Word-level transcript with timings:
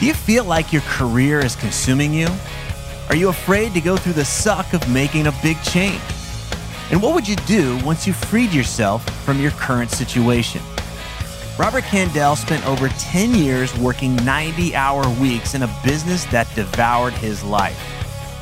Do 0.00 0.06
you 0.06 0.14
feel 0.14 0.44
like 0.44 0.72
your 0.72 0.82
career 0.82 1.38
is 1.38 1.54
consuming 1.54 2.12
you? 2.12 2.28
Are 3.08 3.16
you 3.16 3.28
afraid 3.28 3.74
to 3.74 3.80
go 3.80 3.96
through 3.96 4.14
the 4.14 4.24
suck 4.24 4.72
of 4.72 4.88
making 4.90 5.28
a 5.28 5.32
big 5.42 5.60
change? 5.62 6.00
And 6.90 7.00
what 7.00 7.14
would 7.14 7.28
you 7.28 7.36
do 7.46 7.78
once 7.84 8.06
you 8.06 8.12
freed 8.12 8.52
yourself 8.52 9.08
from 9.24 9.40
your 9.40 9.52
current 9.52 9.90
situation? 9.90 10.60
Robert 11.58 11.84
Kandell 11.84 12.36
spent 12.36 12.66
over 12.66 12.88
10 12.88 13.36
years 13.36 13.76
working 13.78 14.16
90 14.16 14.74
hour 14.74 15.08
weeks 15.20 15.54
in 15.54 15.62
a 15.62 15.80
business 15.84 16.24
that 16.26 16.52
devoured 16.56 17.12
his 17.14 17.44
life. 17.44 17.78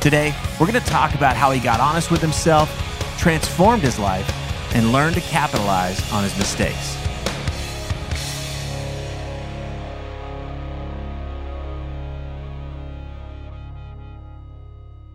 Today, 0.01 0.35
we're 0.59 0.67
going 0.67 0.83
to 0.83 0.91
talk 0.91 1.15
about 1.15 1.37
how 1.37 1.51
he 1.51 1.61
got 1.61 1.79
honest 1.79 2.11
with 2.11 2.23
himself, 2.23 2.71
transformed 3.19 3.83
his 3.83 3.99
life, 3.99 4.29
and 4.75 4.91
learned 4.91 5.17
to 5.17 5.21
capitalize 5.21 6.11
on 6.13 6.25
his 6.25 6.37
mistakes. 6.39 6.97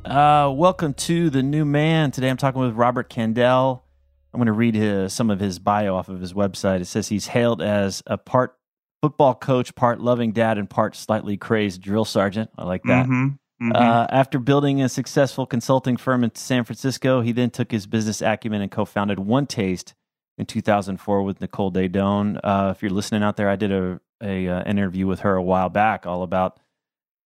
Uh, 0.08 0.50
welcome 0.56 0.94
to 0.94 1.30
the 1.30 1.44
new 1.44 1.66
man. 1.66 2.12
Today 2.12 2.30
I'm 2.30 2.38
talking 2.38 2.62
with 2.62 2.76
Robert 2.76 3.10
Kandell. 3.10 3.82
I'm 4.34 4.38
going 4.38 4.46
to 4.46 4.54
read 4.54 4.74
his, 4.74 5.12
some 5.12 5.30
of 5.30 5.42
his 5.42 5.60
bio 5.60 5.98
off 5.98 6.08
of 6.08 6.22
his 6.22 6.32
website. 6.32 6.80
It 6.80 6.86
says 6.86 7.10
he's 7.10 7.28
hailed 7.28 7.62
as 7.62 8.02
a 8.08 8.18
part 8.18 8.58
football 9.02 9.36
coach, 9.36 9.76
part 9.76 10.00
loving 10.00 10.32
dad, 10.32 10.58
and 10.58 10.70
part 10.70 10.96
slightly 10.96 11.36
crazed 11.36 11.82
drill 11.82 12.06
sergeant. 12.06 12.50
I 12.58 12.64
like 12.64 12.84
that. 12.84 13.06
Mm-hmm. 13.06 13.26
Mm-hmm. 13.68 13.72
Uh, 13.76 14.08
after 14.10 14.40
building 14.40 14.82
a 14.82 14.88
successful 14.88 15.46
consulting 15.46 15.98
firm 15.98 16.24
in 16.24 16.34
San 16.36 16.64
Francisco, 16.64 17.20
he 17.20 17.34
then 17.34 17.50
took 17.50 17.70
his 17.70 17.86
business 17.86 18.22
acumen 18.22 18.62
and 18.62 18.72
co-founded 18.72 19.20
One 19.20 19.46
Taste 19.46 19.94
in 20.38 20.46
2004 20.46 21.22
with 21.24 21.42
Nicole 21.42 21.70
Daedone. 21.70 22.40
Uh, 22.42 22.72
if 22.74 22.82
you're 22.82 22.92
listening 22.92 23.24
out 23.24 23.36
there, 23.36 23.50
I 23.50 23.58
did 23.58 23.74
a, 23.74 24.00
a 24.24 24.48
uh, 24.48 24.64
interview 24.64 25.06
with 25.06 25.20
her 25.22 25.36
a 25.36 25.44
while 25.44 25.68
back, 25.68 26.06
all 26.06 26.24
about 26.24 26.62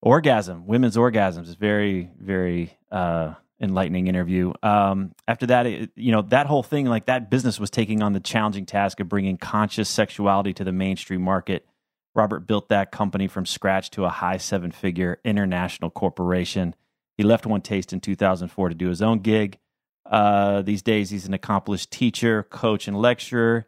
orgasm, 0.01 0.65
women's 0.65 0.97
orgasms. 0.97 1.41
It's 1.41 1.53
very, 1.53 2.09
very 2.19 2.77
uh, 2.91 3.35
enlightening 3.59 4.07
interview. 4.07 4.53
Um, 4.63 5.13
after 5.27 5.45
that, 5.47 5.65
it, 5.65 5.91
you 5.95 6.11
know, 6.11 6.23
that 6.23 6.47
whole 6.47 6.63
thing, 6.63 6.87
like 6.87 7.05
that 7.05 7.29
business 7.29 7.59
was 7.59 7.69
taking 7.69 8.01
on 8.01 8.13
the 8.13 8.19
challenging 8.19 8.65
task 8.65 8.99
of 8.99 9.07
bringing 9.07 9.37
conscious 9.37 9.89
sexuality 9.89 10.53
to 10.53 10.63
the 10.63 10.71
mainstream 10.71 11.21
market. 11.21 11.65
Robert 12.13 12.41
built 12.41 12.69
that 12.69 12.91
company 12.91 13.27
from 13.27 13.45
scratch 13.45 13.91
to 13.91 14.03
a 14.03 14.09
high 14.09 14.37
seven 14.37 14.71
figure 14.71 15.19
international 15.23 15.89
corporation. 15.89 16.75
He 17.15 17.23
left 17.23 17.45
One 17.45 17.61
Taste 17.61 17.93
in 17.93 18.01
2004 18.01 18.69
to 18.69 18.75
do 18.75 18.89
his 18.89 19.01
own 19.01 19.19
gig. 19.19 19.59
Uh, 20.05 20.61
these 20.61 20.81
days, 20.81 21.09
he's 21.09 21.27
an 21.27 21.33
accomplished 21.33 21.91
teacher, 21.91 22.43
coach, 22.43 22.87
and 22.87 22.97
lecturer. 22.97 23.67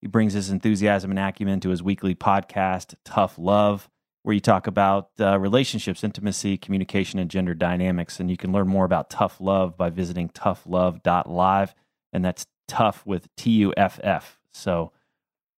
He 0.00 0.08
brings 0.08 0.32
his 0.32 0.50
enthusiasm 0.50 1.10
and 1.10 1.20
acumen 1.20 1.60
to 1.60 1.68
his 1.68 1.82
weekly 1.82 2.14
podcast, 2.14 2.94
Tough 3.04 3.38
Love 3.38 3.88
where 4.24 4.34
you 4.34 4.40
talk 4.40 4.66
about 4.66 5.10
uh, 5.20 5.38
relationships, 5.38 6.02
intimacy, 6.02 6.56
communication, 6.56 7.18
and 7.18 7.30
gender 7.30 7.54
dynamics. 7.54 8.18
And 8.18 8.30
you 8.30 8.36
can 8.36 8.52
learn 8.52 8.66
more 8.66 8.84
about 8.86 9.10
tough 9.10 9.38
love 9.40 9.76
by 9.76 9.90
visiting 9.90 10.30
toughlove.live. 10.30 11.74
And 12.12 12.24
that's 12.24 12.46
tough 12.66 13.04
with 13.06 13.28
T 13.36 13.50
U 13.52 13.74
F 13.76 14.00
F. 14.02 14.38
So, 14.52 14.92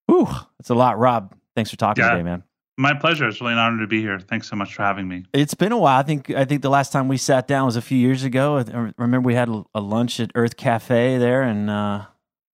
whew, 0.07 0.27
that's 0.59 0.71
a 0.71 0.75
lot. 0.75 0.99
Rob, 0.99 1.35
thanks 1.55 1.71
for 1.71 1.77
talking 1.77 2.03
Yeah. 2.05 2.11
today, 2.11 2.23
man. 2.23 2.43
My 2.79 2.93
pleasure. 2.93 3.27
It's 3.29 3.41
really 3.41 3.53
an 3.55 3.59
honor 3.59 3.81
to 3.81 3.87
be 3.87 4.01
here. 4.01 4.19
Thanks 4.19 4.49
so 4.51 4.57
much 4.57 4.75
for 4.75 4.83
having 4.83 5.09
me. 5.09 5.25
It's 5.33 5.55
been 5.55 5.73
a 5.73 5.79
while. 5.79 5.99
I 5.99 6.03
think 6.03 6.31
I 6.31 6.45
think 6.45 6.61
the 6.63 6.69
last 6.69 6.93
time 6.93 7.09
we 7.09 7.17
sat 7.17 7.47
down 7.49 7.65
was 7.67 7.77
a 7.77 7.81
few 7.83 7.97
years 7.97 8.23
ago. 8.25 8.59
I 8.59 8.93
remember 8.99 9.27
we 9.27 9.35
had 9.35 9.49
a 9.75 9.81
lunch 9.81 10.21
at 10.21 10.31
Earth 10.35 10.57
Cafe 10.59 11.17
there, 11.17 11.41
and 11.43 11.71
uh, 11.71 12.05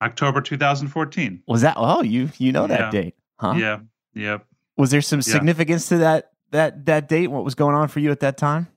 October 0.01 0.41
2014. 0.41 1.43
was 1.49 1.63
that? 1.63 1.75
Oh, 1.77 2.03
you 2.03 2.29
you 2.39 2.53
know 2.53 2.67
that 2.69 2.79
Yeah. 2.81 2.91
date, 2.91 3.15
huh? 3.41 3.55
Yeah. 3.57 3.79
Yep. 4.15 4.47
Was 4.77 4.91
there 4.91 5.03
some 5.03 5.19
Yeah. 5.19 5.23
significance 5.35 5.89
to 5.89 5.99
that 5.99 6.31
that 6.51 6.87
that 6.87 7.09
date? 7.09 7.29
What 7.29 7.45
was 7.45 7.55
going 7.55 7.75
on 7.75 7.89
for 7.89 8.01
you 8.01 8.11
at 8.11 8.21
that 8.21 8.37
time? 8.37 8.69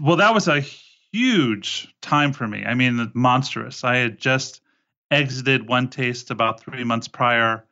Well, 0.00 0.16
that 0.16 0.32
was 0.34 0.48
a 0.48 0.60
huge 0.60 1.94
time 2.00 2.32
for 2.32 2.46
me. 2.48 2.64
I 2.64 2.74
mean, 2.74 3.10
monstrous. 3.14 3.84
I 3.84 3.96
had 3.96 4.18
just 4.18 4.60
exited 5.10 5.68
One 5.68 5.88
Taste 5.88 6.30
about 6.30 6.60
three 6.60 6.84
months 6.84 7.08
prior, 7.08 7.64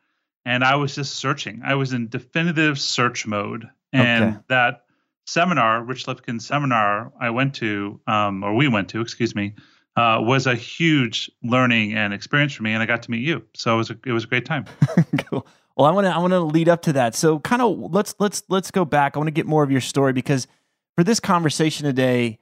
and 0.45 0.63
I 0.63 0.75
was 0.75 0.95
just 0.95 1.15
searching. 1.15 1.61
I 1.65 1.75
was 1.75 1.93
in 1.93 2.07
definitive 2.07 2.79
search 2.79 3.25
mode. 3.25 3.67
And 3.91 4.23
Okay. 4.23 4.37
that 4.49 4.85
seminar, 5.25 5.83
Rich 5.83 6.05
Lipkin 6.05 6.41
seminar, 6.41 7.11
I 7.19 7.29
went 7.31 7.55
to, 7.55 7.99
um, 8.07 8.43
or 8.43 8.53
we 8.55 8.67
went 8.67 8.89
to, 8.89 9.01
excuse 9.01 9.33
me, 9.33 9.53
uh, 9.95 10.19
was 10.21 10.45
a 10.45 10.55
huge 10.55 11.31
learning 11.43 11.93
and 11.93 12.13
experience 12.13 12.53
for 12.53 12.63
me, 12.63 12.73
and 12.73 12.83
I 12.83 12.85
got 12.85 13.03
to 13.03 13.11
meet 13.11 13.21
you. 13.21 13.43
So 13.55 13.73
it 13.75 13.77
was 13.77 13.89
a, 13.89 13.97
it 14.05 14.11
was 14.11 14.25
a 14.25 14.27
great 14.27 14.45
time. 14.45 14.65
cool. 15.29 15.47
Well, 15.77 15.85
I 15.87 15.91
want 15.91 16.05
to 16.05 16.11
I 16.15 16.17
want 16.19 16.31
to 16.31 16.39
lead 16.39 16.69
up 16.69 16.81
to 16.83 16.93
that. 16.93 17.15
So, 17.15 17.39
kind 17.39 17.61
of 17.61 17.77
let's 17.93 18.15
let's 18.19 18.43
let's 18.49 18.71
go 18.71 18.85
back. 18.85 19.15
I 19.15 19.19
want 19.19 19.27
to 19.27 19.31
get 19.33 19.45
more 19.45 19.63
of 19.63 19.71
your 19.71 19.81
story 19.81 20.13
because 20.13 20.47
for 20.95 21.03
this 21.03 21.19
conversation 21.19 21.85
today, 21.85 22.39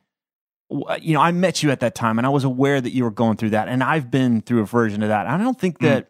you 1.01 1.13
know, 1.13 1.21
I 1.21 1.31
met 1.31 1.63
you 1.63 1.71
at 1.71 1.79
that 1.79 1.95
time, 1.95 2.17
and 2.19 2.27
I 2.27 2.29
was 2.29 2.43
aware 2.43 2.79
that 2.79 2.91
you 2.91 3.03
were 3.03 3.11
going 3.11 3.37
through 3.37 3.51
that, 3.51 3.67
and 3.67 3.83
I've 3.83 4.11
been 4.11 4.41
through 4.41 4.61
a 4.61 4.65
version 4.65 5.01
of 5.03 5.09
that. 5.09 5.25
I 5.27 5.37
don't 5.37 5.59
think 5.59 5.79
Mm. 5.79 5.87
that 5.87 6.09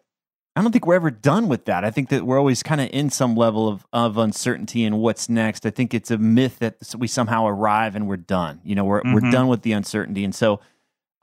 I 0.56 0.62
don't 0.62 0.70
think 0.70 0.86
we're 0.86 0.94
ever 0.94 1.10
done 1.10 1.48
with 1.48 1.64
that. 1.64 1.82
I 1.84 1.90
think 1.90 2.10
that 2.10 2.24
we're 2.24 2.38
always 2.38 2.62
kind 2.62 2.80
of 2.80 2.88
in 2.92 3.08
some 3.10 3.34
level 3.34 3.68
of 3.68 3.86
of 3.92 4.18
uncertainty 4.18 4.84
and 4.84 4.98
what's 4.98 5.28
next. 5.28 5.64
I 5.64 5.70
think 5.70 5.94
it's 5.94 6.10
a 6.10 6.18
myth 6.18 6.58
that 6.60 6.76
we 6.98 7.08
somehow 7.08 7.46
arrive 7.46 7.96
and 7.96 8.06
we're 8.06 8.18
done. 8.18 8.60
You 8.64 8.74
know, 8.74 8.84
we're 8.84 9.02
we're 9.04 9.20
Mhm. 9.22 9.32
done 9.32 9.48
with 9.48 9.62
the 9.62 9.72
uncertainty, 9.72 10.24
and 10.24 10.34
so. 10.34 10.60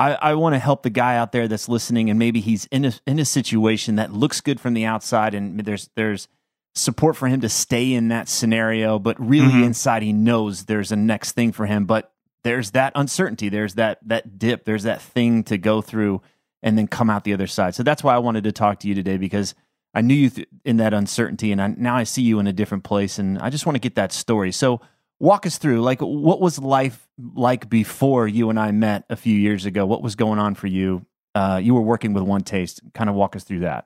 I, 0.02 0.32
I 0.32 0.34
want 0.36 0.56
to 0.56 0.60
help 0.60 0.84
the 0.84 0.90
guy 0.90 1.16
out 1.18 1.32
there 1.32 1.48
that's 1.48 1.70
listening, 1.70 2.10
and 2.10 2.18
maybe 2.18 2.40
he's 2.40 2.66
in 2.72 2.86
a 2.86 2.94
in 3.06 3.20
a 3.20 3.26
situation 3.26 3.96
that 3.98 4.12
looks 4.14 4.42
good 4.42 4.60
from 4.60 4.74
the 4.74 4.86
outside, 4.86 5.34
and 5.36 5.60
there's 5.62 5.90
there's 5.96 6.28
support 6.74 7.16
for 7.18 7.28
him 7.28 7.42
to 7.42 7.50
stay 7.50 7.94
in 7.94 8.08
that 8.08 8.30
scenario, 8.30 8.98
but 8.98 9.20
really 9.20 9.52
Mhm. 9.54 9.66
inside 9.66 10.02
he 10.04 10.14
knows 10.14 10.66
there's 10.66 10.92
a 10.92 10.96
next 10.96 11.34
thing 11.34 11.52
for 11.52 11.66
him. 11.66 11.86
But 11.86 12.12
there's 12.44 12.72
that 12.72 12.94
uncertainty, 12.96 13.50
there's 13.50 13.76
that 13.76 14.00
that 14.08 14.40
dip, 14.40 14.66
there's 14.66 14.84
that 14.84 15.02
thing 15.02 15.44
to 15.44 15.58
go 15.58 15.82
through, 15.82 16.22
and 16.64 16.78
then 16.78 16.88
come 16.88 17.10
out 17.10 17.24
the 17.24 17.34
other 17.34 17.48
side. 17.48 17.76
So 17.76 17.84
that's 17.84 18.04
why 18.04 18.16
I 18.16 18.20
wanted 18.20 18.44
to 18.46 18.52
talk 18.52 18.80
to 18.80 18.88
you 18.88 18.96
today 18.96 19.18
because 19.18 19.54
I 19.94 20.02
knew 20.02 20.16
you 20.16 20.30
th- 20.30 20.48
in 20.66 20.78
that 20.78 20.94
uncertainty, 20.94 21.52
and 21.52 21.62
I, 21.62 21.68
now 21.78 21.96
I 21.98 22.06
see 22.06 22.22
you 22.24 22.40
in 22.40 22.48
a 22.48 22.54
different 22.54 22.84
place, 22.86 23.20
and 23.20 23.38
I 23.40 23.50
just 23.50 23.66
want 23.66 23.76
to 23.76 23.80
get 23.82 23.96
that 23.96 24.14
story. 24.14 24.52
So 24.54 24.80
walk 25.22 25.46
us 25.46 25.60
through 25.60 25.82
like 25.82 26.02
what 26.02 26.42
was 26.42 26.58
life 26.58 27.08
like 27.36 27.70
before 27.70 28.28
you 28.28 28.50
and 28.50 28.60
I 28.60 28.72
met 28.72 29.06
a 29.10 29.16
few 29.16 29.38
years 29.38 29.66
ago? 29.66 29.86
What 29.86 30.02
was 30.02 30.16
going 30.16 30.40
on 30.40 30.56
for 30.56 30.68
you? 30.68 31.06
Uh, 31.36 31.62
you 31.64 31.76
were 31.76 31.82
working 31.82 32.14
with 32.14 32.24
One 32.24 32.42
Taste. 32.42 32.82
Kind 32.94 33.10
of 33.10 33.16
walk 33.16 33.36
us 33.36 33.44
through 33.44 33.60
that. 33.60 33.86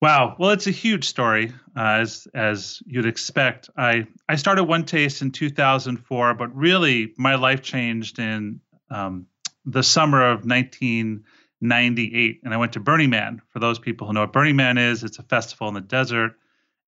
Wow. 0.00 0.36
Well, 0.38 0.50
it's 0.50 0.66
a 0.66 0.72
huge 0.72 1.04
story, 1.04 1.52
uh, 1.76 1.98
as 2.00 2.28
as 2.32 2.80
you'd 2.86 3.06
expect. 3.06 3.68
I 3.76 4.06
I 4.28 4.36
started 4.36 4.64
One 4.64 4.84
Taste 4.84 5.20
in 5.20 5.32
2004, 5.32 6.34
but 6.34 6.54
really 6.54 7.12
my 7.18 7.34
life 7.34 7.62
changed 7.62 8.18
in 8.18 8.60
um, 8.90 9.26
the 9.64 9.82
summer 9.82 10.30
of 10.30 10.46
1998, 10.46 12.40
and 12.44 12.54
I 12.54 12.56
went 12.56 12.74
to 12.74 12.80
Burning 12.80 13.10
Man. 13.10 13.42
For 13.48 13.58
those 13.58 13.80
people 13.80 14.06
who 14.06 14.12
know 14.12 14.20
what 14.20 14.32
Burning 14.32 14.56
Man 14.56 14.78
is, 14.78 15.02
it's 15.02 15.18
a 15.18 15.24
festival 15.24 15.68
in 15.68 15.74
the 15.74 15.80
desert, 15.80 16.36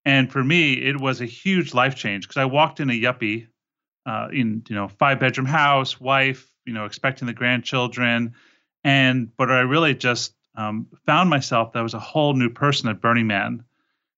and 0.05 0.31
for 0.31 0.43
me, 0.43 0.73
it 0.73 0.99
was 0.99 1.21
a 1.21 1.25
huge 1.25 1.73
life 1.73 1.95
change 1.95 2.27
because 2.27 2.37
I 2.37 2.45
walked 2.45 2.79
in 2.79 2.89
a 2.89 2.93
yuppie, 2.93 3.47
uh, 4.05 4.29
in 4.31 4.63
you 4.69 4.75
know 4.75 4.87
five 4.87 5.19
bedroom 5.19 5.47
house, 5.47 5.99
wife, 5.99 6.49
you 6.65 6.73
know 6.73 6.85
expecting 6.85 7.27
the 7.27 7.33
grandchildren, 7.33 8.35
and 8.83 9.35
but 9.35 9.51
I 9.51 9.61
really 9.61 9.93
just 9.93 10.33
um, 10.55 10.87
found 11.05 11.29
myself 11.29 11.73
that 11.73 11.79
I 11.79 11.83
was 11.83 11.93
a 11.93 11.99
whole 11.99 12.33
new 12.33 12.49
person 12.49 12.89
at 12.89 13.01
Burning 13.01 13.27
Man. 13.27 13.63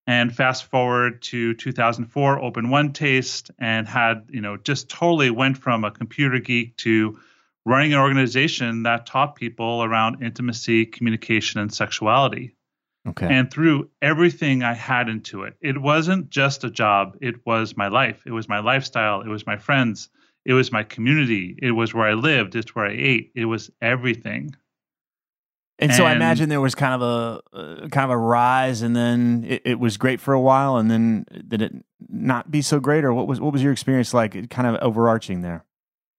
And 0.07 0.35
fast 0.35 0.65
forward 0.65 1.21
to 1.23 1.53
2004, 1.53 2.41
opened 2.41 2.71
One 2.71 2.91
Taste, 2.91 3.51
and 3.59 3.87
had 3.87 4.27
you 4.29 4.41
know 4.41 4.57
just 4.57 4.89
totally 4.89 5.29
went 5.29 5.57
from 5.57 5.83
a 5.83 5.91
computer 5.91 6.39
geek 6.39 6.75
to 6.77 7.19
running 7.65 7.93
an 7.93 7.99
organization 7.99 8.83
that 8.83 9.05
taught 9.05 9.35
people 9.35 9.83
around 9.83 10.23
intimacy, 10.23 10.85
communication, 10.85 11.59
and 11.59 11.73
sexuality. 11.73 12.55
Okay. 13.07 13.27
And 13.27 13.49
threw 13.49 13.89
everything 14.01 14.63
I 14.63 14.73
had 14.73 15.09
into 15.09 15.43
it. 15.43 15.55
It 15.59 15.81
wasn't 15.81 16.29
just 16.29 16.63
a 16.63 16.69
job, 16.69 17.17
it 17.21 17.45
was 17.45 17.75
my 17.75 17.87
life. 17.87 18.21
It 18.25 18.31
was 18.31 18.47
my 18.47 18.59
lifestyle. 18.59 19.21
It 19.21 19.27
was 19.27 19.45
my 19.47 19.57
friends. 19.57 20.09
It 20.45 20.53
was 20.53 20.71
my 20.71 20.83
community. 20.83 21.55
It 21.61 21.71
was 21.71 21.93
where 21.93 22.07
I 22.07 22.13
lived. 22.13 22.55
It's 22.55 22.75
where 22.75 22.85
I 22.85 22.93
ate. 22.97 23.31
It 23.35 23.45
was 23.45 23.71
everything. 23.81 24.55
And, 25.79 25.91
so 25.93 26.05
I 26.05 26.13
imagine 26.13 26.49
there 26.49 26.61
was 26.61 26.75
kind 26.75 26.93
of 26.93 27.01
a 27.01 27.57
uh, 27.57 27.87
kind 27.87 28.03
of 28.05 28.11
a 28.11 28.17
rise, 28.17 28.83
and 28.83 28.95
then 28.95 29.45
it, 29.47 29.63
it 29.65 29.79
was 29.79 29.97
great 29.97 30.19
for 30.19 30.31
a 30.31 30.39
while, 30.39 30.77
and 30.77 30.91
then 30.91 31.25
did 31.47 31.63
it 31.63 31.73
not 32.07 32.51
be 32.51 32.61
so 32.61 32.79
great, 32.79 33.03
or 33.03 33.13
what 33.15 33.27
was 33.27 33.41
what 33.41 33.51
was 33.51 33.63
your 33.63 33.71
experience 33.71 34.13
like? 34.13 34.49
Kind 34.51 34.67
of 34.67 34.75
overarching 34.83 35.41
there. 35.41 35.65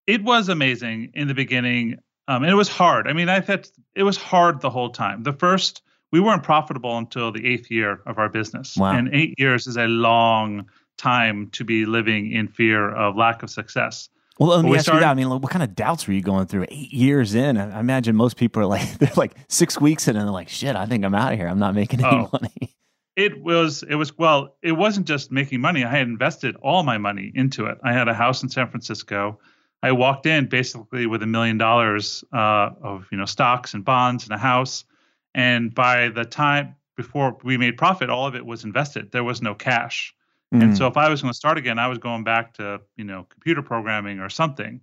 it 0.08 0.25
was 0.25 0.49
amazing 0.49 1.12
in 1.14 1.28
the 1.28 1.35
beginning 1.35 1.96
um, 2.28 2.43
and 2.43 2.50
it 2.50 2.56
was 2.56 2.69
hard 2.69 3.06
i 3.06 3.12
mean 3.12 3.28
i 3.28 3.40
thought 3.40 3.70
it 3.94 4.02
was 4.02 4.17
hard 4.17 4.61
the 4.61 4.70
whole 4.70 4.90
time 4.90 5.23
the 5.23 5.32
first 5.32 5.82
we 6.12 6.20
weren't 6.20 6.43
profitable 6.43 6.97
until 6.99 7.32
the 7.32 7.44
eighth 7.47 7.70
year 7.70 8.00
of 8.06 8.19
our 8.19 8.29
business 8.29 8.76
Wow. 8.76 8.93
and 8.93 9.09
eight 9.12 9.35
years 9.38 9.67
is 9.67 9.76
a 9.76 9.87
long 9.87 10.67
time 10.99 11.49
to 11.53 11.64
be 11.64 11.85
living 11.87 12.31
in 12.31 12.47
fear 12.49 12.91
of 12.91 13.17
lack 13.17 13.43
of 13.43 13.50
success 13.50 14.09
Well, 14.38 14.50
let 14.50 14.64
me 14.64 14.70
we 14.70 14.79
ask 14.79 14.87
you 14.93 15.00
that. 15.00 15.05
I 15.05 15.14
mean, 15.14 15.29
like, 15.29 15.43
what 15.43 15.50
kind 15.50 15.62
of 15.62 15.75
doubts 15.75 16.06
were 16.06 16.14
you 16.14 16.23
going 16.23 16.47
through? 16.47 16.67
Eight 16.69 16.93
years 16.93 17.35
in, 17.35 17.56
I 17.59 17.76
I 17.76 17.81
imagine 17.81 18.14
most 18.17 18.37
people 18.37 18.62
are 18.62 18.67
like 18.67 18.87
they're 18.99 19.11
like 19.17 19.35
six 19.49 19.81
weeks 19.81 20.06
in, 20.09 20.17
and 20.17 20.26
they're 20.26 20.32
like, 20.32 20.49
"Shit, 20.49 20.75
I 20.76 20.87
think 20.87 21.05
I'm 21.05 21.14
out 21.14 21.32
of 21.32 21.38
here. 21.38 21.49
I'm 21.49 21.59
not 21.59 21.75
making 21.75 22.05
any 22.05 22.09
Oh. 22.17 22.29
money." 22.32 22.75
it 23.17 23.43
was 23.43 23.82
it 23.91 23.97
was 23.97 24.17
well 24.19 24.56
it 24.62 24.73
wasn't 24.73 25.06
just 25.06 25.31
making 25.31 25.61
money 25.61 25.85
i 25.85 25.91
had 25.91 26.06
invested 26.09 26.56
all 26.62 26.82
my 26.82 26.97
money 26.97 27.31
into 27.35 27.67
it 27.67 27.76
i 27.85 27.93
had 27.93 28.09
a 28.09 28.14
house 28.14 28.43
in 28.43 28.49
san 28.49 28.67
francisco 28.67 29.38
i 29.82 29.93
walked 29.93 30.25
in 30.25 30.47
basically 30.47 31.05
with 31.05 31.23
a 31.23 31.26
million 31.26 31.59
dollars 31.59 32.25
uh, 32.32 32.70
of 32.81 33.05
you 33.12 33.19
know 33.19 33.26
stocks 33.26 33.75
and 33.75 33.85
bonds 33.85 34.25
and 34.25 34.32
a 34.32 34.38
house 34.38 34.85
and 35.34 35.75
by 35.75 36.08
the 36.08 36.25
time 36.25 36.75
before 36.96 37.37
we 37.43 37.56
made 37.56 37.76
profit 37.76 38.11
all 38.11 38.26
of 38.26 38.34
it 38.34 38.44
was 38.44 38.64
invested 38.64 39.11
there 39.12 39.25
was 39.25 39.43
no 39.43 39.55
cash 39.55 40.14
Mm. 40.52 40.62
and 40.64 40.76
so 40.76 40.87
if 40.87 40.99
i 40.99 41.08
was 41.08 41.23
going 41.23 41.32
to 41.32 41.37
start 41.37 41.56
again 41.56 41.79
i 41.79 41.87
was 41.87 41.96
going 41.96 42.25
back 42.25 42.52
to 42.55 42.79
you 42.96 43.05
know 43.05 43.26
computer 43.31 43.62
programming 43.62 44.19
or 44.20 44.29
something 44.29 44.82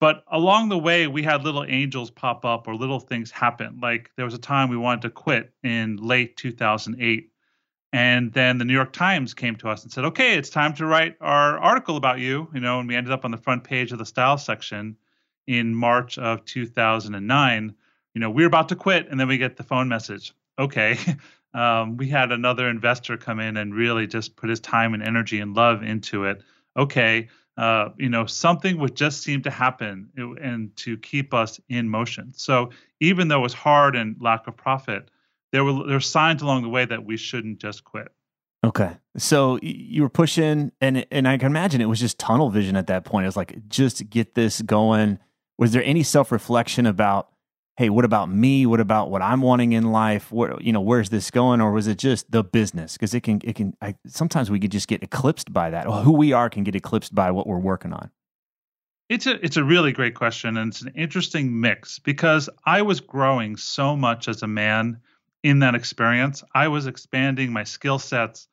but 0.00 0.24
along 0.28 0.70
the 0.70 0.78
way 0.78 1.06
we 1.06 1.22
had 1.22 1.44
little 1.44 1.66
angels 1.68 2.10
pop 2.10 2.46
up 2.46 2.66
or 2.66 2.74
little 2.74 2.98
things 3.00 3.30
happen 3.30 3.78
like 3.82 4.10
there 4.16 4.24
was 4.24 4.32
a 4.32 4.38
time 4.38 4.70
we 4.70 4.76
wanted 4.78 5.02
to 5.02 5.10
quit 5.10 5.52
in 5.62 5.96
late 5.98 6.38
2008 6.38 7.30
and 7.92 8.32
then 8.32 8.58
the 8.58 8.64
New 8.64 8.74
York 8.74 8.92
Times 8.92 9.32
came 9.32 9.56
to 9.56 9.68
us 9.70 9.82
and 9.82 9.92
said, 9.92 10.04
"Okay, 10.04 10.36
it's 10.36 10.50
time 10.50 10.74
to 10.74 10.84
write 10.84 11.16
our 11.20 11.58
article 11.58 11.96
about 11.96 12.18
you." 12.18 12.48
You 12.52 12.60
know, 12.60 12.78
and 12.80 12.88
we 12.88 12.96
ended 12.96 13.12
up 13.12 13.24
on 13.24 13.30
the 13.30 13.38
front 13.38 13.64
page 13.64 13.92
of 13.92 13.98
the 13.98 14.04
style 14.04 14.36
section 14.36 14.96
in 15.46 15.74
March 15.74 16.18
of 16.18 16.44
2009. 16.44 17.74
You 18.16 18.20
know, 18.20 18.30
we're 18.30 18.46
about 18.46 18.70
to 18.70 18.76
quit, 18.76 19.08
and 19.10 19.20
then 19.20 19.28
we 19.28 19.36
get 19.36 19.58
the 19.58 19.62
phone 19.62 19.88
message. 19.88 20.32
Okay, 20.58 20.96
um, 21.54 21.98
we 21.98 22.08
had 22.08 22.32
another 22.32 22.66
investor 22.66 23.18
come 23.18 23.40
in 23.40 23.58
and 23.58 23.74
really 23.74 24.06
just 24.06 24.36
put 24.36 24.48
his 24.48 24.58
time 24.58 24.94
and 24.94 25.02
energy 25.02 25.38
and 25.38 25.54
love 25.54 25.82
into 25.82 26.24
it. 26.24 26.40
Okay, 26.78 27.28
uh, 27.58 27.90
you 27.98 28.08
know, 28.08 28.24
something 28.24 28.78
would 28.78 28.96
just 28.96 29.22
seem 29.22 29.42
to 29.42 29.50
happen 29.50 30.08
and 30.40 30.74
to 30.76 30.96
keep 30.96 31.34
us 31.34 31.60
in 31.68 31.90
motion. 31.90 32.32
So 32.34 32.70
even 33.00 33.28
though 33.28 33.40
it 33.40 33.42
was 33.42 33.52
hard 33.52 33.94
and 33.94 34.16
lack 34.18 34.46
of 34.46 34.56
profit, 34.56 35.10
there 35.52 35.62
were 35.62 35.84
there 35.84 35.96
were 35.96 36.00
signs 36.00 36.40
along 36.40 36.62
the 36.62 36.70
way 36.70 36.86
that 36.86 37.04
we 37.04 37.18
shouldn't 37.18 37.58
just 37.58 37.84
quit. 37.84 38.08
Okay, 38.64 38.96
so 39.18 39.58
you 39.60 40.00
were 40.00 40.08
pushing, 40.08 40.72
and 40.80 41.04
and 41.10 41.28
I 41.28 41.36
can 41.36 41.48
imagine 41.48 41.82
it 41.82 41.84
was 41.84 42.00
just 42.00 42.18
tunnel 42.18 42.48
vision 42.48 42.76
at 42.76 42.86
that 42.86 43.04
point. 43.04 43.24
It 43.24 43.28
was 43.28 43.36
like, 43.36 43.68
just 43.68 44.08
get 44.08 44.34
this 44.34 44.62
going. 44.62 45.18
Was 45.58 45.72
there 45.72 45.84
any 45.84 46.02
self 46.02 46.32
reflection 46.32 46.86
about, 46.86 47.28
hey, 47.76 47.90
what 47.90 48.04
about 48.04 48.30
me? 48.30 48.64
What 48.64 48.80
about 48.80 49.10
what 49.10 49.22
I'm 49.22 49.42
wanting 49.42 49.72
in 49.72 49.92
life? 49.92 50.32
What 50.32 50.62
you 50.62 50.72
know, 50.72 50.80
where's 50.80 51.10
this 51.10 51.30
going? 51.30 51.60
Or 51.60 51.72
was 51.72 51.86
it 51.86 51.98
just 51.98 52.30
the 52.30 52.42
business? 52.42 52.94
Because 52.94 53.14
it 53.14 53.22
can, 53.22 53.40
it 53.44 53.54
can. 53.54 53.76
I, 53.80 53.94
sometimes 54.06 54.50
we 54.50 54.58
could 54.58 54.72
just 54.72 54.88
get 54.88 55.02
eclipsed 55.02 55.52
by 55.52 55.70
that. 55.70 55.86
Or 55.86 55.96
who 56.00 56.12
we 56.12 56.32
are 56.32 56.50
can 56.50 56.64
get 56.64 56.74
eclipsed 56.74 57.14
by 57.14 57.30
what 57.30 57.46
we're 57.46 57.58
working 57.58 57.92
on. 57.92 58.10
It's 59.08 59.26
a 59.26 59.44
it's 59.44 59.56
a 59.56 59.62
really 59.62 59.92
great 59.92 60.14
question 60.14 60.56
and 60.56 60.72
it's 60.72 60.82
an 60.82 60.92
interesting 60.96 61.60
mix 61.60 62.00
because 62.00 62.48
I 62.64 62.82
was 62.82 63.00
growing 63.00 63.56
so 63.56 63.94
much 63.94 64.26
as 64.26 64.42
a 64.42 64.48
man 64.48 64.98
in 65.44 65.60
that 65.60 65.76
experience. 65.76 66.42
I 66.54 66.68
was 66.68 66.86
expanding 66.86 67.52
my 67.52 67.62
skill 67.62 68.00
sets. 68.00 68.48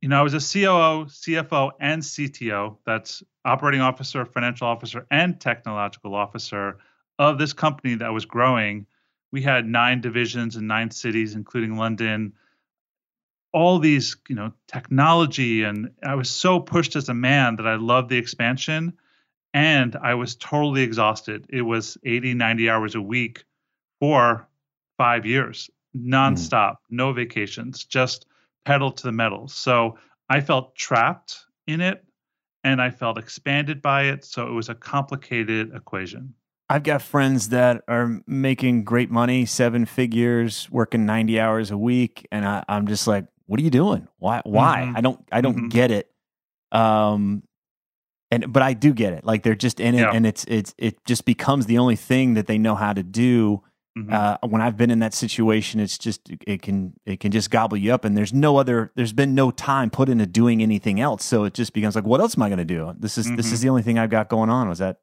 You 0.00 0.08
know, 0.08 0.18
I 0.18 0.22
was 0.22 0.32
a 0.32 0.38
COO, 0.38 1.06
CFO, 1.06 1.72
and 1.78 2.02
CTO. 2.02 2.78
That's 2.86 3.22
operating 3.44 3.82
officer, 3.82 4.24
financial 4.24 4.66
officer, 4.66 5.06
and 5.10 5.38
technological 5.38 6.14
officer 6.14 6.78
of 7.18 7.38
this 7.38 7.52
company 7.52 7.96
that 7.96 8.12
was 8.12 8.24
growing. 8.24 8.86
We 9.32 9.42
had 9.42 9.66
nine 9.66 10.00
divisions 10.00 10.56
in 10.56 10.66
nine 10.66 10.90
cities, 10.90 11.34
including 11.34 11.76
London. 11.76 12.34
All 13.52 13.78
these, 13.78 14.16
you 14.28 14.34
know, 14.34 14.52
technology, 14.68 15.62
and 15.62 15.90
I 16.02 16.14
was 16.14 16.28
so 16.28 16.60
pushed 16.60 16.96
as 16.96 17.08
a 17.08 17.14
man 17.14 17.56
that 17.56 17.66
I 17.66 17.76
loved 17.76 18.10
the 18.10 18.18
expansion 18.18 18.94
and 19.56 19.96
I 19.96 20.14
was 20.14 20.36
totally 20.36 20.82
exhausted. 20.82 21.46
It 21.48 21.62
was 21.62 21.96
80, 22.04 22.34
90 22.34 22.68
hours 22.68 22.94
a 22.94 23.00
week 23.00 23.44
for 24.00 24.46
five 24.98 25.24
years, 25.24 25.70
nonstop, 25.96 26.72
mm. 26.72 26.76
no 26.90 27.14
vacations, 27.14 27.84
just 27.86 28.26
pedal 28.66 28.92
to 28.92 29.02
the 29.02 29.12
metal. 29.12 29.48
So 29.48 29.98
I 30.28 30.42
felt 30.42 30.74
trapped 30.74 31.46
in 31.66 31.80
it 31.80 32.04
and 32.64 32.82
I 32.82 32.90
felt 32.90 33.16
expanded 33.16 33.80
by 33.80 34.04
it. 34.04 34.26
So 34.26 34.46
it 34.46 34.52
was 34.52 34.68
a 34.68 34.74
complicated 34.74 35.74
equation. 35.74 36.34
I've 36.68 36.82
got 36.82 37.00
friends 37.02 37.50
that 37.50 37.82
are 37.86 38.20
making 38.26 38.84
great 38.84 39.10
money, 39.10 39.46
seven 39.46 39.84
figures, 39.84 40.68
working 40.70 41.06
90 41.06 41.38
hours 41.38 41.70
a 41.70 41.78
week. 41.78 42.26
And 42.32 42.44
I, 42.44 42.64
I'm 42.68 42.86
just 42.88 43.06
like, 43.06 43.26
what 43.46 43.60
are 43.60 43.62
you 43.62 43.70
doing? 43.70 44.08
Why, 44.18 44.42
why? 44.44 44.88
Mhm. 44.92 44.96
I 44.96 45.00
don't, 45.00 45.28
I 45.30 45.40
don't 45.40 45.56
Mhm. 45.56 45.70
get 45.70 45.90
it. 45.92 46.10
Um, 46.72 47.44
and, 48.32 48.52
but 48.52 48.62
I 48.62 48.72
do 48.72 48.92
get 48.92 49.12
it. 49.12 49.24
Like 49.24 49.44
they're 49.44 49.54
just 49.54 49.78
in 49.78 49.94
it 49.94 50.00
Yeah. 50.00 50.10
and 50.12 50.26
it's, 50.26 50.44
it's, 50.48 50.74
it 50.76 50.98
just 51.06 51.24
becomes 51.24 51.66
the 51.66 51.78
only 51.78 51.94
thing 51.94 52.34
that 52.34 52.48
they 52.48 52.58
know 52.58 52.74
how 52.74 52.92
to 52.92 53.04
do. 53.04 53.62
Mhm. 53.96 54.12
Uh, 54.12 54.36
when 54.48 54.60
I've 54.60 54.76
been 54.76 54.90
in 54.90 54.98
that 54.98 55.14
situation, 55.14 55.78
it's 55.78 55.96
just, 55.96 56.28
it 56.46 56.60
can, 56.62 56.94
it 57.06 57.20
can 57.20 57.30
just 57.30 57.50
gobble 57.52 57.76
you 57.76 57.94
up 57.94 58.04
and 58.04 58.16
there's 58.16 58.32
no 58.34 58.56
other, 58.58 58.90
there's 58.96 59.12
been 59.12 59.36
no 59.36 59.52
time 59.52 59.88
put 59.88 60.08
into 60.08 60.26
doing 60.26 60.60
anything 60.62 61.00
else. 61.00 61.24
So 61.24 61.44
it 61.44 61.54
just 61.54 61.72
becomes 61.72 61.94
like, 61.94 62.04
what 62.04 62.20
else 62.20 62.36
am 62.36 62.42
I 62.42 62.48
going 62.48 62.58
to 62.58 62.64
do? 62.64 62.92
This 62.98 63.16
is, 63.16 63.26
this 63.36 63.48
Mhm. 63.48 63.52
is 63.52 63.60
the 63.60 63.68
only 63.68 63.82
thing 63.82 63.98
I've 64.00 64.10
got 64.10 64.28
going 64.28 64.50
on. 64.50 64.68
Was 64.68 64.80
that 64.80 64.98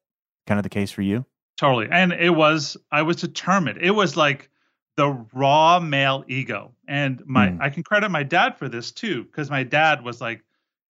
kind 0.46 0.58
of 0.58 0.62
the 0.62 0.68
case 0.68 0.90
for 0.92 1.00
you? 1.00 1.24
Totally. 1.56 1.88
And 1.90 2.12
it 2.12 2.30
was, 2.30 2.76
I 2.90 3.02
was 3.02 3.16
determined. 3.16 3.78
It 3.80 3.92
was 3.92 4.16
like 4.16 4.50
the 4.96 5.10
raw 5.32 5.80
male 5.80 6.24
ego. 6.28 6.72
And 6.88 7.22
my, 7.26 7.48
Mm. 7.48 7.60
I 7.60 7.68
can 7.70 7.82
credit 7.82 8.10
my 8.10 8.22
dad 8.22 8.56
for 8.58 8.68
this 8.68 8.90
too, 8.92 9.24
because 9.24 9.50
my 9.50 9.62
dad 9.62 10.02
was 10.04 10.20
like 10.20 10.42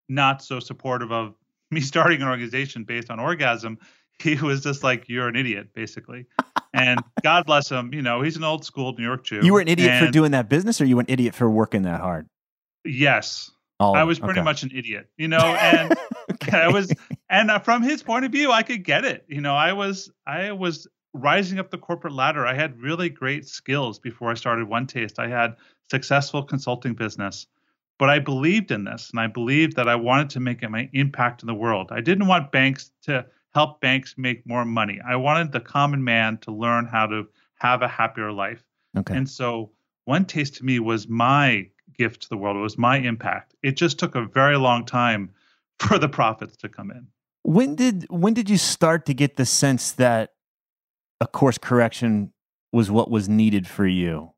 not 0.09 0.43
so 0.43 0.61
supportive 0.61 1.13
of 1.13 1.35
me 1.71 1.81
starting 1.81 2.23
an 2.23 2.29
organization 2.29 2.85
based 2.85 3.11
on 3.11 3.19
orgasm. 3.21 3.79
He 4.23 4.37
was 4.37 4.63
just 4.63 4.83
like, 4.85 5.09
you're 5.09 5.27
an 5.29 5.35
idiot, 5.37 5.75
basically. 5.75 6.27
and 6.73 7.01
God 7.23 7.47
bless 7.47 7.69
him. 7.69 7.93
You 7.93 8.01
know, 8.03 8.23
he's 8.23 8.37
an 8.37 8.45
old 8.45 8.65
school 8.65 8.95
New 8.97 9.03
York 9.05 9.25
Jew. 9.25 9.41
You 9.43 9.53
were 9.53 9.61
an 9.61 9.67
idiot 9.69 10.03
for 10.05 10.11
doing 10.11 10.31
that 10.33 10.49
business, 10.49 10.81
or 10.81 10.85
you 10.85 10.95
were 10.97 11.01
an 11.03 11.07
idiot 11.09 11.35
for 11.35 11.51
working 11.51 11.83
that 11.83 12.01
hard? 12.01 12.27
Yes. 12.85 13.51
All 13.81 13.97
I 13.97 14.05
was 14.05 14.21
pretty 14.21 14.39
Okay. 14.39 14.45
much 14.45 14.63
an 14.63 14.71
idiot, 14.73 15.09
you 15.17 15.27
know, 15.27 15.39
and 15.39 15.97
Okay. 16.35 16.59
I 16.63 16.69
was, 16.69 16.93
and 17.31 17.51
uh, 17.51 17.59
from 17.59 17.83
his 17.83 18.03
point 18.03 18.25
of 18.25 18.33
view, 18.33 18.53
I 18.53 18.63
could 18.63 18.85
get 18.85 19.05
it. 19.05 19.25
You 19.29 19.41
know, 19.41 19.55
I 19.55 19.73
was, 19.73 20.11
I 20.27 20.53
was 20.53 20.87
rising 21.13 21.59
up 21.59 21.71
the 21.71 21.79
corporate 21.79 22.13
ladder. 22.13 22.47
I 22.47 22.55
had 22.55 22.81
really 22.81 23.09
great 23.09 23.47
skills 23.47 23.99
before 23.99 24.31
I 24.31 24.35
started 24.35 24.69
One 24.69 24.87
Taste. 24.87 25.19
I 25.19 25.29
had 25.29 25.57
successful 25.91 26.43
consulting 26.43 26.95
business, 26.95 27.47
but 27.99 28.11
I 28.11 28.19
believed 28.19 28.71
in 28.71 28.85
this, 28.85 29.11
and 29.11 29.21
I 29.21 29.29
believed 29.29 29.77
that 29.77 29.89
I 29.89 29.95
wanted 29.95 30.31
to 30.31 30.41
make 30.41 30.69
my 30.69 30.89
impact 30.93 31.43
in 31.43 31.47
the 31.47 31.55
world. 31.55 31.89
I 31.91 32.01
didn't 32.01 32.27
want 32.27 32.53
banks 32.53 32.91
to 33.03 33.25
help 33.55 33.81
banks 33.81 34.17
make 34.19 34.47
more 34.47 34.65
money. 34.65 35.01
I 35.07 35.17
wanted 35.17 35.53
the 35.53 35.61
common 35.61 36.03
man 36.03 36.39
to 36.39 36.51
learn 36.51 36.87
how 36.87 37.07
to 37.07 37.29
have 37.57 37.83
a 37.83 37.89
happier 37.89 38.33
life. 38.33 38.65
okay. 38.97 39.17
And 39.17 39.31
so 39.31 39.71
One 40.05 40.25
Taste 40.25 40.57
to 40.57 40.65
me 40.65 40.81
was 40.81 41.09
my 41.09 41.69
gift 41.97 42.23
to 42.23 42.29
the 42.29 42.37
world. 42.37 42.57
It 42.57 42.61
was 42.61 42.77
my 42.77 42.99
impact. 42.99 43.55
It 43.63 43.77
just 43.77 43.99
took 43.99 44.17
a 44.17 44.27
very 44.27 44.57
long 44.57 44.85
time 44.85 45.31
for 45.79 45.99
the 45.99 46.09
profits 46.09 46.57
to 46.59 46.69
come 46.69 46.91
in. 46.91 47.09
When 47.43 47.75
did 47.75 48.07
when 48.09 48.35
did 48.35 48.49
you 48.49 48.57
start 48.57 49.07
to 49.07 49.15
get 49.15 49.37
the 49.37 49.45
sense 49.45 49.93
that 49.93 50.33
a 51.21 51.27
course 51.27 51.59
correction 51.59 52.33
was 52.73 52.91
what 52.91 53.11
was 53.11 53.29
needed 53.29 53.67
for 53.67 53.87
you? 53.87 54.31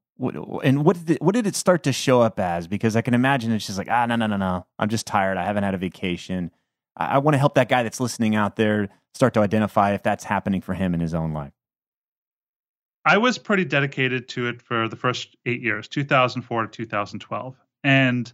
And 0.64 0.84
what 0.84 0.96
did 0.96 1.16
it, 1.16 1.22
what 1.22 1.34
did 1.34 1.46
it 1.46 1.54
start 1.54 1.82
to 1.84 1.92
show 1.92 2.22
up 2.22 2.40
as? 2.40 2.66
Because 2.66 2.96
I 2.96 3.02
can 3.02 3.14
imagine 3.14 3.52
it's 3.52 3.66
just 3.66 3.78
like 3.78 3.90
ah 3.90 4.06
no 4.06 4.16
no 4.16 4.26
no 4.26 4.36
no 4.36 4.66
I'm 4.78 4.88
just 4.88 5.06
tired. 5.06 5.36
I 5.36 5.44
haven't 5.44 5.62
had 5.62 5.74
a 5.74 5.78
vacation. 5.78 6.50
I, 6.96 7.06
I 7.06 7.18
want 7.18 7.34
to 7.34 7.38
help 7.38 7.54
that 7.54 7.68
guy 7.68 7.82
that's 7.82 8.00
listening 8.00 8.34
out 8.34 8.56
there 8.56 8.88
start 9.14 9.34
to 9.34 9.40
identify 9.40 9.94
if 9.94 10.02
that's 10.02 10.24
happening 10.24 10.60
for 10.60 10.74
him 10.74 10.94
in 10.94 11.00
his 11.00 11.14
own 11.14 11.32
life. 11.32 11.52
I 13.06 13.18
was 13.18 13.38
pretty 13.38 13.64
dedicated 13.64 14.28
to 14.30 14.48
it 14.48 14.60
for 14.60 14.88
the 14.88 14.96
first 14.96 15.36
eight 15.46 15.62
years, 15.62 15.86
2004 15.86 16.66
to 16.66 16.68
2012. 16.68 17.56
And 17.84 18.32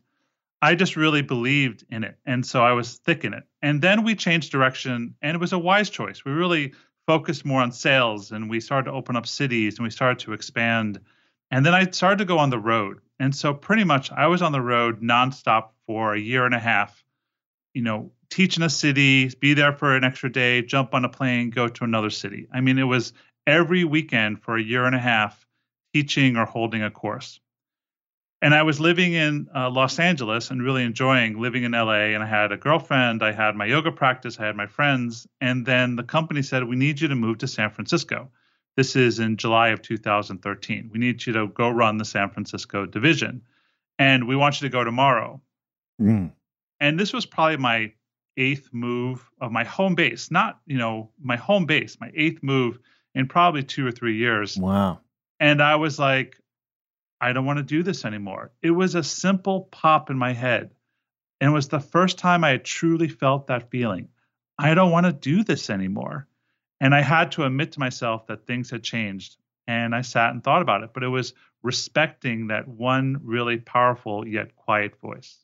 I 0.63 0.77
just 0.77 0.95
really 0.95 1.23
believed 1.23 1.85
in 1.91 2.05
it. 2.05 2.17
And 2.25 2.47
so 2.47 2.63
I 2.63 2.73
was 2.73 2.99
thick 2.99 3.25
in 3.25 3.35
it. 3.35 3.43
And 3.61 3.83
then 3.83 4.05
we 4.05 4.15
changed 4.15 4.53
direction, 4.53 5.17
and 5.21 5.35
it 5.35 5.41
was 5.41 5.53
a 5.53 5.59
wise 5.59 5.91
choice. 5.91 6.25
We 6.25 6.31
really 6.31 6.75
focused 7.09 7.45
more 7.45 7.61
on 7.61 7.73
sales, 7.73 8.31
and 8.31 8.49
we 8.49 8.61
started 8.61 8.89
to 8.89 8.97
open 8.97 9.17
up 9.17 9.27
cities, 9.27 9.77
and 9.77 9.85
we 9.85 9.91
started 9.91 10.21
to 10.21 10.33
expand. 10.33 11.01
And 11.51 11.67
then 11.67 11.75
I 11.75 11.91
started 11.91 12.19
to 12.19 12.25
go 12.25 12.39
on 12.39 12.51
the 12.51 12.61
road. 12.61 13.01
And 13.19 13.35
so 13.35 13.53
pretty 13.53 13.83
much 13.83 14.13
I 14.13 14.29
was 14.29 14.41
on 14.41 14.53
the 14.53 14.61
road 14.61 15.03
nonstop 15.03 15.71
for 15.87 16.15
a 16.15 16.19
year 16.19 16.47
and 16.47 16.55
a 16.55 16.61
half, 16.61 17.05
you 17.75 17.83
know, 17.83 18.13
teach 18.31 18.57
in 18.57 18.63
a 18.63 18.71
city, 18.71 19.29
be 19.41 19.55
there 19.55 19.73
for 19.73 19.97
an 19.97 20.05
extra 20.05 20.31
day, 20.31 20.63
jump 20.63 20.95
on 20.95 21.05
a 21.05 21.09
plane, 21.09 21.51
go 21.51 21.69
to 21.69 21.85
another 21.85 22.11
city. 22.11 22.47
I 22.53 22.61
mean, 22.61 22.79
it 22.79 22.85
was 22.85 23.13
every 23.47 23.85
weekend 23.85 24.43
for 24.43 24.57
a 24.57 24.63
year 24.63 24.85
and 24.85 24.95
a 24.95 25.01
half 25.01 25.45
teaching 25.93 26.37
or 26.37 26.47
holding 26.47 26.83
a 26.83 26.91
course. 26.91 27.41
And 28.43 28.57
I 28.57 28.65
was 28.65 28.81
living 28.81 29.13
in 29.13 29.49
uh, 29.55 29.71
Los 29.71 30.01
Angeles 30.01 30.51
and 30.51 30.61
really 30.61 30.83
enjoying 30.83 31.41
living 31.41 31.63
in 31.63 31.73
LA. 31.73 32.11
And 32.11 32.25
I 32.25 32.27
had 32.27 32.51
a 32.51 32.57
girlfriend, 32.57 33.23
I 33.23 33.31
had 33.31 33.55
my 33.55 33.67
yoga 33.67 33.93
practice, 33.93 34.39
I 34.41 34.47
had 34.47 34.57
my 34.57 34.67
friends. 34.67 35.29
And 35.41 35.65
then 35.65 35.95
the 35.95 36.03
company 36.03 36.43
said, 36.43 36.65
We 36.65 36.75
need 36.75 37.01
you 37.01 37.07
to 37.07 37.15
move 37.15 37.39
to 37.39 37.47
San 37.47 37.71
Francisco. 37.71 38.31
This 38.77 38.97
is 38.97 39.21
in 39.21 39.37
July 39.37 39.69
of 39.69 39.81
2013. 39.81 40.91
We 40.93 40.99
need 40.99 41.25
you 41.25 41.33
to 41.35 41.47
go 41.47 41.71
run 41.71 41.99
the 41.99 42.05
San 42.05 42.31
Francisco 42.31 42.85
division. 42.85 43.43
And 43.99 44.27
we 44.27 44.35
want 44.35 44.61
you 44.61 44.69
to 44.69 44.73
go 44.73 44.83
tomorrow. 44.83 45.41
Mm. 46.01 46.33
And 46.81 46.99
this 46.99 47.13
was 47.13 47.25
probably 47.25 47.59
my 47.59 47.93
eighth 48.37 48.71
move 48.73 49.31
of 49.41 49.53
my 49.53 49.63
home 49.63 49.95
base, 49.95 50.33
not, 50.33 50.59
you 50.67 50.79
know, 50.79 51.11
my 51.21 51.37
home 51.37 51.67
base, 51.67 51.97
my 52.01 52.11
eighth 52.13 52.43
move 52.43 52.81
in 53.15 53.29
probably 53.29 53.63
two 53.63 53.87
or 53.87 53.93
three 53.93 54.17
years. 54.17 54.57
Wow. 54.57 54.99
And 55.39 55.63
I 55.63 55.77
was 55.77 55.99
like, 55.99 56.42
I 57.23 57.33
don't 57.33 57.47
want 57.47 57.59
to 57.59 57.63
do 57.63 57.85
this 57.85 58.05
anymore. 58.05 58.51
It 58.63 58.73
was 58.73 58.97
a 58.97 59.05
simple 59.05 59.69
pop 59.71 60.11
in 60.11 60.19
my 60.19 60.33
head. 60.33 60.73
And 61.41 61.51
it 61.51 61.55
was 61.55 61.69
the 61.69 61.81
first 61.81 62.19
time 62.19 62.43
I 62.43 62.51
had 62.51 62.65
truly 62.65 63.09
felt 63.09 63.47
that 63.47 63.71
feeling. 63.71 64.09
I 64.59 64.75
don't 64.75 64.91
want 64.91 65.07
to 65.07 65.13
do 65.13 65.45
this 65.45 65.71
anymore. 65.71 66.27
And 66.81 66.95
I 66.95 67.01
had 67.01 67.33
to 67.33 67.45
admit 67.45 67.73
to 67.73 67.81
myself 67.81 68.27
that 68.27 68.47
things 68.47 68.71
had 68.71 68.83
changed. 68.83 69.37
And 69.69 69.95
I 69.95 70.03
sat 70.03 70.33
and 70.33 70.43
thought 70.43 70.63
about 70.63 70.83
it, 70.83 70.91
but 70.93 71.05
it 71.05 71.09
was 71.09 71.33
respecting 71.63 72.49
that 72.49 72.67
one 72.67 73.21
really 73.23 73.59
powerful 73.59 74.27
yet 74.27 74.57
quiet 74.57 75.01
voice. 75.01 75.39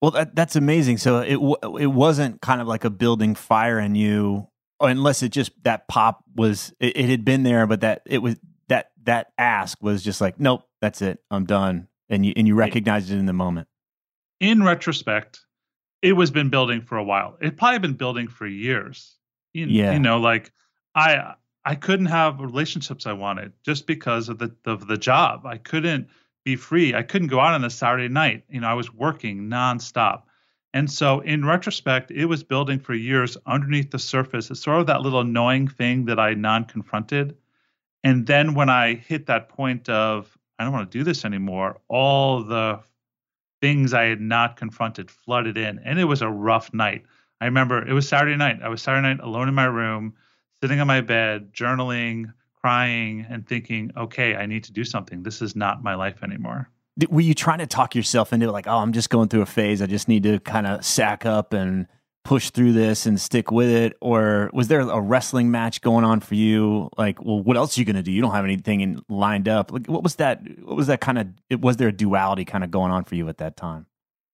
Well, 0.00 0.12
that, 0.12 0.34
that's 0.34 0.56
amazing. 0.56 0.96
So 0.96 1.18
it 1.18 1.36
it 1.78 1.86
wasn't 1.86 2.40
kind 2.40 2.62
of 2.62 2.66
like 2.66 2.84
a 2.84 2.90
building 2.90 3.34
fire 3.34 3.78
in 3.78 3.94
you 3.94 4.48
unless 4.80 5.22
it 5.22 5.28
just 5.28 5.52
that 5.64 5.86
pop 5.88 6.24
was 6.34 6.72
it, 6.80 6.96
it, 6.96 7.10
had 7.10 7.24
been 7.26 7.42
there, 7.42 7.66
but 7.66 7.82
that 7.82 8.00
it 8.06 8.22
was 8.22 8.36
that 8.68 8.92
that 9.02 9.32
ask 9.36 9.82
was 9.82 10.02
just 10.02 10.22
like, 10.22 10.40
nope, 10.40 10.66
that's 10.80 11.02
it, 11.02 11.22
I'm 11.30 11.44
done, 11.44 11.88
and 12.08 12.24
you 12.24 12.32
and 12.36 12.46
you 12.46 12.54
recognized 12.54 13.10
it 13.10 13.18
in 13.18 13.26
the 13.26 13.32
moment. 13.32 13.68
In 14.40 14.62
retrospect, 14.62 15.40
it 16.02 16.14
was 16.14 16.30
been 16.30 16.50
building 16.50 16.80
for 16.80 16.96
a 16.96 17.04
while. 17.04 17.36
It 17.40 17.56
probably 17.56 17.78
been 17.78 17.94
building 17.94 18.28
for 18.28 18.46
years. 18.46 19.16
You, 19.52 19.66
yeah, 19.66 19.92
you 19.92 19.98
know, 19.98 20.18
like 20.18 20.52
I 20.94 21.34
I 21.64 21.74
couldn't 21.74 22.06
have 22.06 22.40
relationships 22.40 23.06
I 23.06 23.12
wanted 23.12 23.52
just 23.64 23.86
because 23.86 24.28
of 24.28 24.38
the 24.38 24.54
of 24.64 24.86
the 24.86 24.96
job. 24.96 25.46
I 25.46 25.58
couldn't 25.58 26.08
be 26.44 26.56
free. 26.56 26.94
I 26.94 27.02
couldn't 27.02 27.28
go 27.28 27.40
out 27.40 27.54
on 27.54 27.64
a 27.64 27.70
Saturday 27.70 28.08
night. 28.08 28.44
You 28.48 28.60
know, 28.60 28.68
I 28.68 28.74
was 28.74 28.92
working 28.92 29.48
nonstop. 29.48 30.22
And 30.72 30.90
so, 30.90 31.20
in 31.20 31.44
retrospect, 31.44 32.12
it 32.12 32.26
was 32.26 32.44
building 32.44 32.78
for 32.78 32.94
years 32.94 33.36
underneath 33.44 33.90
the 33.90 33.98
surface. 33.98 34.50
It's 34.50 34.62
sort 34.62 34.80
of 34.80 34.86
that 34.86 35.02
little 35.02 35.20
annoying 35.20 35.68
thing 35.68 36.04
that 36.04 36.20
I 36.20 36.34
non 36.34 36.64
confronted. 36.64 37.36
And 38.04 38.26
then 38.26 38.54
when 38.54 38.70
I 38.70 38.94
hit 38.94 39.26
that 39.26 39.48
point 39.48 39.88
of, 39.88 40.36
I 40.60 40.64
don't 40.64 40.74
want 40.74 40.92
to 40.92 40.98
do 40.98 41.04
this 41.04 41.24
anymore, 41.24 41.80
all 41.88 42.44
the 42.44 42.80
things 43.62 43.94
I 43.94 44.04
had 44.04 44.20
not 44.20 44.56
confronted 44.56 45.10
flooded 45.10 45.56
in. 45.56 45.78
And 45.78 45.98
it 45.98 46.04
was 46.04 46.20
a 46.20 46.28
rough 46.28 46.74
night. 46.74 47.04
I 47.40 47.46
remember 47.46 47.82
it 47.86 47.94
was 47.94 48.06
Saturday 48.06 48.36
night. 48.36 48.60
I 48.62 48.68
was 48.68 48.82
Saturday 48.82 49.08
night 49.08 49.20
alone 49.20 49.48
in 49.48 49.54
my 49.54 49.64
room, 49.64 50.12
sitting 50.62 50.78
on 50.78 50.86
my 50.86 51.00
bed, 51.00 51.54
journaling, 51.54 52.34
crying, 52.60 53.24
and 53.30 53.48
thinking, 53.48 53.90
okay, 53.96 54.36
I 54.36 54.44
need 54.44 54.64
to 54.64 54.72
do 54.72 54.84
something. 54.84 55.22
This 55.22 55.40
is 55.40 55.56
not 55.56 55.82
my 55.82 55.94
life 55.94 56.22
anymore 56.22 56.68
were 57.08 57.20
you 57.20 57.32
trying 57.32 57.60
to 57.60 57.66
talk 57.66 57.94
yourself 57.94 58.32
into 58.32 58.48
it 58.48 58.52
like 58.52 58.66
oh 58.66 58.76
i'm 58.76 58.92
just 58.92 59.08
going 59.08 59.28
through 59.28 59.40
a 59.40 59.46
phase 59.46 59.80
i 59.80 59.86
just 59.86 60.08
need 60.08 60.22
to 60.22 60.38
kind 60.40 60.66
of 60.66 60.84
sack 60.84 61.24
up 61.24 61.54
and 61.54 61.86
push 62.24 62.50
through 62.50 62.72
this 62.72 63.06
and 63.06 63.20
stick 63.20 63.50
with 63.50 63.68
it? 63.68 63.96
Or 64.00 64.50
was 64.52 64.68
there 64.68 64.80
a 64.80 65.00
wrestling 65.00 65.50
match 65.50 65.80
going 65.80 66.04
on 66.04 66.20
for 66.20 66.34
you? 66.34 66.90
Like 66.96 67.22
well 67.24 67.42
what 67.42 67.56
else 67.56 67.76
are 67.76 67.80
you 67.80 67.84
going 67.84 67.96
to 67.96 68.02
do? 68.02 68.12
You 68.12 68.22
don't 68.22 68.32
have 68.32 68.44
anything 68.44 68.80
in, 68.80 69.00
lined 69.08 69.48
up. 69.48 69.72
Like 69.72 69.86
what 69.86 70.02
was 70.02 70.16
that 70.16 70.42
what 70.62 70.76
was 70.76 70.86
that 70.88 71.00
kind 71.00 71.18
of 71.18 71.62
was 71.62 71.76
there 71.76 71.88
a 71.88 71.92
duality 71.92 72.44
kind 72.44 72.64
of 72.64 72.70
going 72.70 72.92
on 72.92 73.04
for 73.04 73.14
you 73.14 73.28
at 73.28 73.38
that 73.38 73.56
time? 73.56 73.86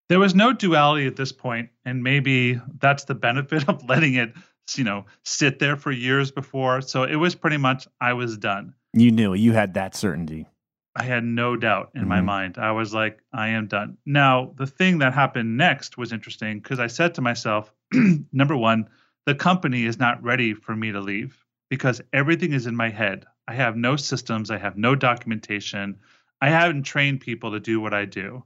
There 0.07 0.19
was 0.19 0.35
no 0.35 0.53
duality 0.53 1.07
at 1.07 1.15
this 1.15 1.31
point 1.31 1.69
and 1.83 2.03
maybe 2.03 2.59
that's 2.79 3.05
the 3.05 3.15
benefit 3.15 3.67
of 3.69 3.83
letting 3.85 4.15
it 4.15 4.33
you 4.75 4.83
know 4.83 5.05
sit 5.23 5.59
there 5.59 5.75
for 5.75 5.91
years 5.91 6.31
before. 6.31 6.81
So 6.81 7.03
it 7.03 7.15
was 7.15 7.35
pretty 7.35 7.57
much 7.57 7.87
i 8.01 8.13
was 8.13 8.37
done. 8.37 8.73
You 8.93 9.11
knew 9.11 9.33
you 9.33 9.51
had 9.53 9.73
that 9.73 9.95
certainty. 9.95 10.47
I 10.95 11.03
had 11.03 11.25
no 11.25 11.57
doubt 11.57 11.91
in 11.93 12.01
mm-hmm. 12.01 12.09
my 12.09 12.21
mind. 12.21 12.57
I 12.57 12.71
was 12.71 12.93
like, 12.93 13.19
I 13.33 13.49
am 13.49 13.67
done. 13.67 13.97
Now, 14.05 14.53
the 14.55 14.65
thing 14.65 14.99
that 14.99 15.13
happened 15.13 15.57
next 15.57 15.97
was 15.97 16.13
interesting 16.13 16.59
because 16.59 16.79
I 16.79 16.87
said 16.87 17.15
to 17.15 17.21
myself, 17.21 17.73
number 18.31 18.55
one, 18.55 18.89
the 19.25 19.35
company 19.35 19.85
is 19.85 19.99
not 19.99 20.23
ready 20.23 20.53
for 20.53 20.75
me 20.75 20.91
to 20.91 20.99
leave 20.99 21.43
because 21.69 22.01
everything 22.13 22.53
is 22.53 22.67
in 22.67 22.75
my 22.75 22.89
head. 22.89 23.25
I 23.47 23.53
have 23.53 23.75
no 23.75 23.95
systems, 23.95 24.51
I 24.51 24.57
have 24.57 24.77
no 24.77 24.95
documentation, 24.95 25.99
I 26.41 26.49
haven't 26.49 26.83
trained 26.83 27.21
people 27.21 27.51
to 27.51 27.59
do 27.59 27.79
what 27.79 27.93
I 27.93 28.05
do. 28.05 28.43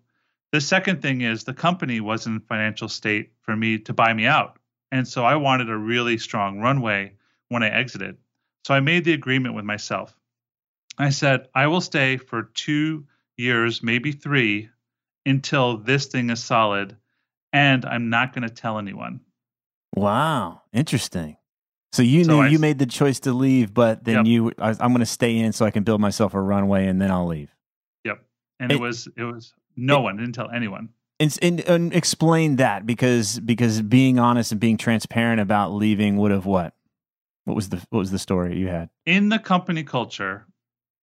The 0.52 0.62
second 0.62 1.02
thing 1.02 1.22
is 1.22 1.44
the 1.44 1.54
company 1.54 2.00
wasn't 2.02 2.42
in 2.42 2.48
financial 2.48 2.90
state 2.90 3.32
for 3.42 3.56
me 3.56 3.80
to 3.80 3.94
buy 3.94 4.14
me 4.14 4.26
out. 4.26 4.58
And 4.92 5.08
so 5.08 5.24
I 5.24 5.36
wanted 5.36 5.70
a 5.70 5.78
really 5.78 6.18
strong 6.18 6.60
runway 6.60 7.14
when 7.50 7.64
I 7.64 7.70
exited. 7.70 8.18
So 8.66 8.74
I 8.74 8.80
made 8.80 9.06
the 9.06 9.14
agreement 9.14 9.56
with 9.56 9.66
myself 9.66 10.16
I 11.00 11.12
said, 11.12 11.48
I 11.56 11.68
will 11.68 11.80
stay 11.80 12.18
for 12.18 12.44
two 12.44 13.06
years, 13.38 13.82
maybe 13.82 14.12
three, 14.12 14.70
until 15.26 15.78
this 15.78 16.08
thing 16.08 16.30
is 16.30 16.44
solid, 16.44 16.98
and 17.54 17.86
I'm 17.86 18.10
not 18.10 18.34
going 18.34 18.48
to 18.48 18.54
tell 18.54 18.78
anyone. 18.78 19.22
Wow, 19.96 20.62
interesting. 20.72 21.38
So 21.92 22.04
you 22.04 22.24
so 22.24 22.34
knew 22.34 22.42
I, 22.42 22.48
you 22.50 22.60
made 22.60 22.80
the 22.80 22.86
choice 22.86 23.20
to 23.22 23.34
leave, 23.34 23.74
but 23.74 24.04
then 24.04 24.18
yep. 24.18 24.26
you, 24.26 24.52
I, 24.60 24.70
am 24.70 24.92
going 24.92 25.00
to 25.00 25.06
stay 25.06 25.38
in 25.38 25.54
so 25.54 25.66
I 25.66 25.72
can 25.72 25.84
build 25.84 26.00
myself 26.00 26.34
a 26.34 26.42
runway, 26.42 26.86
and 26.86 27.02
then 27.02 27.10
I'll 27.10 27.26
leave. 27.26 27.54
Yep, 28.06 28.24
and 28.60 28.72
it, 28.72 28.76
it 28.76 28.80
was 28.80 29.08
it 29.18 29.24
was 29.24 29.54
no 29.76 30.00
it, 30.00 30.04
one 30.04 30.18
didn't 30.18 30.34
tell 30.34 30.50
anyone. 30.52 30.90
And, 31.20 31.38
and, 31.42 31.60
and 31.62 31.94
explain 31.94 32.58
that 32.58 32.86
because 32.86 33.40
because 33.40 33.82
being 33.82 34.20
honest 34.20 34.52
and 34.52 34.62
being 34.62 34.78
transparent 34.78 35.42
about 35.42 35.74
leaving 35.74 36.18
would 36.18 36.32
have 36.32 36.46
what? 36.46 36.74
What 37.46 37.56
was 37.56 37.70
the 37.70 37.78
what 37.90 38.00
was 38.00 38.12
the 38.12 38.20
story 38.20 38.58
you 38.58 38.68
had 38.68 38.90
in 39.06 39.30
the 39.30 39.40
company 39.40 39.84
culture? 39.84 40.46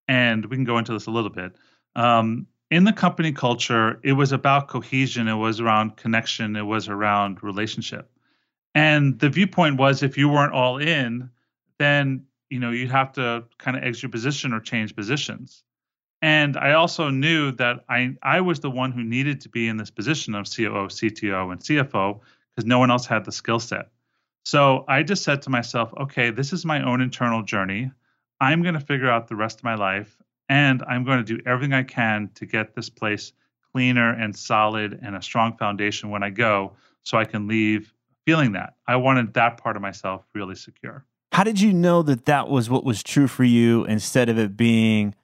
and 0.09 0.45
we 0.47 0.57
can 0.57 0.65
go 0.65 0.79
into 0.79 0.93
this 0.93 1.07
a 1.07 1.11
little 1.11 1.31
bit. 1.31 1.57
Um, 1.95 2.47
in 2.71 2.85
the 2.85 2.93
company 2.93 3.33
culture, 3.33 4.01
it 4.03 4.13
was 4.13 4.33
about 4.33 4.69
cohesion, 4.69 5.29
it 5.29 5.35
was 5.35 5.61
around 5.61 5.97
connection, 5.97 6.57
it 6.57 6.63
was 6.63 6.89
around 6.89 7.43
relationship. 7.43 8.11
And 8.77 9.19
the 9.19 9.31
viewpoint 9.31 9.79
was 9.79 10.03
if 10.03 10.19
you 10.19 10.29
weren't 10.29 10.53
all 10.53 10.77
in, 10.77 11.31
then 11.79 12.27
you 12.51 12.61
know 12.61 12.71
you'd 12.71 12.91
have 12.91 13.11
to 13.13 13.45
kind 13.57 13.75
of 13.75 13.83
exit 13.83 14.03
your 14.03 14.11
position 14.11 14.53
or 14.53 14.61
change 14.61 14.95
positions. 14.95 15.65
And 16.21 16.59
I 16.59 16.75
also 16.75 17.09
knew 17.09 17.53
that 17.53 17.87
I 17.89 18.17
I 18.23 18.43
was 18.43 18.61
the 18.61 18.71
one 18.71 18.93
who 18.93 19.03
needed 19.03 19.41
to 19.41 19.49
be 19.49 19.67
in 19.67 19.79
this 19.79 19.91
position 19.91 20.35
of 20.35 20.45
COO, 20.45 20.89
CTO, 20.89 21.53
and 21.53 21.61
CFO 21.61 22.21
because 22.55 22.67
no 22.67 22.79
one 22.79 22.91
else 22.91 23.07
had 23.07 23.25
the 23.25 23.33
skill 23.33 23.61
set. 23.61 23.89
So 24.45 24.85
I 24.89 25.03
just 25.03 25.25
said 25.25 25.41
to 25.43 25.51
myself, 25.51 25.93
okay, 25.99 26.31
this 26.31 26.53
is 26.53 26.67
my 26.67 26.83
own 26.83 27.01
internal 27.01 27.43
journey. 27.43 27.91
I'm 28.43 28.61
going 28.61 28.75
to 28.75 28.81
figure 28.81 29.11
out 29.11 29.27
the 29.27 29.37
rest 29.37 29.59
of 29.59 29.65
my 29.65 29.75
life 29.75 30.19
and 30.51 30.85
I'm 30.87 31.03
going 31.05 31.25
to 31.25 31.37
do 31.37 31.43
everything 31.47 31.73
I 31.73 31.83
can 31.83 32.31
to 32.35 32.45
get 32.45 32.75
this 32.75 32.91
place 32.91 33.33
cleaner 33.73 34.13
and 34.13 34.37
solid 34.37 34.99
and 35.03 35.17
a 35.17 35.23
strong 35.23 35.57
foundation 35.57 36.11
when 36.11 36.23
I 36.23 36.29
go 36.29 36.75
so 37.05 37.17
I 37.17 37.25
can 37.25 37.49
leave 37.49 37.93
feeling 38.27 38.53
that. 38.53 38.75
I 38.87 38.97
wanted 38.97 39.33
that 39.35 39.57
part 39.59 39.77
of 39.77 39.83
myself 39.83 40.25
really 40.35 40.55
secure. 40.57 41.07
How 41.33 41.45
did 41.45 41.61
you 41.61 41.73
know 41.73 42.03
that 42.03 42.27
that 42.27 42.49
was 42.49 42.69
what 42.69 42.85
was 42.85 43.03
true 43.03 43.29
for 43.29 43.45
you 43.45 43.85
instead 43.85 44.29
of 44.29 44.39
it 44.39 44.57
being 44.57 45.15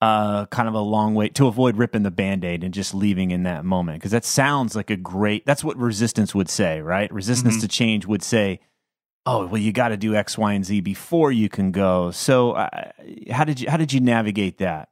uh, 0.00 0.46
kind 0.46 0.68
of 0.68 0.74
a 0.74 0.80
long 0.80 1.14
way 1.14 1.28
to 1.28 1.46
avoid 1.46 1.76
ripping 1.76 2.02
the 2.02 2.10
band-aid 2.10 2.64
and 2.64 2.74
just 2.74 2.92
leaving 2.94 3.30
in 3.30 3.44
that 3.44 3.64
moment 3.64 3.98
because 4.00 4.10
that 4.10 4.24
sounds 4.24 4.74
like 4.74 4.90
a 4.90 4.96
great 4.96 5.46
that's 5.46 5.62
what 5.62 5.76
resistance 5.76 6.34
would 6.34 6.48
say 6.48 6.80
right 6.80 7.12
resistance 7.12 7.58
Mhm. 7.58 7.60
to 7.60 7.68
change 7.68 8.04
would 8.06 8.22
say 8.24 8.58
oh 9.26 9.46
well 9.46 9.60
you 9.62 9.70
got 9.72 9.90
to 9.90 9.96
do 9.96 10.16
x 10.16 10.36
y 10.36 10.54
and 10.54 10.64
z 10.66 10.80
before 10.80 11.30
you 11.30 11.48
can 11.48 11.70
go 11.70 12.10
so 12.10 12.50
uh, 12.52 12.68
how 13.30 13.44
did 13.44 13.60
you 13.60 13.70
how 13.70 13.76
did 13.76 13.92
you 13.92 14.00
navigate 14.00 14.58
that 14.58 14.88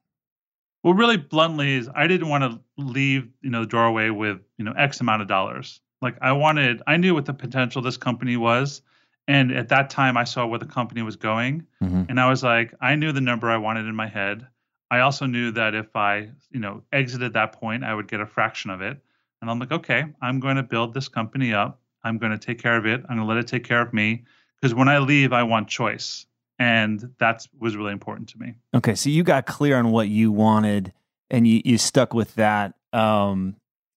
Well, 0.85 0.95
really 0.95 1.16
bluntly, 1.16 1.75
is 1.75 1.90
I 1.92 2.07
didn't 2.07 2.28
want 2.28 2.45
to 2.45 2.61
leave, 2.78 3.28
you 3.42 3.50
know, 3.50 3.62
the 3.62 3.66
doorway 3.66 4.11
with, 4.11 4.38
you 4.59 4.64
know, 4.64 4.73
X 4.73 5.00
amount 5.00 5.21
of 5.23 5.28
dollars. 5.28 5.80
Like 6.02 6.16
I 6.23 6.33
wanted, 6.33 6.83
I 6.87 6.97
knew 6.97 7.14
what 7.14 7.26
the 7.26 7.35
potential 7.35 7.80
of 7.80 7.85
this 7.85 7.97
company 7.97 8.37
was, 8.37 8.83
and 9.28 9.52
at 9.52 9.69
that 9.69 9.90
time, 9.90 10.16
I 10.16 10.25
saw 10.25 10.47
where 10.47 10.59
the 10.59 10.66
company 10.66 11.02
was 11.02 11.16
going, 11.16 11.66
Mhm. 11.83 12.07
and 12.09 12.19
I 12.19 12.28
was 12.28 12.42
like, 12.42 12.75
I 12.80 12.95
knew 12.95 13.12
the 13.12 13.21
number 13.21 13.50
I 13.50 13.59
wanted 13.59 13.87
in 13.87 13.95
my 13.95 14.07
head. 14.09 14.47
I 14.90 15.00
also 15.00 15.26
knew 15.26 15.52
that 15.52 15.75
if 15.75 15.95
I, 15.95 16.30
you 16.50 16.59
know, 16.59 16.83
exited 16.92 17.35
that 17.35 17.52
point, 17.52 17.85
I 17.85 17.95
would 17.95 18.09
get 18.09 18.21
a 18.21 18.26
fraction 18.26 18.71
of 18.71 18.80
it. 18.80 18.99
And 19.40 19.50
I'm 19.50 19.59
like, 19.59 19.71
okay, 19.73 20.04
I'm 20.21 20.40
going 20.40 20.57
to 20.57 20.62
build 20.62 20.92
this 20.95 21.07
company 21.09 21.54
up. 21.54 21.80
I'm 22.02 22.19
going 22.19 22.33
to 22.33 22.38
take 22.38 22.61
care 22.61 22.76
of 22.76 22.87
it. 22.87 23.00
I'm 23.09 23.16
going 23.16 23.28
to 23.28 23.35
let 23.35 23.37
it 23.38 23.47
take 23.47 23.62
care 23.64 23.80
of 23.80 23.92
me 23.92 24.25
because 24.57 24.75
when 24.75 24.88
I 24.88 24.99
leave, 24.99 25.33
I 25.33 25.42
want 25.45 25.69
choice, 25.69 26.26
and 26.59 27.11
that 27.19 27.47
was 27.59 27.76
really 27.76 27.92
important 27.92 28.28
to 28.30 28.38
me. 28.38 28.54
okay 28.75 28.95
so 28.95 29.09
you 29.11 29.23
got 29.23 29.47
clear 29.47 29.76
on 29.78 29.90
what 29.92 30.09
you 30.09 30.33
wanted 30.33 30.92
and 31.30 31.47
you, 31.47 31.61
you 31.64 31.78
stuck 31.78 32.12
with 32.14 32.35
that 32.35 32.75
um 32.92 33.54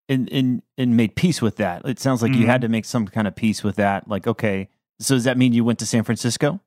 and, 0.09 0.31
and 0.31 0.61
and 0.77 0.97
made 0.97 1.15
peace 1.15 1.41
with 1.41 1.55
that 1.57 1.85
it 1.85 1.99
sounds 1.99 2.21
like 2.21 2.33
you 2.33 2.43
Mhm. 2.45 2.49
had 2.49 2.61
to 2.61 2.67
make 2.69 2.85
some 2.85 3.07
kind 3.07 3.27
of 3.27 3.35
peace 3.35 3.63
with 3.63 3.75
that 3.77 4.07
like 4.07 4.27
okay 4.27 4.69
so 4.99 5.15
does 5.15 5.23
that 5.23 5.37
mean 5.37 5.53
you 5.53 5.63
went 5.63 5.79
to 5.79 5.85
san 5.85 6.03
francisco 6.03 6.59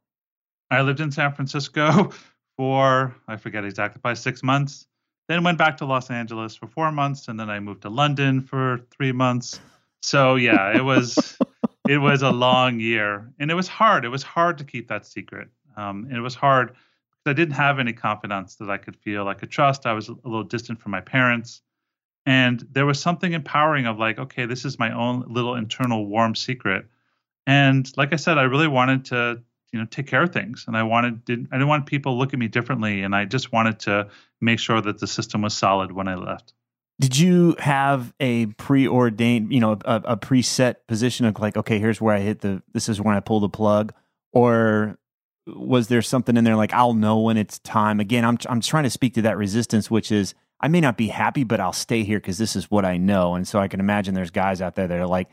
I 0.68 0.80
lived 0.82 0.98
in 0.98 1.12
San 1.12 1.32
Francisco 1.32 2.10
for 2.56 3.14
I 3.28 3.36
forget 3.36 3.64
exactly, 3.64 4.00
by 4.02 4.14
six 4.14 4.42
months. 4.42 4.86
Then 5.28 5.44
went 5.44 5.58
back 5.58 5.76
to 5.76 5.84
Los 5.84 6.10
Angeles 6.10 6.56
for 6.56 6.66
four 6.66 6.90
months, 6.90 7.28
and 7.28 7.38
then 7.38 7.48
I 7.48 7.60
moved 7.60 7.82
to 7.82 7.88
London 7.88 8.40
for 8.40 8.80
three 8.90 9.12
months. 9.12 9.60
So 10.02 10.34
yeah, 10.34 10.76
it 10.76 10.80
was 10.82 11.38
it 11.88 11.98
was 11.98 12.22
a 12.22 12.30
long 12.30 12.80
year, 12.80 13.30
and 13.38 13.48
it 13.50 13.54
was 13.54 13.68
hard. 13.68 14.04
It 14.04 14.08
was 14.08 14.24
hard 14.24 14.58
to 14.58 14.64
keep 14.64 14.88
that 14.88 15.06
secret. 15.06 15.48
Um, 15.76 16.04
and 16.08 16.16
it 16.16 16.20
was 16.20 16.34
hard 16.34 16.70
because 16.70 17.30
I 17.30 17.32
didn't 17.34 17.54
have 17.54 17.78
any 17.78 17.92
confidence 17.92 18.56
that 18.56 18.68
I 18.68 18.76
could 18.78 18.96
feel 18.96 19.28
I 19.28 19.34
could 19.34 19.50
trust. 19.52 19.86
I 19.86 19.92
was 19.92 20.08
a 20.08 20.14
little 20.24 20.42
distant 20.42 20.80
from 20.80 20.90
my 20.90 21.00
parents, 21.00 21.62
and 22.26 22.66
there 22.72 22.84
was 22.84 23.00
something 23.00 23.32
empowering 23.32 23.86
of 23.86 23.98
like, 23.98 24.18
okay, 24.18 24.44
this 24.44 24.64
is 24.64 24.78
my 24.78 24.92
own 24.92 25.24
little 25.28 25.54
internal 25.54 26.06
warm 26.06 26.34
secret. 26.34 26.86
And 27.46 27.90
like 27.96 28.12
I 28.12 28.16
said, 28.16 28.36
I 28.36 28.42
really 28.42 28.68
wanted 28.68 29.06
to 29.06 29.42
you 29.72 29.78
know 29.80 29.86
take 29.90 30.06
care 30.06 30.22
of 30.22 30.32
things. 30.32 30.64
And 30.66 30.76
i 30.76 30.82
wanted 30.82 31.24
didn't, 31.24 31.48
i 31.52 31.56
didn't 31.56 31.68
want 31.68 31.86
people 31.86 32.14
to 32.14 32.18
look 32.18 32.32
at 32.32 32.38
me 32.38 32.48
differently. 32.48 33.02
And 33.02 33.14
i 33.14 33.24
just 33.24 33.52
wanted 33.52 33.78
to 33.80 34.08
make 34.40 34.58
sure 34.58 34.80
that 34.80 34.98
the 34.98 35.06
system 35.06 35.42
was 35.42 35.56
solid 35.56 35.92
when 35.92 36.08
i 36.08 36.14
left. 36.14 36.52
Did 36.98 37.18
you 37.18 37.56
have 37.58 38.14
a 38.20 38.46
preordained 38.46 39.52
you 39.52 39.60
know 39.60 39.72
a, 39.84 40.02
a 40.04 40.16
preset 40.16 40.76
position 40.88 41.26
of 41.26 41.38
like 41.38 41.56
okay 41.56 41.78
here's 41.78 42.00
where 42.00 42.14
i 42.14 42.20
hit 42.20 42.40
the 42.40 42.62
this 42.72 42.88
is 42.88 43.00
when 43.00 43.14
i 43.14 43.20
pull 43.20 43.40
the 43.40 43.48
plug? 43.48 43.92
Or 44.32 44.98
was 45.46 45.88
there 45.88 46.02
something 46.02 46.36
in 46.36 46.44
there 46.44 46.56
like 46.56 46.72
i'll 46.72 46.94
know 46.94 47.20
when 47.20 47.36
it's 47.36 47.58
time? 47.58 48.00
Again 48.00 48.24
i'm 48.24 48.38
i'm 48.48 48.60
trying 48.60 48.84
to 48.84 48.90
speak 48.90 49.14
to 49.14 49.22
that 49.22 49.36
resistance 49.36 49.90
which 49.90 50.10
is 50.10 50.34
i 50.60 50.68
may 50.68 50.80
not 50.80 50.96
be 50.96 51.08
happy 51.08 51.44
but 51.44 51.60
i'll 51.60 51.72
stay 51.72 52.02
here 52.04 52.18
because 52.18 52.38
this 52.38 52.56
is 52.56 52.70
what 52.70 52.84
i 52.84 52.96
know. 52.96 53.34
And 53.34 53.46
so 53.46 53.58
i 53.58 53.68
can 53.68 53.80
imagine 53.80 54.14
there's 54.14 54.30
guys 54.30 54.60
out 54.60 54.74
there 54.74 54.86
that 54.88 54.98
are 54.98 55.06
like 55.06 55.28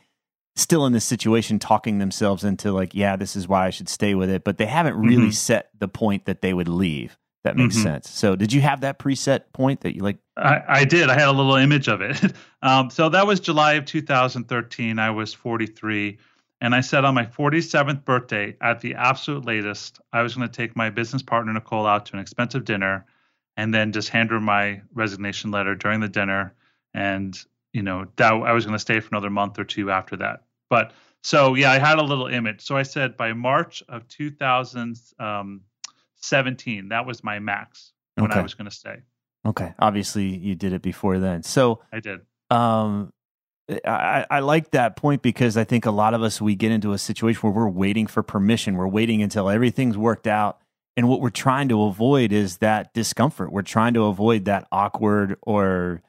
still 0.55 0.85
in 0.85 0.93
this 0.93 1.05
situation 1.05 1.57
talking 1.59 1.97
themselves 1.97 2.43
into 2.43 2.71
like 2.71 2.93
yeah 2.93 3.15
this 3.15 3.35
is 3.35 3.47
why 3.47 3.65
i 3.67 3.69
should 3.69 3.89
stay 3.89 4.13
with 4.15 4.29
it. 4.29 4.43
But 4.43 4.57
they 4.57 4.65
haven't 4.67 4.95
really 4.95 5.29
Mhm. 5.29 5.33
set 5.33 5.69
the 5.79 5.87
point 5.87 6.25
that 6.25 6.41
they 6.41 6.53
would 6.53 6.67
leave 6.67 7.17
that 7.43 7.57
makes 7.57 7.75
Mhm. 7.77 7.83
sense. 7.83 8.09
So 8.09 8.35
did 8.37 8.53
you 8.53 8.61
have 8.61 8.81
that 8.81 8.99
preset 8.99 9.51
point 9.53 9.81
that 9.81 9.95
you 9.95 10.01
like 10.01 10.17
I, 10.37 10.61
I 10.67 10.85
did. 10.85 11.09
I 11.09 11.13
had 11.13 11.27
a 11.27 11.31
little 11.31 11.55
image 11.55 11.87
of 11.87 12.01
it. 12.01 12.33
Um, 12.63 12.89
so 12.89 13.09
that 13.09 13.27
was 13.27 13.39
july 13.41 13.73
of 13.73 13.83
2013 13.85 14.97
i 14.97 15.09
was 15.09 15.33
43 15.33 16.17
and 16.61 16.73
i 16.73 16.79
said 16.79 17.03
on 17.03 17.13
my 17.13 17.25
47th 17.25 18.05
birthday 18.05 18.55
at 18.61 18.79
the 18.79 18.95
absolute 18.95 19.43
latest 19.43 19.99
i 20.13 20.21
was 20.21 20.33
going 20.35 20.47
to 20.47 20.51
take 20.53 20.73
my 20.77 20.89
business 20.89 21.21
partner 21.21 21.51
nicole 21.51 21.85
out 21.85 22.05
to 22.05 22.13
an 22.13 22.19
expensive 22.19 22.63
dinner 22.63 23.05
and 23.57 23.73
then 23.73 23.91
just 23.91 24.09
hand 24.09 24.31
her 24.31 24.39
my 24.39 24.81
resignation 24.93 25.51
letter 25.51 25.75
during 25.75 25.99
the 25.99 26.09
dinner. 26.09 26.53
And 26.93 27.37
you 27.73 27.81
know 27.81 28.05
that 28.17 28.31
i 28.31 28.53
was 28.53 28.65
going 28.65 28.75
to 28.75 28.79
stay 28.79 28.99
for 28.99 29.07
another 29.11 29.31
month 29.31 29.57
or 29.59 29.63
two 29.63 29.89
after 29.91 30.15
that. 30.17 30.43
But 30.69 30.93
so 31.23 31.55
yeah 31.55 31.71
i 31.71 31.79
had 31.79 31.97
a 31.97 32.03
little 32.03 32.27
image. 32.27 32.61
So 32.61 32.77
i 32.77 32.83
said 32.83 33.17
by 33.17 33.33
march 33.33 33.81
of 33.89 34.07
2017 34.07 36.89
that 36.89 37.05
was 37.05 37.23
my 37.23 37.39
max 37.39 37.93
when 38.15 38.31
i 38.31 38.41
was 38.41 38.53
going 38.53 38.69
to 38.69 38.75
stay. 38.75 38.97
Okay. 39.45 39.73
Obviously, 39.77 40.37
you 40.37 40.55
did 40.55 40.73
it 40.73 40.81
before 40.81 41.19
then. 41.19 41.43
So, 41.43 41.81
i 41.91 41.99
did. 41.99 42.21
um, 42.49 43.11
I, 43.85 44.25
I 44.29 44.39
like 44.39 44.71
that 44.71 44.95
point 44.95 45.21
because 45.21 45.57
I 45.57 45.63
think 45.63 45.85
a 45.85 45.91
lot 45.91 46.13
of 46.13 46.21
us 46.21 46.41
we 46.41 46.55
get 46.55 46.71
into 46.71 46.93
a 46.93 46.97
situation 46.97 47.41
where 47.41 47.51
we're 47.51 47.69
waiting 47.69 48.07
for 48.07 48.23
permission. 48.23 48.75
We're 48.75 48.87
waiting 48.87 49.21
until 49.21 49.49
everything's 49.49 49.97
worked 49.97 50.27
out, 50.27 50.59
and 50.95 51.07
what 51.09 51.21
we're 51.21 51.29
trying 51.29 51.69
to 51.69 51.83
avoid 51.83 52.31
is 52.31 52.57
that 52.57 52.93
discomfort. 52.93 53.51
We're 53.51 53.61
trying 53.63 53.93
to 53.95 54.03
avoid 54.05 54.45
that 54.45 54.67
awkward 54.71 55.37
or 55.41 56.01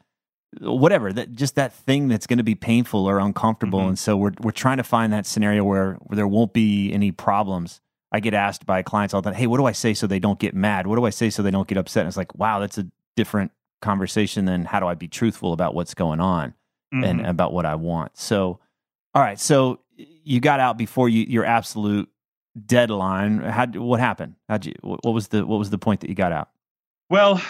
whatever 0.61 1.13
that 1.13 1.33
just 1.33 1.57
that 1.57 1.73
thing 1.73 2.07
that's 2.09 2.27
going 2.29 2.39
to 2.39 2.45
be 2.45 2.55
painful 2.55 3.07
or 3.09 3.19
uncomfortable. 3.19 3.81
Mhm. 3.81 3.89
And 3.89 3.99
so 3.99 4.17
we're 4.17 4.33
we're 4.41 4.53
trying 4.53 4.77
to 4.77 4.85
find 4.85 5.13
that 5.13 5.27
scenario 5.27 5.65
where, 5.65 5.95
where 5.95 6.17
there 6.17 6.29
won't 6.29 6.53
be 6.53 6.93
any 6.93 7.11
problems. 7.11 7.81
I 8.13 8.21
get 8.21 8.35
asked 8.35 8.65
by 8.65 8.83
clients 8.83 9.13
all 9.15 9.21
the 9.23 9.31
time, 9.31 9.39
"Hey, 9.39 9.49
what 9.49 9.57
do 9.59 9.65
I 9.65 9.73
say 9.73 9.93
so 9.95 10.07
they 10.07 10.21
don't 10.21 10.39
get 10.39 10.55
mad? 10.55 10.87
What 10.87 10.95
do 10.97 11.05
I 11.05 11.11
say 11.11 11.31
so 11.31 11.43
they 11.43 11.51
don't 11.51 11.67
get 11.67 11.77
upset?" 11.79 12.03
And 12.03 12.09
it's 12.09 12.17
like, 12.17 12.35
wow, 12.37 12.61
that's 12.61 12.79
a 12.79 12.87
different 13.17 13.51
conversation 13.83 14.45
than 14.45 14.65
how 14.65 14.79
do 14.81 14.87
I 14.87 14.95
be 14.95 15.09
truthful 15.09 15.53
about 15.53 15.75
what's 15.75 15.95
going 15.95 16.21
on 16.21 16.55
and 16.93 17.21
Mhm. 17.23 17.29
about 17.29 17.53
what 17.53 17.67
I 17.67 17.75
want. 17.75 18.17
So, 18.17 18.61
all 19.15 19.23
right, 19.23 19.39
so 19.41 19.81
you 19.97 20.39
got 20.39 20.61
out 20.61 20.79
before 20.79 21.09
you, 21.09 21.25
your 21.29 21.45
absolute 21.45 22.09
deadline. 22.67 23.39
How 23.41 23.67
what 23.67 24.01
happened? 24.01 24.35
How 24.49 24.59
you 24.63 24.75
what 24.83 25.05
was 25.13 25.29
the 25.29 25.45
what 25.47 25.59
was 25.59 25.71
the 25.71 25.79
point 25.79 26.01
that 26.01 26.09
you 26.09 26.15
got 26.15 26.33
out? 26.33 26.51
Well, 27.11 27.41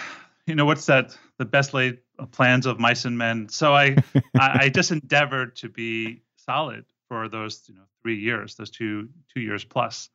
you 0.46 0.54
know 0.54 0.64
what's 0.64 0.86
that? 0.86 1.16
The 1.38 1.44
best 1.44 1.74
laid 1.74 1.98
plans 2.32 2.66
of 2.66 2.78
mice 2.78 3.04
and 3.04 3.16
men. 3.18 3.48
So 3.48 3.74
I, 3.74 3.96
I, 4.38 4.58
I 4.64 4.68
just 4.68 4.90
endeavored 4.90 5.56
to 5.56 5.68
be 5.68 6.22
solid 6.36 6.84
for 7.08 7.28
those, 7.28 7.62
you 7.68 7.74
know, 7.74 7.82
three 8.02 8.18
years, 8.18 8.54
those 8.56 8.70
two 8.70 9.08
two 9.32 9.40
years 9.40 9.64
plus. 9.64 10.10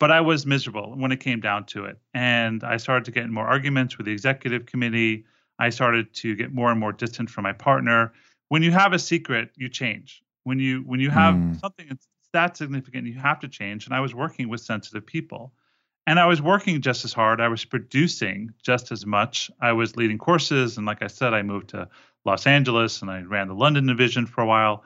But 0.00 0.12
I 0.12 0.20
was 0.20 0.46
miserable 0.46 0.94
when 0.96 1.10
it 1.10 1.18
came 1.18 1.40
down 1.40 1.64
to 1.66 1.84
it, 1.86 1.98
and 2.14 2.62
I 2.62 2.76
started 2.76 3.04
to 3.06 3.10
get 3.10 3.24
in 3.24 3.32
more 3.32 3.46
arguments 3.46 3.98
with 3.98 4.06
the 4.06 4.12
executive 4.12 4.66
committee. 4.66 5.24
I 5.58 5.70
started 5.70 6.14
to 6.14 6.36
get 6.36 6.52
more 6.52 6.70
and 6.70 6.78
more 6.78 6.92
distant 6.92 7.30
from 7.30 7.42
my 7.42 7.52
partner. 7.52 8.12
When 8.48 8.62
you 8.62 8.70
have 8.70 8.92
a 8.92 8.98
secret, 8.98 9.50
you 9.56 9.68
change. 9.68 10.22
When 10.44 10.60
you 10.60 10.82
when 10.82 11.00
you 11.00 11.10
have 11.10 11.34
Mm. 11.34 11.60
something 11.60 11.98
that's 12.32 12.58
that 12.58 12.64
significant, 12.64 13.06
you 13.06 13.14
have 13.14 13.40
to 13.40 13.48
change. 13.48 13.86
And 13.86 13.94
I 13.94 14.00
was 14.00 14.14
working 14.14 14.48
with 14.48 14.60
sensitive 14.60 15.06
people. 15.06 15.52
And 16.06 16.18
I 16.18 16.26
was 16.26 16.40
working 16.40 16.80
just 16.80 17.04
as 17.04 17.12
hard. 17.12 17.40
I 17.40 17.48
was 17.48 17.64
producing 17.64 18.50
just 18.62 18.92
as 18.92 19.04
much. 19.04 19.50
I 19.60 19.72
was 19.72 19.96
leading 19.96 20.16
courses. 20.16 20.78
And 20.78 20.86
like 20.86 21.02
I 21.02 21.06
said, 21.06 21.34
I 21.34 21.42
moved 21.42 21.70
to 21.70 21.88
Los 22.24 22.46
Angeles 22.46 23.02
and 23.02 23.10
I 23.10 23.20
ran 23.20 23.48
the 23.48 23.54
London 23.54 23.86
division 23.86 24.26
for 24.26 24.40
a 24.40 24.46
while. 24.46 24.84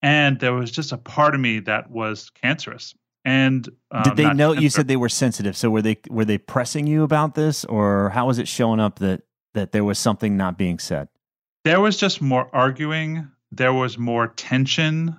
And 0.00 0.40
there 0.40 0.54
was 0.54 0.70
just 0.70 0.92
a 0.92 0.98
part 0.98 1.34
of 1.34 1.40
me 1.40 1.60
that 1.60 1.90
was 1.90 2.30
cancerous. 2.30 2.94
And 3.26 3.68
um, 3.90 4.02
Did 4.04 4.16
they 4.16 4.32
know 4.32 4.52
you 4.52 4.70
said 4.70 4.88
they 4.88 4.96
were 4.96 5.08
sensitive? 5.08 5.56
So 5.56 5.70
were 5.70 5.82
they 5.82 5.98
were 6.10 6.26
they 6.26 6.36
pressing 6.36 6.86
you 6.86 7.04
about 7.04 7.34
this, 7.34 7.64
or 7.64 8.10
how 8.10 8.26
was 8.26 8.38
it 8.38 8.46
showing 8.46 8.80
up 8.80 8.98
that 8.98 9.22
that 9.54 9.72
there 9.72 9.84
was 9.84 9.98
something 9.98 10.36
not 10.36 10.58
being 10.58 10.78
said? 10.78 11.08
there 11.64 11.80
was 11.80 11.96
just 11.96 12.20
more 12.20 12.48
arguing. 12.52 13.30
There 13.50 13.72
was 13.72 13.98
more 13.98 14.28
tension. 14.28 15.18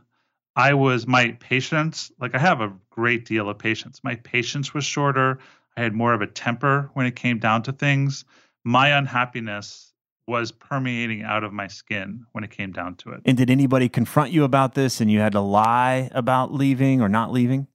I 0.55 0.73
was 0.73 1.05
my 1.05 1.31
patience, 1.39 2.11
like 2.19 2.33
I 2.33 2.39
have 2.39 2.61
a 2.61 2.73
great 2.89 3.25
deal 3.25 3.49
of 3.49 3.57
patience. 3.57 3.99
My 4.03 4.15
patience 4.15 4.73
was 4.73 4.85
shorter. 4.85 5.39
I 5.75 5.81
had 5.81 5.93
more 5.93 6.13
of 6.13 6.21
a 6.21 6.27
temper 6.27 6.89
when 6.93 7.05
it 7.05 7.15
came 7.15 7.39
down 7.39 7.63
to 7.63 7.73
things. 7.73 8.23
My 8.63 8.89
unhappiness 8.89 9.91
was 10.27 10.51
permeating 10.51 11.23
out 11.23 11.43
of 11.43 11.53
my 11.53 11.67
skin 11.67 12.25
when 12.31 12.43
it 12.43 12.51
came 12.51 12.71
down 12.71 12.95
to 12.95 13.11
it. 13.11 13.21
And 13.25 13.37
did 13.37 13.49
anybody 13.49 13.89
confront 13.89 14.31
you 14.31 14.43
about 14.43 14.73
this, 14.73 15.01
and 15.01 15.11
you 15.11 15.19
had 15.19 15.33
to 15.33 15.41
lie 15.41 16.09
about 16.13 16.53
leaving 16.53 17.01
or 17.01 17.09
not 17.09 17.31
leaving? 17.31 17.67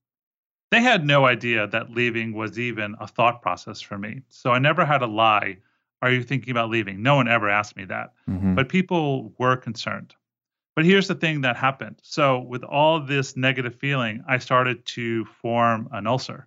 They 0.71 0.81
had 0.81 1.05
no 1.05 1.27
idea 1.27 1.67
that 1.67 1.91
leaving 1.91 2.33
was 2.33 2.59
even 2.59 2.97
a 3.01 3.07
thought 3.07 3.43
process 3.43 3.81
for 3.81 3.99
me. 3.99 4.23
So 4.29 4.53
I 4.53 4.59
never 4.59 4.85
had 4.85 4.99
to 4.99 5.07
lie. 5.07 5.59
Are 6.03 6.11
you 6.11 6.23
thinking 6.23 6.51
about 6.51 6.71
leaving? 6.71 7.03
No 7.03 7.17
one 7.17 7.29
ever 7.29 7.49
asked 7.49 7.77
me 7.77 7.85
that. 7.85 8.15
Mhm. 8.29 8.55
but 8.55 8.69
people 8.69 9.35
were 9.39 9.57
concerned. 9.57 10.15
But 10.81 10.87
here's 10.87 11.09
the 11.09 11.15
thing 11.15 11.43
that 11.43 11.57
happened. 11.59 11.97
So, 12.01 12.39
with 12.39 12.65
all 12.65 13.01
this 13.01 13.37
negative 13.37 13.75
feeling, 13.75 14.25
I 14.27 14.39
started 14.39 14.87
to 14.87 15.27
form 15.27 15.91
an 15.93 16.07
ulcer. 16.07 16.47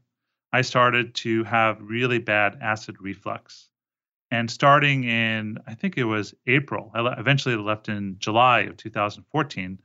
I 0.51 0.63
started 0.63 1.13
to 1.15 1.43
have 1.43 1.77
really 1.79 2.17
bad 2.17 2.57
acid 2.59 2.95
reflux. 2.99 3.69
And 4.31 4.49
starting 4.49 5.03
in, 5.03 5.59
I 5.67 5.75
think 5.75 5.99
it 5.99 6.05
was 6.05 6.33
April, 6.47 6.89
I 6.95 7.01
le- 7.01 7.15
eventually 7.19 7.55
left 7.57 7.89
in 7.89 8.15
July 8.17 8.61
of 8.61 8.75
2014. 8.77 9.77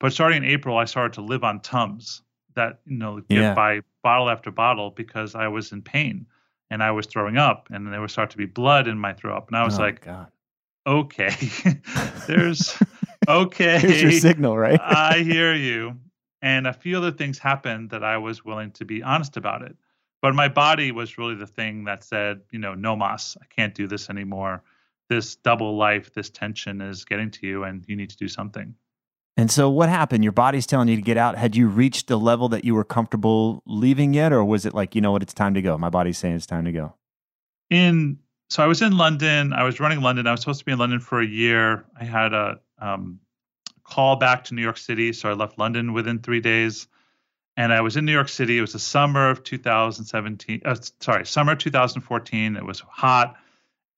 But 0.00 0.12
starting 0.12 0.42
in 0.42 0.50
April, 0.50 0.76
I 0.76 0.86
started 0.86 1.12
to 1.12 1.20
live 1.20 1.44
on 1.44 1.60
Tums 1.60 2.22
that, 2.56 2.80
you 2.86 2.98
know, 2.98 3.20
get 3.20 3.38
Yeah. 3.42 3.54
by 3.54 3.82
bottle 4.02 4.28
after 4.28 4.50
bottle 4.50 4.90
because 4.90 5.36
I 5.36 5.46
was 5.46 5.70
in 5.70 5.82
pain. 5.82 6.26
and 6.70 6.82
I 6.82 6.90
was 6.90 7.06
throwing 7.06 7.36
up, 7.36 7.68
and 7.70 7.92
there 7.92 8.00
would 8.00 8.10
start 8.10 8.30
to 8.30 8.36
be 8.36 8.46
blood 8.46 8.88
in 8.88 8.98
my 8.98 9.12
throat. 9.12 9.44
And 9.46 9.56
I 9.56 9.64
was 9.64 9.78
Oh, 9.78 9.82
like, 9.82 10.00
God. 10.04 10.32
okay, 10.84 11.30
there's 12.26 12.76
okay. 13.28 13.78
Here's 13.78 14.02
your 14.02 14.12
signal, 14.12 14.56
right? 14.56 14.80
I 14.82 15.18
hear 15.20 15.54
you. 15.54 15.98
And 16.42 16.66
a 16.66 16.72
few 16.72 16.96
other 16.96 17.10
things 17.10 17.38
happened 17.38 17.90
that 17.90 18.04
I 18.04 18.18
was 18.18 18.44
willing 18.44 18.70
to 18.72 18.84
be 18.84 19.02
honest 19.02 19.36
about 19.36 19.62
it. 19.62 19.76
But 20.20 20.34
my 20.34 20.48
body 20.48 20.92
was 20.92 21.18
really 21.18 21.34
the 21.34 21.46
thing 21.46 21.84
that 21.84 22.04
said, 22.04 22.40
you 22.50 22.58
know, 22.58 22.74
no 22.74 22.96
mas, 22.96 23.36
I 23.40 23.46
can't 23.54 23.74
do 23.74 23.86
this 23.86 24.08
anymore. 24.08 24.62
This 25.08 25.36
double 25.36 25.76
life, 25.76 26.14
this 26.14 26.30
tension 26.30 26.80
is 26.80 27.04
getting 27.04 27.30
to 27.32 27.46
you, 27.46 27.64
and 27.64 27.84
you 27.86 27.94
need 27.94 28.10
to 28.10 28.16
do 28.16 28.26
something. 28.26 28.74
And 29.36 29.50
so, 29.50 29.68
what 29.68 29.88
happened? 29.88 30.24
Your 30.24 30.32
body's 30.32 30.66
telling 30.66 30.88
you 30.88 30.96
to 30.96 31.02
get 31.02 31.18
out. 31.18 31.36
Had 31.36 31.56
you 31.56 31.68
reached 31.68 32.06
the 32.06 32.16
level 32.16 32.48
that 32.50 32.64
you 32.64 32.74
were 32.74 32.84
comfortable 32.84 33.62
leaving 33.66 34.14
yet, 34.14 34.32
or 34.32 34.42
was 34.44 34.64
it 34.64 34.72
like, 34.72 34.94
you 34.94 35.00
know 35.00 35.12
what, 35.12 35.22
it's 35.22 35.34
time 35.34 35.52
to 35.54 35.62
go? 35.62 35.76
My 35.76 35.90
body's 35.90 36.16
saying 36.16 36.36
it's 36.36 36.46
time 36.46 36.64
to 36.64 36.72
go. 36.72 36.94
in 37.68 38.18
so 38.48 38.62
I 38.62 38.66
was 38.66 38.82
in 38.82 38.96
London. 38.96 39.52
I 39.52 39.64
was 39.64 39.80
running 39.80 40.00
London. 40.00 40.26
I 40.26 40.30
was 40.30 40.40
supposed 40.40 40.60
to 40.60 40.64
be 40.64 40.72
in 40.72 40.78
London 40.78 41.00
for 41.00 41.20
a 41.20 41.26
year. 41.26 41.84
I 42.00 42.04
had 42.04 42.32
a 42.32 42.60
um, 42.78 43.20
call 43.82 44.16
back 44.16 44.44
to 44.44 44.54
New 44.54 44.62
York 44.62 44.78
City, 44.78 45.12
so 45.12 45.30
I 45.30 45.34
left 45.34 45.58
London 45.58 45.92
within 45.92 46.18
three 46.18 46.40
days. 46.40 46.86
And 47.56 47.72
I 47.72 47.82
was 47.82 47.96
in 47.96 48.04
New 48.04 48.12
York 48.12 48.28
City. 48.28 48.58
It 48.58 48.62
was 48.62 48.72
the 48.72 48.80
summer 48.80 49.30
of 49.30 49.44
2017. 49.44 50.62
Uh, 50.64 50.74
sorry, 51.00 51.24
summer 51.24 51.54
2014. 51.54 52.56
It 52.56 52.64
was 52.64 52.80
hot, 52.80 53.36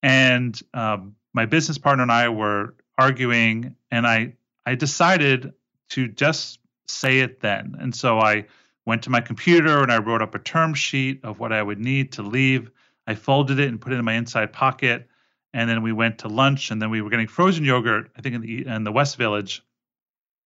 and 0.02 0.60
um, 0.74 1.16
my 1.32 1.46
business 1.46 1.78
partner 1.78 2.02
and 2.02 2.12
I 2.12 2.28
were 2.28 2.74
arguing, 2.98 3.76
and 3.90 4.06
I 4.06 4.34
I 4.66 4.74
decided 4.74 5.54
to 5.90 6.08
just 6.08 6.58
say 6.86 7.20
it 7.20 7.40
then. 7.40 7.76
And 7.78 7.94
so 7.94 8.18
I 8.18 8.46
went 8.84 9.02
to 9.02 9.10
my 9.10 9.20
computer 9.20 9.82
and 9.82 9.90
I 9.90 9.98
wrote 9.98 10.22
up 10.22 10.34
a 10.34 10.38
term 10.38 10.74
sheet 10.74 11.24
of 11.24 11.38
what 11.38 11.52
I 11.52 11.62
would 11.62 11.78
need 11.78 12.12
to 12.12 12.22
leave. 12.22 12.70
I 13.06 13.14
folded 13.14 13.58
it 13.58 13.68
and 13.68 13.80
put 13.80 13.92
it 13.92 13.96
in 13.96 14.04
my 14.04 14.14
inside 14.14 14.52
pocket. 14.52 15.08
And 15.56 15.70
then 15.70 15.80
we 15.80 15.90
went 15.90 16.18
to 16.18 16.28
lunch 16.28 16.70
and 16.70 16.82
then 16.82 16.90
we 16.90 17.00
were 17.00 17.08
getting 17.08 17.28
frozen 17.28 17.64
yogurt, 17.64 18.10
I 18.14 18.20
think 18.20 18.34
in 18.34 18.40
the 18.42 18.66
in 18.66 18.84
the 18.84 18.92
West 18.92 19.16
Village. 19.16 19.64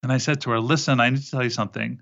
And 0.05 0.13
I 0.13 0.19
said 0.19 0.43
to 0.43 0.51
her, 0.51 0.61
listen, 0.61 1.01
I 1.01 1.11
need 1.11 1.21
to 1.21 1.31
tell 1.31 1.43
you 1.43 1.51
something. 1.51 2.01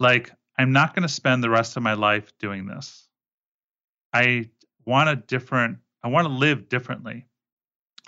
Like, 0.00 0.32
I'm 0.58 0.72
not 0.72 0.94
going 0.94 1.02
to 1.02 1.08
spend 1.08 1.44
the 1.44 1.50
rest 1.50 1.76
of 1.76 1.82
my 1.82 1.92
life 1.92 2.32
doing 2.38 2.64
this. 2.64 3.06
I 4.10 4.48
want 4.86 5.10
a 5.10 5.16
different, 5.16 5.80
I 6.02 6.08
want 6.08 6.28
to 6.28 6.32
live 6.32 6.70
differently. 6.70 7.26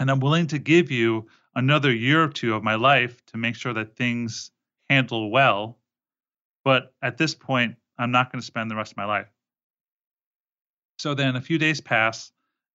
And 0.00 0.10
I'm 0.10 0.18
willing 0.18 0.46
to 0.46 0.58
give 0.58 0.90
you 0.90 1.26
another 1.54 1.92
year 1.92 2.24
or 2.24 2.28
two 2.28 2.54
of 2.54 2.62
my 2.62 2.76
life 2.76 3.22
to 3.26 3.36
make 3.36 3.54
sure 3.54 3.74
that 3.74 3.96
things 3.96 4.50
handle 4.88 5.30
well. 5.30 5.76
But 6.64 6.94
at 7.02 7.18
this 7.18 7.34
point, 7.34 7.76
I'm 7.98 8.12
not 8.12 8.32
going 8.32 8.40
to 8.40 8.46
spend 8.46 8.70
the 8.70 8.76
rest 8.76 8.92
of 8.92 8.96
my 8.96 9.04
life. 9.04 9.28
So 10.98 11.12
then 11.12 11.36
a 11.36 11.42
few 11.42 11.58
days 11.58 11.82
pass, 11.82 12.32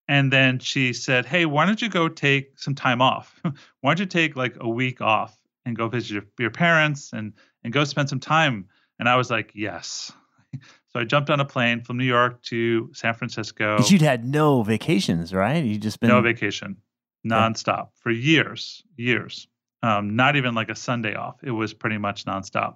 and 0.07 0.31
then 0.31 0.59
she 0.59 0.93
said, 0.93 1.25
Hey, 1.25 1.45
why 1.45 1.65
don't 1.65 1.81
you 1.81 1.89
go 1.89 2.07
take 2.07 2.57
some 2.57 2.75
time 2.75 3.01
off? 3.01 3.39
why 3.81 3.91
don't 3.91 3.99
you 3.99 4.05
take 4.05 4.35
like 4.35 4.55
a 4.59 4.69
week 4.69 5.01
off 5.01 5.37
and 5.65 5.75
go 5.75 5.87
visit 5.87 6.11
your, 6.11 6.23
your 6.39 6.51
parents 6.51 7.13
and, 7.13 7.33
and 7.63 7.73
go 7.73 7.83
spend 7.83 8.09
some 8.09 8.19
time? 8.19 8.67
And 8.99 9.07
I 9.07 9.15
was 9.15 9.29
like, 9.29 9.51
Yes. 9.53 10.11
So 10.89 10.99
I 10.99 11.05
jumped 11.05 11.31
on 11.31 11.39
a 11.39 11.45
plane 11.45 11.81
from 11.81 11.97
New 11.97 12.05
York 12.05 12.43
to 12.43 12.91
San 12.93 13.15
Francisco. 13.15 13.77
But 13.79 13.89
you'd 13.89 14.03
had 14.03 14.23
no 14.23 14.61
vacations, 14.61 15.33
right? 15.33 15.65
You 15.65 15.79
just 15.79 15.99
been 15.99 16.07
No 16.07 16.21
vacation, 16.21 16.77
nonstop 17.25 17.87
for 17.95 18.11
years, 18.11 18.83
years. 18.95 19.47
Um, 19.81 20.15
not 20.15 20.35
even 20.35 20.53
like 20.53 20.69
a 20.69 20.75
Sunday 20.75 21.15
off. 21.15 21.43
It 21.43 21.49
was 21.49 21.73
pretty 21.73 21.97
much 21.97 22.25
nonstop. 22.25 22.75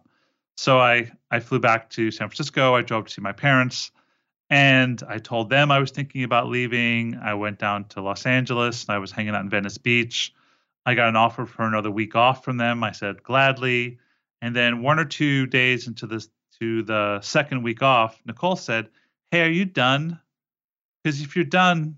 So 0.55 0.79
I 0.79 1.11
I 1.29 1.39
flew 1.39 1.59
back 1.59 1.91
to 1.91 2.09
San 2.09 2.27
Francisco. 2.27 2.75
I 2.75 2.81
drove 2.81 3.05
to 3.05 3.13
see 3.13 3.21
my 3.21 3.33
parents, 3.33 3.91
and 4.49 5.01
I 5.07 5.17
told 5.17 5.49
them 5.49 5.71
I 5.71 5.79
was 5.79 5.91
thinking 5.91 6.23
about 6.23 6.47
leaving. 6.47 7.15
I 7.15 7.33
went 7.33 7.60
down 7.60 7.86
to 7.89 8.01
Los 8.01 8.25
Angeles. 8.25 8.86
And 8.86 8.95
I 8.95 8.99
was 8.99 9.12
hanging 9.12 9.36
out 9.36 9.41
in 9.41 9.49
Venice 9.49 9.77
Beach. 9.77 10.33
I 10.86 10.95
got 10.95 11.10
an 11.10 11.17
offer 11.17 11.45
for 11.45 11.63
another 11.63 11.91
week 11.91 12.15
off 12.15 12.45
from 12.45 12.57
them. 12.57 12.83
I 12.83 12.93
said 12.93 13.23
gladly. 13.23 13.99
And 14.41 14.55
then 14.55 14.81
one 14.81 14.99
or 14.99 15.05
two 15.05 15.47
days 15.47 15.88
into 15.88 16.07
this 16.07 16.29
to 16.60 16.83
the 16.83 17.19
second 17.21 17.63
week 17.63 17.83
off, 17.83 18.19
Nicole 18.25 18.55
said, 18.55 18.89
"Hey, 19.31 19.41
are 19.43 19.49
you 19.49 19.65
done? 19.65 20.19
Because 21.03 21.21
if 21.21 21.36
you're 21.36 21.45
done, 21.45 21.97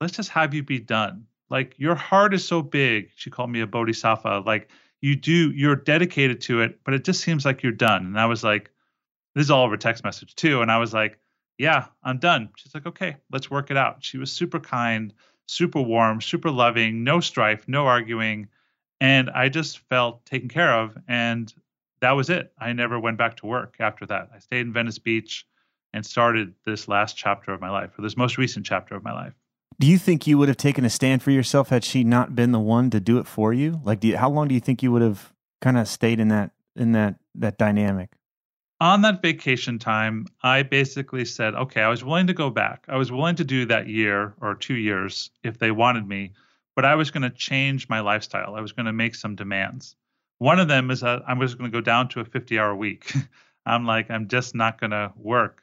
let's 0.00 0.16
just 0.16 0.30
have 0.30 0.54
you 0.54 0.62
be 0.62 0.78
done. 0.78 1.26
Like 1.50 1.74
your 1.78 1.94
heart 1.94 2.34
is 2.34 2.46
so 2.46 2.62
big. 2.62 3.10
She 3.16 3.30
called 3.30 3.50
me 3.50 3.60
a 3.60 3.66
bodhisattva. 3.66 4.42
Like 4.46 4.70
you 5.00 5.16
do, 5.16 5.50
you're 5.50 5.76
dedicated 5.76 6.40
to 6.42 6.62
it, 6.62 6.80
but 6.84 6.94
it 6.94 7.04
just 7.04 7.20
seems 7.22 7.44
like 7.44 7.62
you're 7.62 7.72
done. 7.72 8.06
And 8.06 8.20
I 8.20 8.26
was 8.26 8.44
like, 8.44 8.70
this 9.34 9.44
is 9.44 9.50
all 9.50 9.64
over 9.64 9.76
text 9.76 10.04
message 10.04 10.34
too. 10.34 10.62
And 10.62 10.70
I 10.70 10.78
was 10.78 10.92
like, 10.92 11.19
yeah, 11.60 11.88
I'm 12.02 12.16
done. 12.16 12.48
She's 12.56 12.72
like, 12.72 12.86
okay, 12.86 13.16
let's 13.30 13.50
work 13.50 13.70
it 13.70 13.76
out. 13.76 13.98
She 14.00 14.16
was 14.16 14.32
super 14.32 14.58
kind, 14.58 15.12
super 15.46 15.82
warm, 15.82 16.22
super 16.22 16.50
loving, 16.50 17.04
no 17.04 17.20
strife, 17.20 17.68
no 17.68 17.86
arguing. 17.86 18.48
And 18.98 19.28
I 19.28 19.50
just 19.50 19.80
felt 19.90 20.24
taken 20.24 20.48
care 20.48 20.72
of. 20.72 20.96
And 21.06 21.52
that 22.00 22.12
was 22.12 22.30
it. 22.30 22.50
I 22.58 22.72
never 22.72 22.98
went 22.98 23.18
back 23.18 23.36
to 23.38 23.46
work 23.46 23.76
after 23.78 24.06
that. 24.06 24.30
I 24.34 24.38
stayed 24.38 24.62
in 24.62 24.72
Venice 24.72 24.98
Beach 24.98 25.46
and 25.92 26.06
started 26.06 26.54
this 26.64 26.88
last 26.88 27.18
chapter 27.18 27.52
of 27.52 27.60
my 27.60 27.68
life, 27.68 27.90
or 27.98 28.00
this 28.00 28.16
most 28.16 28.38
recent 28.38 28.64
chapter 28.64 28.94
of 28.94 29.04
my 29.04 29.12
life. 29.12 29.34
Do 29.78 29.86
you 29.86 29.98
think 29.98 30.26
you 30.26 30.38
would 30.38 30.48
have 30.48 30.56
taken 30.56 30.86
a 30.86 30.90
stand 30.90 31.22
for 31.22 31.30
yourself 31.30 31.68
had 31.68 31.84
she 31.84 32.04
not 32.04 32.34
been 32.34 32.52
the 32.52 32.60
one 32.60 32.88
to 32.88 33.00
do 33.00 33.18
it 33.18 33.26
for 33.26 33.52
you? 33.52 33.82
Like, 33.84 34.02
you, 34.02 34.16
how 34.16 34.30
long 34.30 34.48
do 34.48 34.54
you 34.54 34.60
think 34.60 34.82
you 34.82 34.92
would 34.92 35.02
have 35.02 35.30
kind 35.60 35.76
of 35.76 35.88
stayed 35.88 36.20
in 36.20 36.28
that 36.28 36.52
in 36.74 36.92
that 36.92 37.16
that 37.34 37.58
dynamic? 37.58 38.10
On 38.82 39.02
that 39.02 39.20
vacation 39.20 39.78
time, 39.78 40.26
I 40.42 40.62
basically 40.62 41.26
said, 41.26 41.54
okay, 41.54 41.82
I 41.82 41.88
was 41.90 42.02
willing 42.02 42.28
to 42.28 42.32
go 42.32 42.48
back. 42.48 42.86
I 42.88 42.96
was 42.96 43.12
willing 43.12 43.36
to 43.36 43.44
do 43.44 43.66
that 43.66 43.88
year 43.88 44.32
or 44.40 44.54
two 44.54 44.76
years 44.76 45.30
if 45.42 45.58
they 45.58 45.70
wanted 45.70 46.08
me, 46.08 46.32
but 46.74 46.86
I 46.86 46.94
was 46.94 47.10
going 47.10 47.24
to 47.24 47.30
change 47.30 47.90
my 47.90 48.00
lifestyle. 48.00 48.54
I 48.54 48.62
was 48.62 48.72
going 48.72 48.86
to 48.86 48.92
make 48.94 49.14
some 49.14 49.36
demands. 49.36 49.96
One 50.38 50.58
of 50.58 50.68
them 50.68 50.90
is 50.90 51.00
that 51.00 51.20
I 51.26 51.34
was 51.34 51.54
going 51.54 51.70
to 51.70 51.76
go 51.76 51.82
down 51.82 52.08
to 52.08 52.20
a 52.20 52.24
50 52.24 52.58
hour 52.58 52.74
week. 52.74 53.12
I'm 53.66 53.84
like, 53.84 54.10
I'm 54.10 54.28
just 54.28 54.54
not 54.54 54.80
going 54.80 54.92
to 54.92 55.12
work 55.14 55.62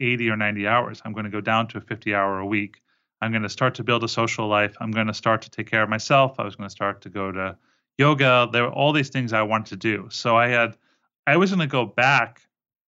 80 0.00 0.30
or 0.30 0.36
90 0.38 0.66
hours. 0.66 1.02
I'm 1.04 1.12
going 1.12 1.24
to 1.24 1.30
go 1.30 1.42
down 1.42 1.68
to 1.68 1.78
a 1.78 1.82
50 1.82 2.14
hour 2.14 2.38
a 2.38 2.46
week. 2.46 2.80
I'm 3.20 3.30
going 3.30 3.42
to 3.42 3.50
start 3.50 3.74
to 3.74 3.84
build 3.84 4.04
a 4.04 4.08
social 4.08 4.48
life. 4.48 4.74
I'm 4.80 4.90
going 4.90 5.08
to 5.08 5.14
start 5.14 5.42
to 5.42 5.50
take 5.50 5.70
care 5.70 5.82
of 5.82 5.90
myself. 5.90 6.36
I 6.40 6.44
was 6.44 6.56
going 6.56 6.68
to 6.68 6.74
start 6.74 7.02
to 7.02 7.10
go 7.10 7.30
to 7.30 7.58
yoga. 7.98 8.48
There 8.50 8.62
were 8.62 8.72
all 8.72 8.92
these 8.94 9.10
things 9.10 9.34
I 9.34 9.42
wanted 9.42 9.66
to 9.66 9.76
do. 9.76 10.08
So 10.10 10.34
I 10.34 10.48
had, 10.48 10.78
I 11.26 11.36
was 11.36 11.50
going 11.50 11.60
to 11.60 11.66
go 11.66 11.84
back 11.84 12.40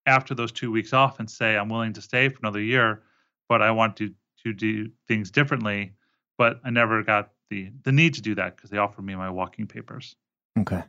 after 0.07 0.35
those 0.35 0.53
two 0.53 0.71
weeks 0.71 0.93
off 0.93 1.19
and 1.19 1.31
say, 1.31 1.57
I'm 1.57 1.69
willing 1.69 1.93
to 1.95 2.03
stay 2.03 2.29
for 2.29 2.39
another 2.39 2.61
year, 2.61 3.03
but 3.49 3.63
I 3.63 3.73
want 3.73 3.97
to, 3.97 4.13
to 4.45 4.53
do 4.53 4.91
things 5.09 5.31
differently. 5.31 5.93
But 6.39 6.61
I 6.65 6.71
never 6.71 7.03
got 7.03 7.31
the, 7.51 7.71
the 7.83 7.93
need 7.93 8.15
to 8.15 8.23
do 8.23 8.35
that 8.37 8.57
because 8.57 8.71
they 8.71 8.79
offered 8.79 9.05
me 9.05 9.15
my 9.15 9.31
walking 9.31 9.67
papers. 9.67 10.17
Okay. 10.59 10.83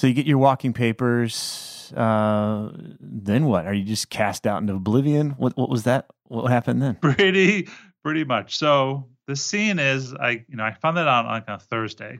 So 0.00 0.06
you 0.06 0.14
get 0.14 0.24
your 0.24 0.38
walking 0.38 0.72
papers. 0.72 1.92
Uh, 1.94 2.70
then 3.00 3.44
what? 3.44 3.66
Are 3.66 3.74
you 3.74 3.84
just 3.84 4.08
cast 4.08 4.46
out 4.46 4.62
into 4.62 4.74
oblivion? 4.74 5.30
What 5.32 5.58
what 5.58 5.68
was 5.68 5.82
that? 5.82 6.06
What 6.24 6.50
happened 6.50 6.80
then? 6.80 6.94
pretty 6.94 7.68
pretty 8.02 8.24
much. 8.24 8.56
So 8.56 9.08
the 9.26 9.36
scene 9.36 9.78
is 9.78 10.14
I 10.14 10.42
you 10.48 10.56
know 10.56 10.64
I 10.64 10.72
found 10.72 10.96
that 10.96 11.06
out 11.06 11.26
on 11.26 11.32
like 11.32 11.48
a 11.48 11.58
Thursday. 11.58 12.18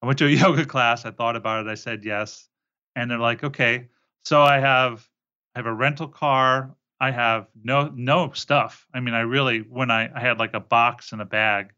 I 0.00 0.06
went 0.06 0.20
to 0.20 0.26
a 0.26 0.30
yoga 0.44 0.64
class. 0.64 1.04
I 1.04 1.10
thought 1.10 1.34
about 1.34 1.66
it. 1.66 1.68
I 1.68 1.74
said 1.74 2.04
yes, 2.04 2.48
and 2.94 3.10
they're 3.10 3.18
like, 3.18 3.42
okay. 3.42 3.88
So 4.24 4.40
I 4.40 4.60
have 4.60 5.07
I 5.58 5.60
have 5.60 5.66
a 5.66 5.74
rental 5.74 6.06
car. 6.06 6.76
I 7.00 7.10
have 7.10 7.48
no 7.64 7.90
no 7.92 8.30
stuff. 8.30 8.86
I 8.94 9.00
mean, 9.00 9.14
I 9.14 9.22
really 9.22 9.58
when 9.58 9.90
I 9.90 10.08
I 10.14 10.20
had 10.20 10.38
like 10.38 10.54
a 10.54 10.60
box 10.60 11.10
and 11.10 11.20
a 11.20 11.24
bag. 11.24 11.72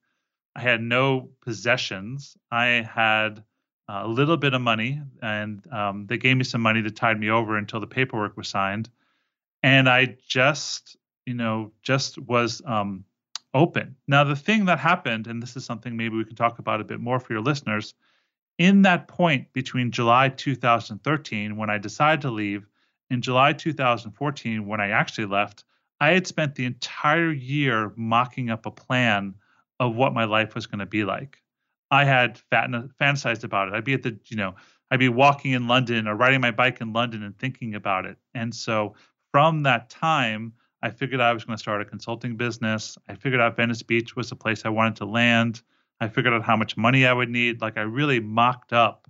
I 0.54 0.60
had 0.60 0.82
no 0.82 1.30
possessions. 1.40 2.36
I 2.50 2.86
had 2.94 3.42
a 3.88 4.06
little 4.06 4.36
bit 4.36 4.52
of 4.52 4.60
money, 4.60 5.00
and 5.22 5.66
um, 5.72 6.06
they 6.06 6.18
gave 6.18 6.36
me 6.36 6.44
some 6.44 6.60
money 6.60 6.82
to 6.82 6.90
tide 6.90 7.18
me 7.18 7.30
over 7.30 7.56
until 7.56 7.80
the 7.80 7.86
paperwork 7.86 8.36
was 8.36 8.48
signed. 8.48 8.90
And 9.62 9.88
I 9.88 10.18
just, 10.28 10.98
you 11.24 11.32
know, 11.32 11.72
just 11.82 12.18
was 12.18 12.60
um, 12.66 13.06
open. 13.54 13.96
Now, 14.06 14.24
the 14.24 14.36
thing 14.36 14.66
that 14.66 14.78
happened, 14.78 15.26
and 15.26 15.42
this 15.42 15.56
is 15.56 15.64
something 15.64 15.96
maybe 15.96 16.18
we 16.18 16.26
can 16.26 16.36
talk 16.36 16.58
about 16.58 16.82
a 16.82 16.84
bit 16.84 17.00
more 17.00 17.18
for 17.18 17.32
your 17.32 17.42
listeners, 17.42 17.94
in 18.58 18.82
that 18.82 19.08
point 19.08 19.54
between 19.54 19.90
July 19.90 20.28
2013, 20.28 21.56
when 21.56 21.70
I 21.70 21.78
decided 21.78 22.20
to 22.20 22.30
leave, 22.30 22.66
and 23.10 23.22
July 23.22 23.52
2014, 23.52 24.66
when 24.66 24.80
I 24.80 24.90
actually 24.90 25.26
left, 25.26 25.64
I 26.00 26.12
had 26.12 26.26
spent 26.26 26.54
the 26.54 26.64
entire 26.64 27.32
year 27.32 27.92
mocking 27.96 28.50
up 28.50 28.66
a 28.66 28.70
plan 28.70 29.34
of 29.78 29.96
what 29.96 30.14
my 30.14 30.24
life 30.24 30.54
was 30.54 30.66
going 30.66 30.78
to 30.78 30.86
be 30.86 31.04
like. 31.04 31.42
I 31.90 32.04
had 32.04 32.40
fantasized 32.52 33.44
about 33.44 33.68
it. 33.68 33.74
I'd 33.74 33.84
be 33.84 33.94
at 33.94 34.02
the, 34.02 34.18
you 34.26 34.36
know, 34.36 34.54
I'd 34.90 35.00
be 35.00 35.08
walking 35.08 35.52
in 35.52 35.66
London 35.66 36.06
or 36.06 36.14
riding 36.14 36.40
my 36.40 36.52
bike 36.52 36.80
in 36.80 36.92
London 36.92 37.22
and 37.22 37.36
thinking 37.38 37.74
about 37.74 38.06
it. 38.06 38.16
And 38.34 38.54
so 38.54 38.94
from 39.32 39.62
that 39.64 39.90
time, 39.90 40.52
I 40.82 40.90
figured 40.90 41.20
I 41.20 41.32
was 41.32 41.44
going 41.44 41.56
to 41.56 41.60
start 41.60 41.82
a 41.82 41.84
consulting 41.84 42.36
business. 42.36 42.96
I 43.08 43.14
figured 43.14 43.40
out 43.40 43.56
Venice 43.56 43.82
Beach 43.82 44.16
was 44.16 44.30
the 44.30 44.36
place 44.36 44.62
I 44.64 44.70
wanted 44.70 44.96
to 44.96 45.04
land. 45.04 45.62
I 46.00 46.08
figured 46.08 46.32
out 46.32 46.42
how 46.42 46.56
much 46.56 46.76
money 46.76 47.06
I 47.06 47.12
would 47.12 47.28
need. 47.28 47.60
Like 47.60 47.76
I 47.76 47.82
really 47.82 48.20
mocked 48.20 48.72
up 48.72 49.06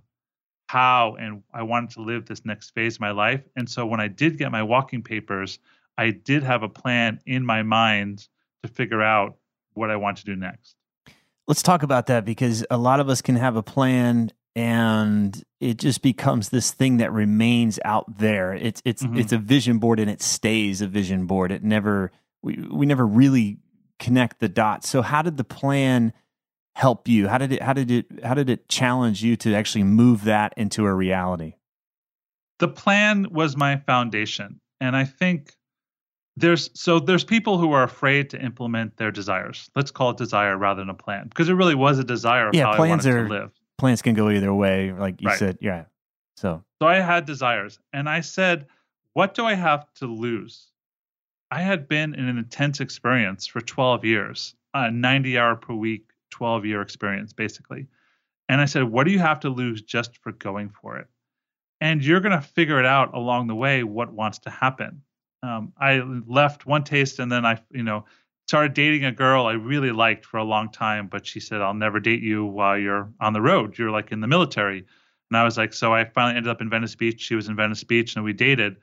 how 0.71 1.15
and 1.19 1.43
I 1.53 1.63
wanted 1.63 1.89
to 1.91 2.01
live 2.01 2.25
this 2.27 2.45
next 2.45 2.69
phase 2.69 2.95
of 2.95 3.01
my 3.01 3.11
life. 3.11 3.41
And 3.57 3.69
so 3.69 3.85
when 3.85 3.99
I 3.99 4.07
did 4.07 4.37
get 4.37 4.53
my 4.53 4.63
walking 4.63 5.03
papers, 5.03 5.59
I 5.97 6.11
did 6.11 6.43
have 6.43 6.63
a 6.63 6.69
plan 6.69 7.19
in 7.25 7.45
my 7.45 7.61
mind 7.61 8.29
to 8.63 8.69
figure 8.69 9.01
out 9.01 9.35
what 9.73 9.89
I 9.89 9.97
want 9.97 10.19
to 10.19 10.23
do 10.23 10.33
next. 10.33 10.77
Let's 11.45 11.61
talk 11.61 11.83
about 11.83 12.05
that 12.05 12.23
because 12.23 12.65
a 12.71 12.77
lot 12.77 13.01
of 13.01 13.09
us 13.09 13.21
can 13.21 13.35
have 13.35 13.57
a 13.57 13.63
plan 13.63 14.31
and 14.55 15.43
it 15.59 15.75
just 15.75 16.01
becomes 16.01 16.47
this 16.47 16.71
thing 16.71 16.97
that 16.97 17.11
remains 17.11 17.77
out 17.83 18.17
there. 18.17 18.53
It's 18.53 18.81
it's 18.85 19.03
mm-hmm. 19.03 19.17
it's 19.17 19.33
a 19.33 19.37
vision 19.37 19.79
board 19.79 19.99
and 19.99 20.09
it 20.09 20.21
stays 20.21 20.81
a 20.81 20.87
vision 20.87 21.25
board. 21.25 21.51
It 21.51 21.65
never 21.65 22.13
we 22.41 22.55
we 22.71 22.85
never 22.85 23.05
really 23.05 23.57
connect 23.99 24.39
the 24.39 24.47
dots. 24.47 24.87
So 24.87 25.01
how 25.01 25.21
did 25.21 25.35
the 25.35 25.43
plan 25.43 26.13
help 26.75 27.07
you? 27.07 27.27
How 27.27 27.37
did 27.37 27.51
it 27.51 27.61
how 27.61 27.73
did 27.73 27.91
it 27.91 28.05
how 28.23 28.33
did 28.33 28.49
it 28.49 28.67
challenge 28.69 29.23
you 29.23 29.35
to 29.37 29.53
actually 29.53 29.83
move 29.83 30.23
that 30.25 30.53
into 30.57 30.85
a 30.85 30.93
reality? 30.93 31.55
The 32.59 32.67
plan 32.67 33.27
was 33.31 33.57
my 33.57 33.77
foundation. 33.77 34.59
And 34.79 34.95
I 34.95 35.05
think 35.05 35.55
there's 36.37 36.69
so 36.73 36.99
there's 36.99 37.23
people 37.23 37.57
who 37.57 37.71
are 37.73 37.83
afraid 37.83 38.29
to 38.31 38.41
implement 38.41 38.97
their 38.97 39.11
desires. 39.11 39.69
Let's 39.75 39.91
call 39.91 40.11
it 40.11 40.17
desire 40.17 40.57
rather 40.57 40.81
than 40.81 40.89
a 40.89 40.95
plan, 40.95 41.27
because 41.27 41.49
it 41.49 41.53
really 41.53 41.75
was 41.75 41.99
a 41.99 42.03
desire 42.03 42.47
of 42.47 42.55
yeah, 42.55 42.65
how 42.65 42.75
plans 42.75 43.05
I 43.05 43.09
wanted 43.09 43.21
are, 43.21 43.27
to 43.27 43.33
live. 43.33 43.51
Plans 43.77 44.01
can 44.01 44.15
go 44.15 44.29
either 44.29 44.53
way, 44.53 44.91
like 44.91 45.21
you 45.21 45.27
right. 45.27 45.39
said. 45.39 45.57
Yeah. 45.61 45.85
So 46.37 46.63
so 46.81 46.87
I 46.87 46.99
had 46.99 47.25
desires, 47.25 47.79
and 47.93 48.09
I 48.09 48.21
said, 48.21 48.67
"What 49.13 49.33
do 49.33 49.45
I 49.45 49.53
have 49.53 49.91
to 49.95 50.07
lose?" 50.07 50.67
I 51.51 51.61
had 51.61 51.87
been 51.87 52.15
in 52.15 52.27
an 52.27 52.37
intense 52.37 52.79
experience 52.79 53.45
for 53.45 53.59
12 53.59 54.05
years, 54.05 54.55
a 54.73 54.89
90 54.89 55.37
hour 55.37 55.55
per 55.57 55.73
week, 55.73 56.10
12 56.31 56.65
year 56.65 56.81
experience, 56.81 57.33
basically. 57.33 57.87
And 58.49 58.59
I 58.59 58.65
said, 58.65 58.83
"What 58.83 59.05
do 59.05 59.11
you 59.11 59.19
have 59.19 59.41
to 59.41 59.49
lose 59.49 59.81
just 59.81 60.17
for 60.17 60.31
going 60.31 60.69
for 60.69 60.97
it?" 60.97 61.07
And 61.79 62.03
you're 62.03 62.19
going 62.19 62.39
to 62.39 62.45
figure 62.45 62.79
it 62.79 62.85
out 62.85 63.13
along 63.13 63.47
the 63.47 63.55
way 63.55 63.83
what 63.83 64.11
wants 64.11 64.39
to 64.39 64.49
happen 64.49 65.03
um, 65.43 65.73
I 65.77 66.01
left 66.27 66.65
one 66.65 66.83
taste 66.83 67.19
and 67.19 67.31
then 67.31 67.45
I, 67.45 67.59
you 67.71 67.83
know, 67.83 68.05
started 68.47 68.73
dating 68.73 69.05
a 69.05 69.11
girl 69.11 69.45
I 69.45 69.53
really 69.53 69.91
liked 69.91 70.25
for 70.25 70.37
a 70.37 70.43
long 70.43 70.71
time, 70.71 71.07
but 71.07 71.25
she 71.25 71.39
said, 71.39 71.61
I'll 71.61 71.73
never 71.73 71.99
date 71.99 72.21
you 72.21 72.45
while 72.45 72.77
you're 72.77 73.09
on 73.19 73.33
the 73.33 73.41
road. 73.41 73.77
You're 73.77 73.91
like 73.91 74.11
in 74.11 74.19
the 74.19 74.27
military. 74.27 74.85
And 75.29 75.37
I 75.37 75.43
was 75.43 75.57
like, 75.57 75.73
so 75.73 75.93
I 75.93 76.03
finally 76.03 76.37
ended 76.37 76.51
up 76.51 76.61
in 76.61 76.69
Venice 76.69 76.95
Beach. 76.95 77.21
She 77.21 77.35
was 77.35 77.47
in 77.47 77.55
Venice 77.55 77.83
Beach 77.83 78.15
and 78.15 78.25
we 78.25 78.33
dated. 78.33 78.77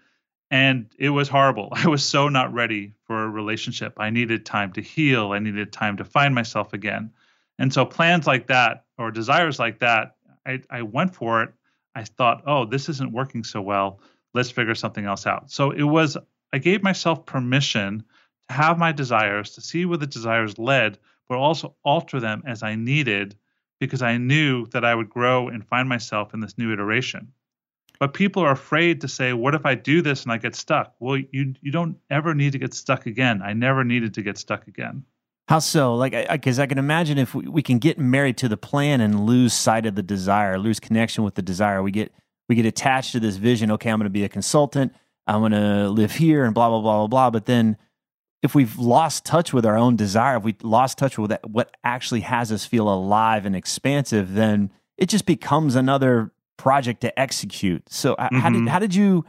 And 0.50 0.90
it 0.98 1.10
was 1.10 1.28
horrible. 1.28 1.68
I 1.72 1.88
was 1.88 2.04
so 2.04 2.28
not 2.28 2.52
ready 2.52 2.94
for 3.04 3.24
a 3.24 3.28
relationship. 3.28 3.94
I 3.98 4.10
needed 4.10 4.46
time 4.46 4.72
to 4.72 4.80
heal. 4.80 5.32
I 5.32 5.38
needed 5.38 5.72
time 5.72 5.98
to 5.98 6.04
find 6.04 6.34
myself 6.34 6.72
again. 6.72 7.12
And 7.58 7.72
so 7.72 7.84
plans 7.84 8.26
like 8.26 8.46
that 8.48 8.84
or 8.98 9.10
desires 9.10 9.58
like 9.58 9.80
that, 9.80 10.16
I, 10.46 10.60
I 10.70 10.82
went 10.82 11.14
for 11.14 11.42
it. 11.42 11.52
I 11.94 12.04
thought, 12.04 12.42
oh, 12.46 12.64
this 12.64 12.88
isn't 12.88 13.12
working 13.12 13.42
so 13.44 13.60
well. 13.60 14.00
Let's 14.34 14.50
figure 14.50 14.74
something 14.74 15.04
else 15.04 15.26
out. 15.26 15.50
So 15.50 15.70
it 15.72 15.82
was 15.82 16.16
I 16.52 16.58
gave 16.58 16.82
myself 16.82 17.26
permission 17.26 18.04
to 18.48 18.54
have 18.54 18.78
my 18.78 18.92
desires, 18.92 19.54
to 19.54 19.60
see 19.60 19.84
where 19.84 19.98
the 19.98 20.06
desires 20.06 20.58
led, 20.58 20.98
but 21.28 21.38
also 21.38 21.74
alter 21.84 22.20
them 22.20 22.42
as 22.46 22.62
I 22.62 22.74
needed 22.74 23.36
because 23.80 24.02
I 24.02 24.16
knew 24.16 24.66
that 24.66 24.84
I 24.84 24.94
would 24.94 25.10
grow 25.10 25.48
and 25.48 25.66
find 25.66 25.88
myself 25.88 26.34
in 26.34 26.40
this 26.40 26.58
new 26.58 26.72
iteration. 26.72 27.32
But 27.98 28.14
people 28.14 28.42
are 28.42 28.52
afraid 28.52 29.00
to 29.00 29.08
say, 29.08 29.32
"What 29.32 29.54
if 29.54 29.66
I 29.66 29.74
do 29.74 30.02
this 30.02 30.22
and 30.22 30.32
I 30.32 30.38
get 30.38 30.54
stuck?" 30.54 30.94
Well, 31.00 31.16
you 31.16 31.54
you 31.60 31.72
don't 31.72 31.98
ever 32.10 32.34
need 32.34 32.52
to 32.52 32.58
get 32.58 32.74
stuck 32.74 33.06
again. 33.06 33.42
I 33.42 33.52
never 33.52 33.84
needed 33.84 34.14
to 34.14 34.22
get 34.22 34.38
stuck 34.38 34.68
again. 34.68 35.04
How 35.48 35.60
so? 35.60 35.94
Like, 35.94 36.12
because 36.30 36.58
I, 36.58 36.64
I, 36.64 36.66
can 36.66 36.76
imagine 36.76 37.16
if 37.16 37.34
we, 37.34 37.48
we 37.48 37.62
can 37.62 37.78
get 37.78 37.98
married 37.98 38.36
to 38.38 38.48
the 38.48 38.58
plan 38.58 39.00
and 39.00 39.24
lose 39.24 39.54
sight 39.54 39.86
of 39.86 39.94
the 39.94 40.02
desire, 40.02 40.58
lose 40.58 40.78
connection 40.78 41.24
with 41.24 41.36
the 41.36 41.42
desire, 41.42 41.82
we 41.82 41.90
get 41.90 42.12
we 42.48 42.54
get 42.54 42.66
attached 42.66 43.12
to 43.12 43.20
this 43.20 43.36
vision. 43.36 43.70
Okay, 43.72 43.90
I'm 43.90 43.98
going 43.98 44.04
to 44.04 44.10
be 44.10 44.24
a 44.24 44.28
consultant. 44.28 44.94
I'm 45.26 45.40
going 45.40 45.52
to 45.52 45.88
live 45.88 46.12
here 46.12 46.44
and 46.44 46.54
blah, 46.54 46.68
blah, 46.68 46.80
blah, 46.80 46.98
blah, 46.98 47.06
blah. 47.06 47.30
But 47.30 47.46
then 47.46 47.76
if 48.42 48.54
we've 48.54 48.78
lost 48.78 49.24
touch 49.24 49.52
with 49.52 49.66
our 49.66 49.76
own 49.76 49.96
desire, 49.96 50.36
if 50.36 50.44
we 50.44 50.56
lost 50.62 50.96
touch 50.98 51.18
with 51.18 51.36
what 51.46 51.74
actually 51.84 52.20
has 52.20 52.50
us 52.52 52.64
feel 52.64 52.88
alive 52.88 53.44
and 53.44 53.54
expansive, 53.54 54.34
then 54.34 54.70
it 54.96 55.08
just 55.08 55.26
becomes 55.26 55.74
another 55.74 56.32
project 56.56 57.02
to 57.02 57.18
execute. 57.18 57.90
So 57.90 58.16
mm-hmm. 58.16 58.38
how 58.38 58.50
did, 58.50 58.68
how 58.68 58.78
did 58.78 58.94
you, 58.94 59.24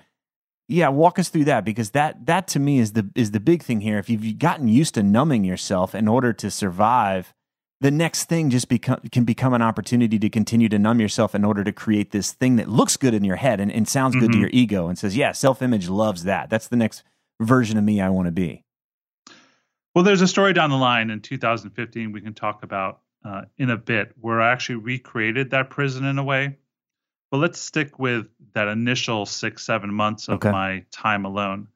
yeah, 0.69 0.88
walk 0.89 1.17
us 1.17 1.29
through 1.29 1.45
that 1.45 1.65
because 1.65 1.91
that, 1.91 2.27
that 2.27 2.47
to 2.49 2.60
me 2.60 2.77
is 2.77 2.93
the, 2.93 3.10
is 3.15 3.32
the 3.32 3.39
big 3.39 3.63
thing 3.63 3.82
here. 3.82 3.97
If 3.97 4.08
you've 4.08 4.38
gotten 4.38 4.67
used 4.67 4.93
to 4.93 5.03
numbing 5.03 5.43
yourself 5.43 5.95
in 5.95 6.08
order 6.08 6.32
to 6.34 6.51
survive, 6.51 7.34
the 7.82 7.89
next 7.89 8.25
thing 8.25 8.49
just 8.49 8.69
become 8.69 8.99
can 9.12 9.23
become 9.23 9.53
an 9.53 9.62
opportunity 9.62 10.19
to 10.19 10.29
continue 10.29 10.69
to 10.69 10.77
numb 10.77 10.99
yourself 10.99 11.34
in 11.34 11.45
order 11.45 11.63
to 11.63 11.71
create 11.71 12.12
this 12.12 12.34
thing 12.34 12.58
that 12.58 12.67
looks 12.67 12.97
good 12.97 13.13
in 13.13 13.23
your 13.23 13.38
head 13.38 13.60
and, 13.60 13.71
and 13.71 13.88
sounds 13.88 14.13
mm-hmm. 14.13 14.19
good 14.19 14.32
to 14.34 14.38
mm-hmm. 14.38 14.41
your 14.41 14.49
ego 14.51 14.88
and 14.88 14.99
says, 14.99 15.15
yeah, 15.15 15.32
self 15.32 15.62
image 15.62 15.89
loves 15.89 16.23
that. 16.25 16.49
That's 16.49 16.67
the 16.67 16.75
next 16.75 17.03
version 17.39 17.77
of 17.77 17.84
me 17.84 18.01
I 18.01 18.10
want 18.10 18.27
to 18.27 18.32
be. 18.32 18.63
Well, 19.95 20.03
there's 20.03 20.21
a 20.21 20.27
story 20.27 20.53
down 20.53 20.69
the 20.69 20.77
line 20.77 21.10
in 21.10 21.21
2015 21.21 22.12
we 22.12 22.21
can 22.21 22.34
talk 22.34 22.63
about 22.63 22.99
uh, 23.25 23.43
in 23.58 23.69
a 23.69 23.77
bit 23.77 24.13
where 24.19 24.41
I 24.41 24.51
actually 24.51 24.75
recreated 24.75 25.51
that 25.51 25.69
prison 25.69 26.05
in 26.05 26.19
a 26.19 26.23
way. 26.23 26.58
But 27.31 27.37
let's 27.37 27.59
stick 27.59 27.99
with 27.99 28.27
that 28.53 28.67
initial 28.67 29.25
six, 29.25 29.63
seven 29.63 29.93
months 29.93 30.27
of 30.27 30.35
okay. 30.35 30.51
my 30.51 30.85
time 30.91 31.25
alone. 31.25 31.67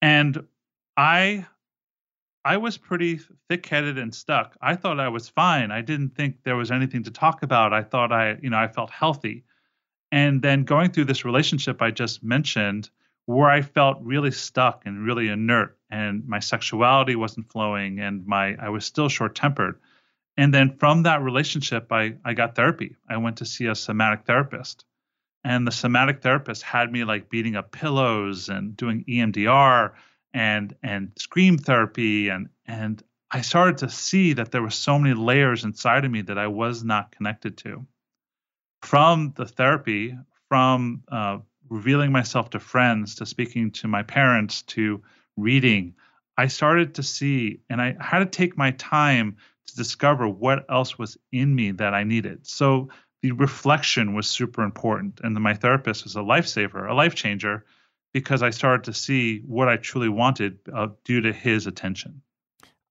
And 0.00 0.46
I 0.96 1.46
I 2.44 2.58
was 2.58 2.76
pretty 2.76 3.20
thick 3.48 3.66
headed 3.66 3.98
and 3.98 4.14
stuck. 4.14 4.56
I 4.60 4.76
thought 4.76 5.00
I 5.00 5.08
was 5.08 5.28
fine. 5.28 5.70
I 5.70 5.80
didn't 5.80 6.14
think 6.14 6.42
there 6.42 6.56
was 6.56 6.70
anything 6.70 7.04
to 7.04 7.10
talk 7.10 7.42
about. 7.42 7.72
I 7.72 7.82
thought 7.82 8.12
I, 8.12 8.36
you 8.42 8.50
know, 8.50 8.58
I 8.58 8.68
felt 8.68 8.90
healthy. 8.90 9.44
And 10.12 10.42
then 10.42 10.64
going 10.64 10.90
through 10.90 11.06
this 11.06 11.24
relationship 11.24 11.80
I 11.80 11.90
just 11.90 12.22
mentioned, 12.22 12.90
where 13.26 13.48
I 13.48 13.62
felt 13.62 13.98
really 14.02 14.30
stuck 14.30 14.82
and 14.84 15.04
really 15.04 15.28
inert, 15.28 15.78
and 15.90 16.28
my 16.28 16.40
sexuality 16.40 17.16
wasn't 17.16 17.50
flowing, 17.50 17.98
and 17.98 18.26
my 18.26 18.54
I 18.56 18.68
was 18.68 18.84
still 18.84 19.08
short 19.08 19.34
tempered. 19.34 19.80
And 20.36 20.52
then 20.52 20.76
from 20.78 21.04
that 21.04 21.22
relationship, 21.22 21.92
I, 21.92 22.16
I 22.24 22.34
got 22.34 22.56
therapy. 22.56 22.96
I 23.08 23.18
went 23.18 23.38
to 23.38 23.44
see 23.44 23.66
a 23.66 23.74
somatic 23.74 24.24
therapist. 24.26 24.84
And 25.44 25.66
the 25.66 25.72
somatic 25.72 26.22
therapist 26.22 26.62
had 26.62 26.90
me 26.90 27.04
like 27.04 27.30
beating 27.30 27.54
up 27.54 27.70
pillows 27.70 28.48
and 28.48 28.76
doing 28.76 29.04
EMDR 29.04 29.92
and 30.32 30.74
and 30.82 31.12
scream 31.16 31.58
therapy 31.58 32.28
and 32.28 32.48
and 32.66 33.02
I 33.30 33.40
started 33.40 33.78
to 33.78 33.88
see 33.88 34.34
that 34.34 34.52
there 34.52 34.62
were 34.62 34.70
so 34.70 34.98
many 34.98 35.14
layers 35.14 35.64
inside 35.64 36.04
of 36.04 36.10
me 36.10 36.22
that 36.22 36.38
I 36.38 36.46
was 36.46 36.84
not 36.84 37.10
connected 37.10 37.56
to. 37.58 37.84
From 38.82 39.32
the 39.34 39.44
therapy, 39.44 40.16
from 40.48 41.02
uh, 41.08 41.38
revealing 41.68 42.12
myself 42.12 42.50
to 42.50 42.60
friends, 42.60 43.16
to 43.16 43.26
speaking 43.26 43.72
to 43.72 43.88
my 43.88 44.04
parents, 44.04 44.62
to 44.62 45.02
reading, 45.36 45.94
I 46.36 46.46
started 46.46 46.94
to 46.94 47.02
see, 47.02 47.60
and 47.68 47.82
I 47.82 47.96
had 47.98 48.20
to 48.20 48.26
take 48.26 48.56
my 48.56 48.70
time 48.72 49.38
to 49.66 49.76
discover 49.76 50.28
what 50.28 50.64
else 50.68 50.98
was 50.98 51.16
in 51.32 51.54
me 51.54 51.72
that 51.72 51.94
I 51.94 52.04
needed. 52.04 52.46
So 52.46 52.88
the 53.22 53.32
reflection 53.32 54.14
was 54.14 54.28
super 54.28 54.62
important. 54.62 55.20
And 55.22 55.34
my 55.36 55.54
therapist 55.54 56.04
was 56.04 56.16
a 56.16 56.20
lifesaver, 56.20 56.88
a 56.88 56.94
life 56.94 57.14
changer, 57.14 57.64
because 58.12 58.42
I 58.42 58.50
started 58.50 58.84
to 58.84 58.92
see 58.92 59.38
what 59.46 59.68
I 59.68 59.76
truly 59.76 60.08
wanted 60.08 60.58
uh, 60.72 60.88
due 61.04 61.22
to 61.22 61.32
his 61.32 61.66
attention. 61.66 62.22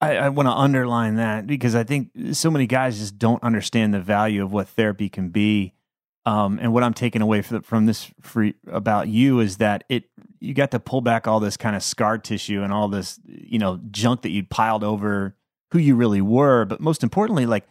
I, 0.02 0.18
I 0.18 0.30
want 0.30 0.48
to 0.48 0.54
underline 0.54 1.16
that 1.16 1.48
because 1.48 1.76
I 1.76 1.84
think 1.84 2.10
so 2.34 2.52
many 2.52 2.68
guys 2.68 3.00
just 3.00 3.18
don't 3.18 3.42
understand 3.42 3.94
the 3.94 4.02
value 4.02 4.44
of 4.44 4.52
what 4.52 4.68
therapy 4.68 5.08
can 5.08 5.30
be. 5.30 5.74
Um, 6.26 6.60
and 6.62 6.74
what 6.74 6.84
I'm 6.84 6.94
taking 6.94 7.22
away 7.22 7.42
from, 7.42 7.86
this 7.86 8.12
about 8.68 9.08
you 9.08 9.40
is 9.40 9.58
that 9.58 9.84
it 9.90 10.06
you 10.40 10.54
got 10.54 10.72
to 10.72 10.80
pull 10.80 11.02
back 11.02 11.28
all 11.28 11.40
this 11.40 11.58
kind 11.58 11.76
of 11.76 11.84
scar 11.84 12.18
tissue 12.18 12.64
and 12.64 12.74
all 12.74 12.88
this 12.88 13.20
you 13.26 13.60
know 13.60 13.80
junk 13.92 14.22
that 14.22 14.32
you 14.32 14.44
piled 14.44 14.84
over 14.84 15.36
who 15.74 15.80
you 15.80 15.96
really 15.96 16.22
were, 16.22 16.66
but 16.66 16.80
most 16.80 17.04
importantly, 17.04 17.48
like 17.48 17.68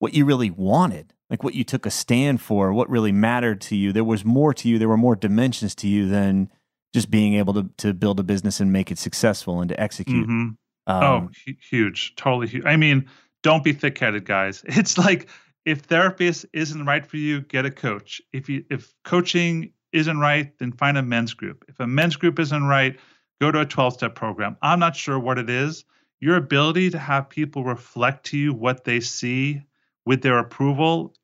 what 0.00 0.12
you 0.12 0.24
really 0.24 0.50
wanted, 0.50 1.14
like 1.30 1.44
what 1.44 1.54
you 1.54 1.62
took 1.62 1.86
a 1.86 1.90
stand 1.90 2.40
for, 2.40 2.72
what 2.72 2.90
really 2.90 3.12
mattered 3.12 3.60
to 3.60 3.76
you. 3.76 3.92
There 3.92 4.02
was 4.02 4.24
more 4.24 4.52
to 4.54 4.68
you. 4.68 4.76
There 4.76 4.88
were 4.88 4.96
more 4.96 5.14
dimensions 5.14 5.72
to 5.76 5.88
you 5.88 6.08
than 6.08 6.50
just 6.92 7.12
being 7.12 7.34
able 7.34 7.54
to 7.54 7.70
to 7.78 7.94
build 7.94 8.18
a 8.18 8.24
business 8.24 8.58
and 8.58 8.72
make 8.72 8.90
it 8.90 8.98
successful 8.98 9.60
and 9.60 9.68
to 9.68 9.80
execute. 9.80 10.28
Mm-hmm. 10.28 10.48
Um, 10.92 11.02
oh, 11.04 11.30
huge, 11.70 12.16
totally 12.16 12.48
huge. 12.48 12.64
I 12.66 12.74
mean, 12.74 13.08
don't 13.44 13.62
be 13.62 13.72
thick 13.72 13.96
headed, 13.98 14.24
guys. 14.24 14.64
It's 14.68 14.98
like 14.98 15.28
if 15.64 15.82
therapist 15.82 16.46
isn't 16.52 16.84
right 16.84 17.06
for 17.06 17.18
you, 17.18 17.40
get 17.40 17.64
a 17.64 17.70
coach. 17.70 18.20
If 18.32 18.48
you 18.48 18.64
if 18.68 18.92
coaching 19.04 19.72
isn't 19.92 20.18
right, 20.18 20.58
then 20.58 20.72
find 20.72 20.98
a 20.98 21.02
men's 21.02 21.34
group. 21.34 21.64
If 21.68 21.78
a 21.78 21.86
men's 21.86 22.16
group 22.16 22.40
isn't 22.40 22.64
right, 22.64 22.98
go 23.40 23.52
to 23.52 23.60
a 23.60 23.64
12 23.64 23.94
step 23.94 24.16
program. 24.16 24.56
I'm 24.60 24.80
not 24.80 24.96
sure 24.96 25.20
what 25.20 25.38
it 25.38 25.48
is. 25.48 25.84
Your 26.24 26.36
ability 26.36 26.88
to 26.92 26.98
have 26.98 27.28
people 27.28 27.64
reflect 27.64 28.24
to 28.28 28.38
you 28.38 28.54
what 28.54 28.84
they 28.84 29.00
see 29.00 29.60
with 30.06 30.22
their 30.22 30.38
approval 30.38 31.14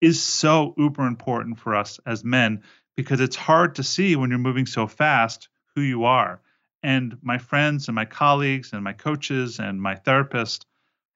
is 0.00 0.22
so 0.22 0.72
uber 0.78 1.06
important 1.06 1.58
for 1.58 1.74
us 1.74 2.00
as 2.06 2.24
men 2.24 2.62
because 2.96 3.20
it's 3.20 3.36
hard 3.36 3.74
to 3.74 3.82
see 3.82 4.16
when 4.16 4.30
you're 4.30 4.38
moving 4.38 4.64
so 4.64 4.86
fast 4.86 5.50
who 5.74 5.82
you 5.82 6.04
are. 6.04 6.40
And 6.82 7.18
my 7.20 7.36
friends 7.36 7.88
and 7.88 7.94
my 7.94 8.06
colleagues 8.06 8.72
and 8.72 8.82
my 8.82 8.94
coaches 8.94 9.58
and 9.58 9.82
my 9.82 9.96
therapist 9.96 10.64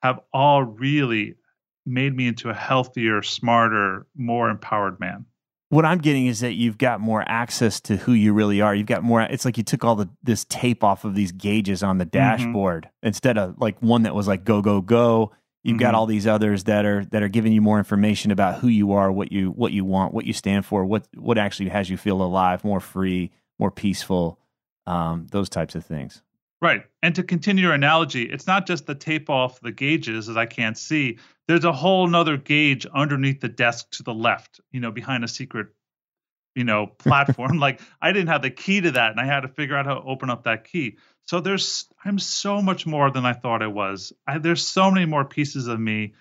have 0.02 0.20
all 0.30 0.62
really 0.62 1.36
made 1.86 2.14
me 2.14 2.26
into 2.26 2.50
a 2.50 2.54
healthier, 2.54 3.22
smarter, 3.22 4.06
more 4.14 4.50
empowered 4.50 5.00
man. 5.00 5.24
What 5.68 5.84
I'm 5.84 5.98
getting 5.98 6.26
is 6.26 6.40
that 6.40 6.52
you've 6.54 6.78
got 6.78 7.00
more 7.00 7.24
access 7.26 7.80
to 7.82 7.96
who 7.96 8.12
you 8.12 8.32
really 8.32 8.60
are. 8.60 8.74
You've 8.74 8.86
got 8.86 9.02
more. 9.02 9.22
It's 9.22 9.44
like 9.44 9.56
you 9.58 9.64
took 9.64 9.84
all 9.84 9.96
the 9.96 10.08
this 10.22 10.44
tape 10.44 10.84
off 10.84 11.04
of 11.04 11.14
these 11.14 11.32
gauges 11.32 11.82
on 11.82 11.98
the 11.98 12.04
Mm-hmm. 12.06 12.10
dashboard 12.44 12.88
instead 13.02 13.36
of 13.38 13.56
like 13.58 13.80
one 13.82 14.02
that 14.02 14.14
was 14.14 14.28
like 14.28 14.44
go 14.44 14.62
go 14.62 14.80
go. 14.80 15.32
You've 15.64 15.78
got 15.80 15.94
Mhm. 15.94 15.96
all 15.98 16.06
these 16.06 16.28
others 16.28 16.64
that 16.64 16.84
are 16.84 17.04
that 17.06 17.22
are 17.24 17.28
giving 17.28 17.52
you 17.52 17.60
more 17.60 17.78
information 17.78 18.30
about 18.30 18.60
who 18.60 18.68
you 18.68 18.92
are, 18.92 19.10
what 19.10 19.32
you 19.32 19.50
what 19.50 19.72
you 19.72 19.84
want, 19.84 20.14
what 20.14 20.24
you 20.24 20.32
stand 20.32 20.64
for, 20.64 20.84
what 20.84 21.08
what 21.16 21.38
actually 21.38 21.70
has 21.70 21.90
you 21.90 21.96
feel 21.96 22.22
alive, 22.22 22.62
more 22.62 22.78
free, 22.80 23.32
more 23.58 23.72
peaceful, 23.72 24.38
um, 24.86 25.26
those 25.32 25.48
types 25.48 25.74
of 25.74 25.84
things. 25.84 26.22
Right. 26.62 26.84
And 27.02 27.14
to 27.16 27.22
continue 27.22 27.64
your 27.64 27.74
analogy, 27.74 28.22
it's 28.22 28.46
not 28.46 28.66
just 28.66 28.86
the 28.86 28.94
tape 28.94 29.28
off 29.28 29.60
the 29.60 29.72
gauges 29.72 30.26
that 30.26 30.38
I 30.38 30.46
can't 30.46 30.78
see. 30.78 31.18
There's 31.48 31.64
a 31.64 31.72
whole 31.72 32.06
nother 32.06 32.36
gauge 32.36 32.86
underneath 32.86 33.40
the 33.40 33.48
desk 33.48 33.90
to 33.92 34.02
the 34.02 34.14
left, 34.14 34.60
you 34.72 34.80
know, 34.80 34.90
behind 34.90 35.24
a 35.24 35.28
secret, 35.28 35.68
you 36.54 36.64
know, 36.64 36.86
platform. 36.98 37.58
like 37.58 37.80
I 38.00 38.12
didn't 38.12 38.28
have 38.28 38.42
the 38.42 38.50
key 38.50 38.80
to 38.80 38.92
that 38.92 39.12
and 39.12 39.20
I 39.20 39.26
had 39.26 39.40
to 39.40 39.48
figure 39.48 39.76
out 39.76 39.86
how 39.86 39.94
to 39.94 40.02
open 40.02 40.30
up 40.30 40.44
that 40.44 40.64
key. 40.64 40.98
So 41.26 41.40
there's 41.40 41.88
I'm 42.04 42.18
so 42.18 42.62
much 42.62 42.86
more 42.86 43.10
than 43.10 43.26
I 43.26 43.32
thought 43.32 43.62
I 43.62 43.66
was. 43.66 44.12
I, 44.26 44.38
there's 44.38 44.66
so 44.66 44.90
many 44.90 45.06
more 45.06 45.24
pieces 45.24 45.66
of 45.66 45.78
me 45.78 46.14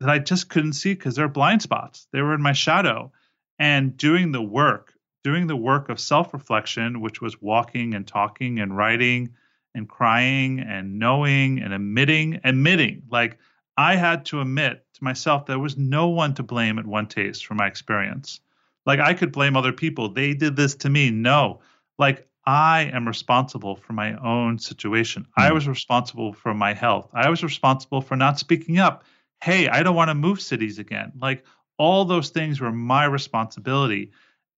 that 0.00 0.10
I 0.10 0.18
just 0.18 0.48
couldn't 0.48 0.72
see 0.74 0.94
because 0.94 1.14
they're 1.14 1.28
blind 1.28 1.62
spots. 1.62 2.06
They 2.12 2.22
were 2.22 2.34
in 2.34 2.42
my 2.42 2.52
shadow. 2.52 3.12
And 3.58 3.96
doing 3.96 4.32
the 4.32 4.42
work, 4.42 4.94
doing 5.22 5.46
the 5.46 5.56
work 5.56 5.88
of 5.88 6.00
self-reflection, 6.00 7.00
which 7.00 7.20
was 7.20 7.40
walking 7.40 7.94
and 7.94 8.06
talking 8.06 8.58
and 8.58 8.76
writing 8.76 9.34
and 9.74 9.88
crying 9.88 10.58
and 10.58 10.98
knowing 10.98 11.60
and 11.60 11.72
admitting, 11.72 12.40
admitting. 12.42 13.02
Like 13.08 13.38
I 13.76 13.96
had 13.96 14.24
to 14.26 14.40
admit 14.40 14.84
to 14.94 15.04
myself 15.04 15.46
there 15.46 15.58
was 15.58 15.76
no 15.76 16.08
one 16.08 16.34
to 16.34 16.42
blame 16.42 16.78
at 16.78 16.86
One 16.86 17.06
Taste 17.06 17.46
for 17.46 17.54
my 17.54 17.66
experience. 17.66 18.40
Like 18.84 19.00
I 19.00 19.14
could 19.14 19.32
blame 19.32 19.56
other 19.56 19.72
people. 19.72 20.08
They 20.08 20.34
did 20.34 20.56
this 20.56 20.74
to 20.76 20.90
me. 20.90 21.10
No. 21.10 21.60
Like 21.98 22.28
I 22.44 22.90
am 22.92 23.06
responsible 23.06 23.76
for 23.76 23.92
my 23.92 24.14
own 24.16 24.58
situation. 24.58 25.26
I 25.36 25.48
hmm. 25.48 25.54
was 25.54 25.68
responsible 25.68 26.32
for 26.32 26.54
my 26.54 26.74
health. 26.74 27.10
I 27.14 27.30
was 27.30 27.42
responsible 27.42 28.00
for 28.00 28.16
not 28.16 28.38
speaking 28.38 28.78
up. 28.78 29.04
Hey, 29.42 29.68
I 29.68 29.82
don't 29.82 29.96
want 29.96 30.10
to 30.10 30.14
move 30.14 30.40
cities 30.40 30.78
again. 30.78 31.12
Like 31.20 31.44
all 31.78 32.04
those 32.04 32.30
things 32.30 32.60
were 32.60 32.72
my 32.72 33.04
responsibility. 33.04 34.10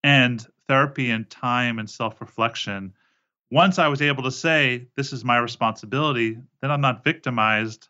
And 0.03 0.45
therapy 0.69 1.11
and 1.11 1.29
time 1.31 1.79
and 1.79 1.89
self 1.89 2.21
reflection 2.21 2.93
once 3.51 3.79
I 3.79 3.87
was 3.87 4.03
able 4.03 4.25
to 4.25 4.33
say, 4.33 4.89
this 4.97 5.13
is 5.13 5.25
my 5.25 5.39
responsibility, 5.39 6.37
then 6.61 6.73
I'm 6.73 6.81
not 6.81 7.05
victimized. 7.05 7.89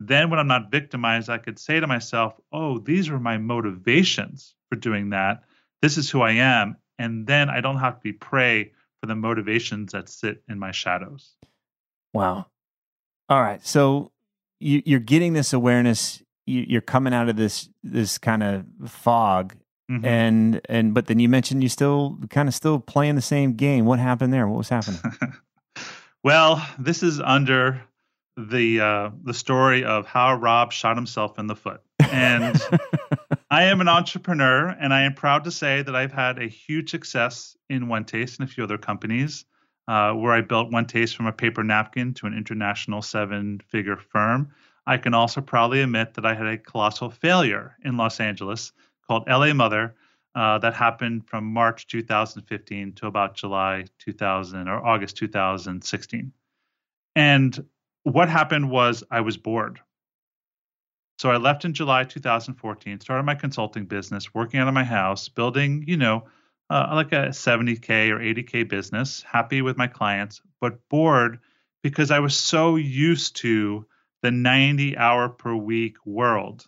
Then, 0.00 0.30
when 0.30 0.38
I'm 0.38 0.46
not 0.46 0.70
victimized, 0.70 1.28
I 1.28 1.38
could 1.38 1.58
say 1.58 1.80
to 1.80 1.86
myself, 1.86 2.34
oh, 2.52 2.78
these 2.78 3.08
are 3.08 3.18
my 3.18 3.36
motivations 3.38 4.54
for 4.70 4.76
doing 4.76 5.10
that. 5.10 5.42
This 5.82 5.98
is 5.98 6.10
who 6.10 6.22
I 6.22 6.32
am. 6.32 6.76
And 6.98 7.26
then 7.26 7.48
I 7.50 7.60
don't 7.60 7.78
have 7.78 7.94
to 7.96 8.00
be 8.00 8.12
prey 8.12 8.72
for 9.00 9.06
the 9.06 9.14
motivations 9.14 9.92
that 9.92 10.08
sit 10.08 10.42
in 10.48 10.58
my 10.58 10.70
shadows. 10.72 11.34
Wow. 12.14 12.46
All 13.28 13.42
right. 13.42 13.64
So 13.66 14.10
you, 14.60 14.82
you're 14.84 14.98
getting 15.00 15.32
this 15.32 15.52
awareness. 15.52 16.22
You, 16.46 16.64
you're 16.68 16.80
coming 16.80 17.12
out 17.12 17.28
of 17.28 17.36
this 17.36 17.68
this 17.82 18.18
kind 18.18 18.42
of 18.42 18.64
fog, 18.88 19.54
Mhm. 19.90 20.04
and 20.04 20.60
and 20.68 20.94
but 20.94 21.06
then 21.06 21.18
you 21.18 21.28
mentioned 21.28 21.62
you 21.62 21.68
still 21.68 22.18
kind 22.30 22.48
of 22.48 22.54
still 22.54 22.78
playing 22.80 23.14
the 23.16 23.22
same 23.22 23.52
game. 23.54 23.84
What 23.84 23.98
happened 23.98 24.32
there? 24.32 24.48
What 24.48 24.58
was 24.58 24.68
happening? 24.70 25.00
well, 26.24 26.66
this 26.78 27.02
is 27.02 27.20
under 27.20 27.82
the 28.38 28.80
uh, 28.80 29.10
the 29.24 29.34
story 29.34 29.84
of 29.84 30.06
how 30.06 30.34
Rob 30.34 30.72
shot 30.72 30.96
himself 30.96 31.38
in 31.38 31.48
the 31.48 31.56
foot. 31.56 31.80
And 31.98 32.60
I 33.50 33.64
am 33.64 33.80
an 33.80 33.88
entrepreneur, 33.88 34.68
and 34.68 34.94
I 34.94 35.02
am 35.02 35.14
proud 35.14 35.44
to 35.44 35.50
say 35.50 35.82
that 35.82 35.96
I've 35.96 36.12
had 36.12 36.38
a 36.38 36.46
huge 36.46 36.90
success 36.90 37.56
in 37.68 37.88
One 37.88 38.04
Taste 38.04 38.38
and 38.38 38.48
a 38.48 38.52
few 38.52 38.62
other 38.62 38.78
companies, 38.78 39.44
uh, 39.88 40.12
where 40.12 40.32
I 40.32 40.42
built 40.42 40.70
One 40.70 40.86
Taste 40.86 41.16
from 41.16 41.26
a 41.26 41.32
paper 41.32 41.64
napkin 41.64 42.14
to 42.14 42.26
an 42.26 42.36
international 42.36 43.02
seven-figure 43.02 43.96
firm. 43.96 44.54
I 44.86 44.98
can 44.98 45.14
also 45.14 45.40
proudly 45.40 45.82
admit 45.82 46.14
that 46.14 46.24
I 46.24 46.34
had 46.34 46.46
a 46.46 46.58
colossal 46.58 47.10
failure 47.10 47.76
in 47.84 47.96
Los 47.96 48.20
Angeles 48.20 48.72
called 49.06 49.24
LA 49.28 49.52
Mother. 49.52 49.96
Uh, 50.34 50.58
that 50.58 50.74
happened 50.74 51.26
from 51.26 51.44
March 51.44 51.88
2015 51.88 52.92
to 52.92 53.06
about 53.06 53.34
July 53.34 53.86
2000 53.98 54.68
or 54.68 54.86
August 54.86 55.16
2016. 55.16 56.32
And 57.16 57.66
what 58.12 58.28
happened 58.28 58.70
was 58.70 59.04
I 59.10 59.20
was 59.20 59.36
bored. 59.36 59.80
So 61.18 61.30
I 61.30 61.36
left 61.36 61.64
in 61.64 61.74
July 61.74 62.04
2014, 62.04 63.00
started 63.00 63.24
my 63.24 63.34
consulting 63.34 63.86
business, 63.86 64.32
working 64.32 64.60
out 64.60 64.68
of 64.68 64.74
my 64.74 64.84
house, 64.84 65.28
building, 65.28 65.84
you 65.86 65.96
know, 65.96 66.24
uh, 66.70 66.90
like 66.92 67.12
a 67.12 67.28
70K 67.28 68.10
or 68.10 68.18
80K 68.18 68.68
business, 68.68 69.22
happy 69.22 69.62
with 69.62 69.76
my 69.76 69.88
clients, 69.88 70.40
but 70.60 70.88
bored 70.88 71.40
because 71.82 72.10
I 72.10 72.20
was 72.20 72.36
so 72.36 72.76
used 72.76 73.36
to 73.36 73.86
the 74.22 74.30
90 74.30 74.96
hour 74.96 75.28
per 75.28 75.54
week 75.54 75.96
world. 76.04 76.66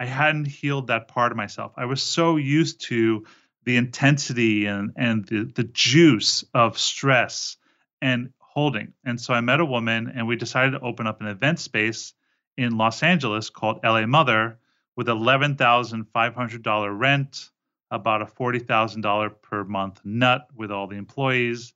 I 0.00 0.06
hadn't 0.06 0.46
healed 0.46 0.88
that 0.88 1.08
part 1.08 1.32
of 1.32 1.36
myself. 1.36 1.72
I 1.76 1.84
was 1.84 2.02
so 2.02 2.36
used 2.36 2.82
to 2.88 3.24
the 3.64 3.76
intensity 3.76 4.66
and, 4.66 4.92
and 4.96 5.24
the, 5.24 5.44
the 5.44 5.64
juice 5.64 6.44
of 6.52 6.78
stress 6.78 7.56
and 8.00 8.32
holding. 8.52 8.92
And 9.04 9.20
so 9.20 9.32
I 9.32 9.40
met 9.40 9.60
a 9.60 9.64
woman 9.64 10.12
and 10.14 10.28
we 10.28 10.36
decided 10.36 10.72
to 10.72 10.80
open 10.80 11.06
up 11.06 11.20
an 11.20 11.26
event 11.26 11.58
space 11.58 12.12
in 12.56 12.76
Los 12.76 13.02
Angeles 13.02 13.48
called 13.48 13.80
LA 13.82 14.06
Mother 14.06 14.58
with 14.94 15.06
$11,500 15.06 16.98
rent, 16.98 17.50
about 17.90 18.22
a 18.22 18.26
$40,000 18.26 19.30
per 19.42 19.64
month 19.64 20.00
nut 20.04 20.48
with 20.54 20.70
all 20.70 20.86
the 20.86 20.96
employees. 20.96 21.74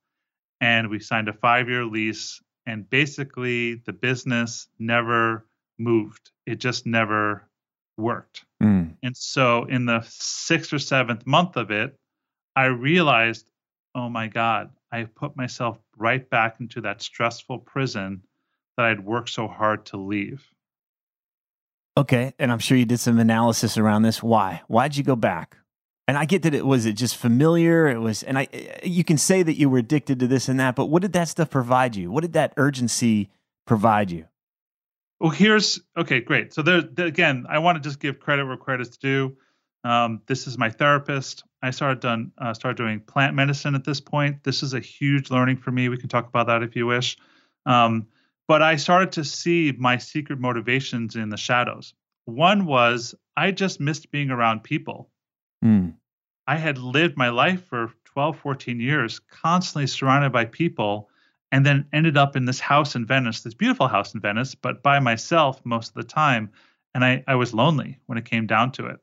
And 0.61 0.89
we 0.89 0.99
signed 0.99 1.29
a 1.29 1.33
five 1.33 1.69
year 1.69 1.85
lease. 1.85 2.43
And 2.67 2.89
basically, 2.89 3.75
the 3.75 3.93
business 3.93 4.67
never 4.79 5.47
moved, 5.79 6.33
it 6.47 6.57
just 6.57 6.85
never 6.85 7.49
worked. 7.97 8.45
Mm. 8.63 8.97
And 9.03 9.17
so, 9.17 9.65
in 9.65 9.87
the 9.87 10.05
sixth 10.09 10.73
or 10.73 10.79
seventh 10.79 11.27
month 11.27 11.57
of 11.57 11.71
it, 11.71 11.97
I 12.57 12.67
realized, 12.67 13.49
oh 13.95 14.09
my 14.09 14.27
God, 14.27 14.71
I 14.91 15.05
put 15.05 15.37
myself 15.37 15.79
right 15.97 16.29
back 16.29 16.61
into 16.61 16.83
that 16.83 17.03
stressful 17.03 17.59
prison 17.59 18.23
that 18.77 18.87
I'd 18.87 19.05
worked 19.05 19.31
so 19.31 19.49
hard 19.49 19.87
to 19.87 19.97
leave. 19.97 20.45
Okay, 21.97 22.35
and 22.39 22.53
I'm 22.53 22.59
sure 22.59 22.77
you 22.77 22.85
did 22.85 23.01
some 23.01 23.19
analysis 23.19 23.79
around 23.79 24.03
this. 24.03 24.23
Why? 24.23 24.63
Why'd 24.69 24.97
you 24.97 25.03
go 25.03 25.17
back? 25.17 25.57
And 26.09 26.17
I 26.17 26.25
get 26.25 26.43
that 26.43 26.55
it 26.55 26.65
was 26.65 26.87
it 26.87 26.93
just 26.93 27.17
familiar. 27.17 27.89
It 27.89 27.99
was, 27.99 28.23
and 28.23 28.39
I 28.39 28.49
you 28.85 29.03
can 29.03 29.19
say 29.19 29.43
that 29.43 29.55
you 29.55 29.69
were 29.69 29.79
addicted 29.79 30.21
to 30.21 30.27
this 30.27 30.49
and 30.49 30.61
that, 30.61 30.77
but 30.77 30.87
what 30.87 31.03
did 31.03 31.15
that 31.15 31.29
stuff 31.29 31.51
provide 31.51 31.97
you? 31.97 32.11
What 32.11 32.21
did 32.21 32.35
that 32.35 32.53
urgency 32.57 33.31
provide 33.67 34.11
you? 34.11 34.27
Well, 35.19 35.31
here's 35.31 35.81
okay, 35.97 36.21
great. 36.21 36.53
So 36.53 36.63
there, 36.63 36.83
again, 36.99 37.47
I 37.49 37.59
want 37.59 37.83
to 37.83 37.89
just 37.89 37.99
give 37.99 38.21
credit 38.21 38.47
where 38.47 38.57
credit's 38.57 38.99
due. 38.99 39.37
Um, 39.83 40.21
this 40.27 40.47
is 40.47 40.59
my 40.59 40.71
therapist. 40.71 41.45
I 41.63 41.71
started 41.71 42.01
done 42.01 42.33
uh, 42.39 42.55
started 42.55 42.77
doing 42.77 43.01
plant 43.01 43.35
medicine 43.35 43.75
at 43.75 43.85
this 43.85 44.01
point. 44.01 44.45
This 44.45 44.63
is 44.63 44.75
a 44.75 44.81
huge 44.81 45.31
learning 45.31 45.57
for 45.57 45.71
me. 45.71 45.89
We 45.89 45.97
can 45.97 46.09
talk 46.09 46.29
about 46.29 46.47
that 46.49 46.63
if 46.63 46.77
you 46.77 46.87
wish. 46.87 47.17
Um, 47.65 48.07
but 48.49 48.63
I 48.63 48.77
started 48.77 49.13
to 49.13 49.25
see 49.25 49.73
my 49.77 49.99
secret 49.99 50.39
motivations 50.39 51.17
in 51.17 51.31
the 51.31 51.37
shadows. 51.37 51.95
One 52.27 52.67
was 52.67 53.15
I 53.37 53.51
just 53.51 53.81
missed 53.81 54.11
being 54.11 54.31
around 54.31 54.63
people. 54.63 55.11
Mm. 55.65 55.95
I 56.47 56.57
had 56.57 56.79
lived 56.79 57.17
my 57.17 57.31
life 57.31 57.65
for 57.65 57.93
12, 58.05 58.39
14 58.39 58.81
years, 58.81 59.19
constantly 59.19 59.87
surrounded 59.87 60.33
by 60.33 60.45
people, 60.45 61.11
and 61.51 61.67
then 61.67 61.87
ended 61.93 62.17
up 62.17 62.37
in 62.37 62.45
this 62.45 62.61
house 62.61 62.95
in 62.95 63.07
Venice, 63.07 63.43
this 63.43 63.55
beautiful 63.55 63.89
house 63.89 64.15
in 64.15 64.21
Venice, 64.21 64.55
but 64.55 64.83
by 64.83 65.01
myself 65.01 65.61
most 65.65 65.89
of 65.89 65.95
the 65.95 66.05
time. 66.05 66.51
And 66.95 67.05
I, 67.05 67.25
I 67.27 67.35
was 67.35 67.53
lonely 67.53 67.99
when 68.07 68.17
it 68.17 68.25
came 68.25 68.47
down 68.47 68.73
to 68.73 68.87
it. 68.87 69.01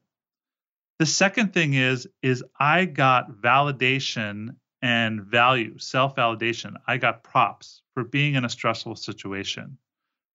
The 1.04 1.08
second 1.08 1.52
thing 1.52 1.74
is, 1.74 2.08
is 2.22 2.46
I 2.58 2.86
got 2.86 3.30
validation 3.30 4.56
and 4.82 5.22
value, 5.22 5.78
self-validation. 5.78 6.76
I 6.88 6.96
got 6.96 7.24
props 7.24 7.82
for 7.94 8.06
being 8.06 8.36
in 8.36 8.46
a 8.46 8.50
stressful 8.50 8.96
situation, 8.96 9.78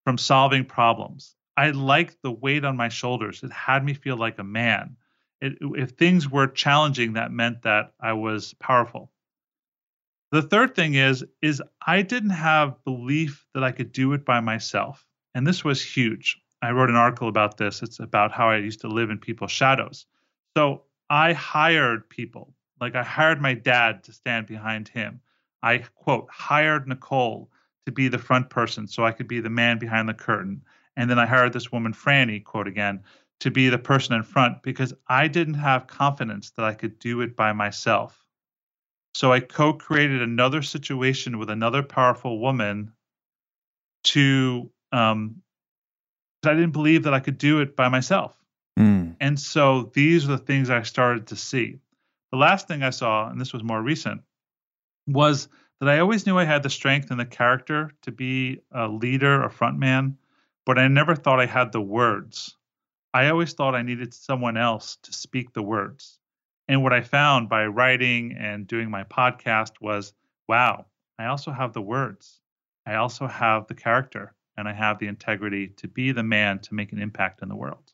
from 0.04 0.18
solving 0.18 0.66
problems. 0.66 1.35
I 1.57 1.71
liked 1.71 2.19
the 2.23 2.31
weight 2.31 2.66
on 2.66 2.77
my 2.77 2.90
shoulders. 2.90 3.42
It 3.42 3.50
had 3.50 3.83
me 3.83 3.94
feel 3.94 4.19
like 4.19 4.38
a 4.38 4.44
man 4.44 4.98
it, 5.40 5.54
if 5.60 5.92
things 5.92 6.29
were 6.29 6.46
challenging, 6.46 7.14
that 7.14 7.33
meant 7.33 7.62
that 7.62 7.94
I 7.98 8.12
was 8.12 8.52
powerful. 8.60 9.10
The 10.33 10.42
third 10.42 10.75
thing 10.75 10.96
is 10.96 11.25
is 11.40 11.62
I 11.81 12.02
didn't 12.02 12.29
have 12.29 12.85
belief 12.85 13.46
that 13.54 13.64
I 13.64 13.73
could 13.73 13.92
do 13.92 14.12
it 14.12 14.27
by 14.27 14.40
myself, 14.40 15.06
and 15.35 15.46
this 15.46 15.64
was 15.64 15.83
huge. 15.83 16.37
I 16.60 16.73
wrote 16.73 16.90
an 16.90 16.96
article 16.96 17.29
about 17.29 17.56
this. 17.56 17.83
It's 17.83 18.00
about 18.00 18.33
how 18.33 18.50
I 18.50 18.58
used 18.58 18.83
to 18.83 18.88
live 18.88 19.08
in 19.08 19.16
people's 19.16 19.52
shadows. 19.52 20.04
So 20.57 20.83
I 21.11 21.33
hired 21.33 22.09
people, 22.09 22.55
like 22.81 22.94
I 22.94 23.03
hired 23.03 23.40
my 23.40 23.55
dad 23.55 24.05
to 24.05 24.13
stand 24.13 24.46
behind 24.46 24.88
him. 24.88 25.21
I 25.63 25.79
quote 25.79 26.29
hired 26.31 26.87
Nicole 26.87 27.51
to 27.87 27.92
be 27.92 28.09
the 28.09 28.19
front 28.19 28.51
person 28.51 28.87
so 28.87 29.05
I 29.05 29.13
could 29.13 29.29
be 29.29 29.40
the 29.40 29.51
man 29.51 29.79
behind 29.79 30.09
the 30.09 30.15
curtain. 30.15 30.63
And 30.96 31.09
then 31.09 31.19
I 31.19 31.27
hired 31.27 31.53
this 31.53 31.73
woman, 31.73 31.92
Franny, 31.92 32.42
quote 32.42 32.69
again, 32.69 33.03
to 33.40 33.51
be 33.51 33.69
the 33.69 33.79
person 33.79 34.15
in 34.15 34.23
front 34.23 34.63
because 34.63 34.92
I 35.09 35.29
didn't 35.29 35.55
have 35.55 35.87
confidence 35.87 36.51
that 36.51 36.65
I 36.65 36.75
could 36.75 36.99
do 36.99 37.21
it 37.21 37.37
by 37.37 37.53
myself. 37.53 38.27
So 39.15 39.33
I 39.33 39.40
co 39.40 39.73
created 39.73 40.23
another 40.23 40.63
situation 40.63 41.38
with 41.38 41.51
another 41.51 41.83
powerful 41.83 42.40
woman 42.40 42.92
to, 44.05 44.71
um, 44.92 45.42
I 46.44 46.55
didn't 46.55 46.73
believe 46.73 47.05
that 47.05 47.15
I 47.15 47.21
could 47.21 47.38
do 47.38 47.61
it 47.61 47.75
by 47.75 47.88
myself. 47.88 48.37
Mm. 48.79 49.16
And 49.20 49.38
so 49.38 49.90
these 49.92 50.24
are 50.24 50.29
the 50.29 50.38
things 50.38 50.70
I 50.70 50.83
started 50.83 51.26
to 51.29 51.37
see. 51.37 51.81
The 52.31 52.38
last 52.38 52.68
thing 52.68 52.83
I 52.83 52.90
saw, 52.90 53.29
and 53.29 53.40
this 53.40 53.52
was 53.52 53.64
more 53.64 53.83
recent, 53.83 54.22
was 55.06 55.48
that 55.81 55.88
I 55.88 55.98
always 55.98 56.26
knew 56.26 56.38
I 56.38 56.44
had 56.44 56.62
the 56.62 56.70
strength 56.70 57.10
and 57.10 57.18
the 57.18 57.26
character 57.26 57.90
to 58.02 58.12
be 58.12 58.60
a 58.72 58.87
leader, 58.87 59.42
a 59.42 59.50
front 59.50 59.79
man, 59.79 60.16
but 60.64 60.79
I 60.79 60.88
never 60.88 61.14
thought 61.14 61.40
I 61.40 61.46
had 61.46 61.72
the 61.72 61.81
words. 61.81 62.56
I 63.14 63.29
always 63.31 63.54
thought 63.54 63.74
I 63.74 63.83
needed 63.83 64.12
someone 64.14 64.56
else 64.56 64.96
to 65.02 65.12
speak 65.12 65.52
the 65.52 65.62
words. 65.62 66.18
And 66.68 66.83
what 66.83 66.92
I 66.92 67.00
found 67.00 67.48
by 67.48 67.66
writing 67.66 68.37
and 68.38 68.66
doing 68.66 68.90
my 68.90 69.04
podcast 69.04 69.81
was 69.81 70.12
wow, 70.46 70.87
I 71.18 71.26
also 71.26 71.50
have 71.50 71.72
the 71.72 71.83
words. 71.83 72.40
I 72.87 72.94
also 72.94 73.26
have 73.26 73.66
the 73.66 73.74
character 73.74 74.35
and 74.56 74.68
I 74.68 74.72
have 74.72 74.98
the 74.98 75.08
integrity 75.08 75.68
to 75.76 75.88
be 75.88 76.12
the 76.12 76.22
man 76.22 76.58
to 76.60 76.74
make 76.74 76.92
an 76.92 77.00
impact 77.00 77.42
in 77.42 77.48
the 77.48 77.56
world. 77.56 77.87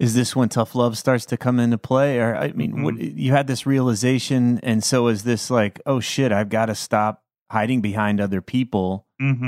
Is 0.00 0.14
this 0.14 0.34
when 0.34 0.48
tough 0.48 0.74
love 0.74 0.96
starts 0.96 1.26
to 1.26 1.36
come 1.36 1.60
into 1.60 1.76
play? 1.76 2.18
Or, 2.18 2.34
I 2.34 2.52
mean, 2.52 2.72
mm-hmm. 2.72 2.84
what, 2.84 2.98
you 2.98 3.32
had 3.32 3.46
this 3.46 3.66
realization, 3.66 4.58
and 4.62 4.82
so 4.82 5.08
is 5.08 5.24
this 5.24 5.50
like, 5.50 5.78
oh 5.84 6.00
shit, 6.00 6.32
I've 6.32 6.48
got 6.48 6.66
to 6.66 6.74
stop 6.74 7.22
hiding 7.50 7.82
behind 7.82 8.18
other 8.18 8.40
people. 8.40 9.06
Mm-hmm. 9.20 9.44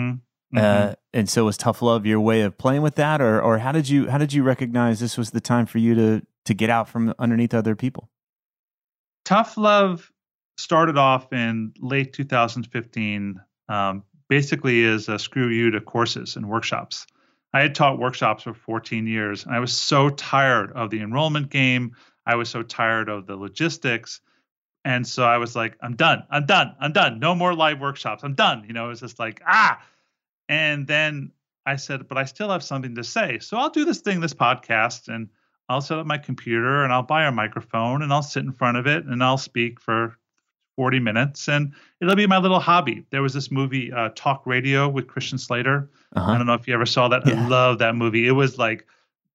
Uh, 0.55 0.61
mm-hmm. 0.61 0.91
Uh, 0.91 0.95
and 1.15 1.31
so 1.31 1.47
was 1.47 1.57
tough 1.57 1.81
love 1.81 2.05
your 2.05 2.21
way 2.21 2.43
of 2.43 2.59
playing 2.59 2.83
with 2.83 2.97
that, 2.97 3.23
or 3.23 3.41
or 3.41 3.59
how 3.59 3.73
did 3.73 3.89
you 3.89 4.11
how 4.11 4.19
did 4.19 4.35
you 4.35 4.43
recognize 4.43 5.01
this 5.01 5.17
was 5.17 5.31
the 5.31 5.41
time 5.41 5.65
for 5.65 5.79
you 5.79 5.95
to 5.95 6.23
to 6.45 6.55
get 6.55 6.69
out 6.69 6.87
from 6.89 7.15
underneath 7.19 7.55
other 7.55 7.75
people? 7.75 8.11
Tough 9.25 9.57
love 9.57 10.13
started 10.59 10.99
off 10.99 11.33
in 11.33 11.73
late 11.81 12.13
2015, 12.13 13.41
um, 13.69 14.03
basically 14.29 14.85
as 14.85 15.09
a 15.09 15.19
screw 15.19 15.49
you 15.49 15.71
to 15.71 15.81
courses 15.81 16.37
and 16.37 16.49
workshops. 16.49 17.07
I 17.53 17.61
had 17.61 17.75
taught 17.75 17.99
workshops 17.99 18.45
for 18.45 18.55
14 18.55 19.07
years, 19.07 19.45
and 19.45 19.55
I 19.55 19.61
was 19.61 19.73
so 19.73 20.09
tired 20.09 20.73
of 20.73 20.91
the 20.91 21.01
enrollment 21.01 21.51
game. 21.51 21.97
I 22.25 22.37
was 22.37 22.49
so 22.49 22.63
tired 22.63 23.09
of 23.09 23.27
the 23.27 23.37
logistics. 23.37 24.21
And 24.85 25.07
so 25.07 25.25
I 25.25 25.39
was 25.39 25.55
like, 25.55 25.77
I'm 25.81 25.95
done. 25.95 26.25
I'm 26.31 26.47
done. 26.47 26.75
I'm 26.81 26.93
done. 26.93 27.21
No 27.21 27.35
more 27.35 27.55
live 27.55 27.81
workshops. 27.81 28.25
I'm 28.25 28.35
done. 28.35 28.65
You 28.67 28.73
know, 28.73 28.87
it 28.87 28.89
was 28.89 29.01
just 29.01 29.19
like, 29.19 29.41
ah. 29.47 29.81
And 30.49 30.87
then 30.87 31.33
I 31.65 31.77
said, 31.77 32.09
but 32.09 32.19
I 32.19 32.25
still 32.25 32.51
have 32.51 32.65
something 32.65 32.95
to 32.97 33.05
say. 33.05 33.39
So 33.39 33.57
I'll 33.57 33.71
do 33.71 33.85
this 33.85 34.01
thing, 34.01 34.21
this 34.21 34.35
podcast, 34.35 35.09
and 35.09 35.29
I'll 35.69 35.81
set 35.81 35.99
up 35.99 36.07
my 36.07 36.19
computer 36.19 36.83
and 36.83 36.93
I'll 36.93 37.03
buy 37.03 37.25
a 37.25 37.33
microphone 37.33 38.03
and 38.03 38.13
I'll 38.13 38.23
sit 38.23 38.45
in 38.45 38.53
front 38.53 38.77
of 38.77 38.87
it 38.87 39.05
and 39.05 39.23
I'll 39.23 39.39
speak 39.39 39.81
for 39.81 40.19
40 40.83 40.99
minutes 40.99 41.49
and 41.49 41.73
it'll 42.01 42.17
be 42.17 42.27
my 42.27 42.39
little 42.39 42.59
hobby. 42.59 43.07
There 43.11 43.23
was 43.23 43.33
this 43.33 43.53
movie, 43.53 43.93
uh, 43.93 44.09
Talk 44.17 44.43
Radio 44.47 44.89
with 44.89 45.07
Christian 45.07 45.39
Slater. 45.39 45.89
Uh-huh. 46.17 46.33
I 46.33 46.37
don't 46.37 46.49
know 46.49 46.55
if 46.55 46.67
you 46.67 46.75
ever 46.75 46.87
saw 46.87 47.07
that. 47.07 47.25
Yeah. 47.25 47.45
I 47.45 47.47
love 47.47 47.79
that 47.79 47.95
movie. 47.95 48.27
It 48.27 48.33
was 48.33 48.59
like 48.59 48.85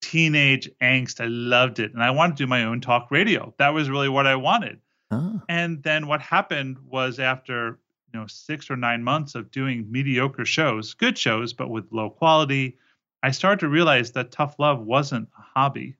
teenage 0.01 0.69
angst. 0.81 1.21
I 1.21 1.27
loved 1.27 1.79
it. 1.79 1.93
And 1.93 2.03
I 2.03 2.11
wanted 2.11 2.35
to 2.35 2.43
do 2.43 2.47
my 2.47 2.65
own 2.65 2.81
talk 2.81 3.11
radio. 3.11 3.53
That 3.59 3.69
was 3.69 3.89
really 3.89 4.09
what 4.09 4.27
I 4.27 4.35
wanted. 4.35 4.81
Oh. 5.09 5.41
And 5.47 5.81
then 5.83 6.07
what 6.07 6.19
happened 6.19 6.79
was 6.85 7.17
after 7.17 7.79
you 8.13 8.19
know 8.19 8.27
six 8.27 8.69
or 8.69 8.75
nine 8.75 9.01
months 9.01 9.33
of 9.33 9.49
doing 9.49 9.89
mediocre 9.89 10.43
shows, 10.43 10.95
good 10.95 11.17
shows, 11.17 11.53
but 11.53 11.69
with 11.69 11.93
low 11.93 12.09
quality, 12.09 12.75
I 13.23 13.31
started 13.31 13.61
to 13.61 13.69
realize 13.69 14.11
that 14.11 14.33
tough 14.33 14.59
love 14.59 14.81
wasn't 14.81 15.29
a 15.39 15.41
hobby. 15.41 15.95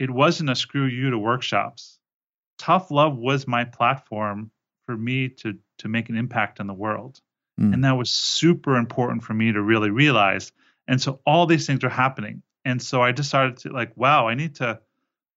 It 0.00 0.10
wasn't 0.10 0.50
a 0.50 0.56
screw 0.56 0.86
you 0.86 1.10
to 1.10 1.18
workshops. 1.20 2.00
Tough 2.62 2.92
love 2.92 3.16
was 3.16 3.48
my 3.48 3.64
platform 3.64 4.52
for 4.86 4.96
me 4.96 5.28
to 5.28 5.58
to 5.78 5.88
make 5.88 6.08
an 6.08 6.16
impact 6.16 6.60
in 6.60 6.68
the 6.68 6.74
world. 6.74 7.20
Mm. 7.60 7.74
And 7.74 7.84
that 7.84 7.96
was 7.96 8.12
super 8.12 8.76
important 8.76 9.24
for 9.24 9.34
me 9.34 9.50
to 9.50 9.60
really 9.60 9.90
realize. 9.90 10.52
And 10.86 11.02
so 11.02 11.18
all 11.26 11.46
these 11.46 11.66
things 11.66 11.82
are 11.82 11.88
happening. 11.88 12.42
And 12.64 12.80
so 12.80 13.02
I 13.02 13.10
decided 13.10 13.56
to 13.58 13.70
like, 13.70 13.96
wow, 13.96 14.28
I 14.28 14.34
need 14.36 14.54
to 14.56 14.78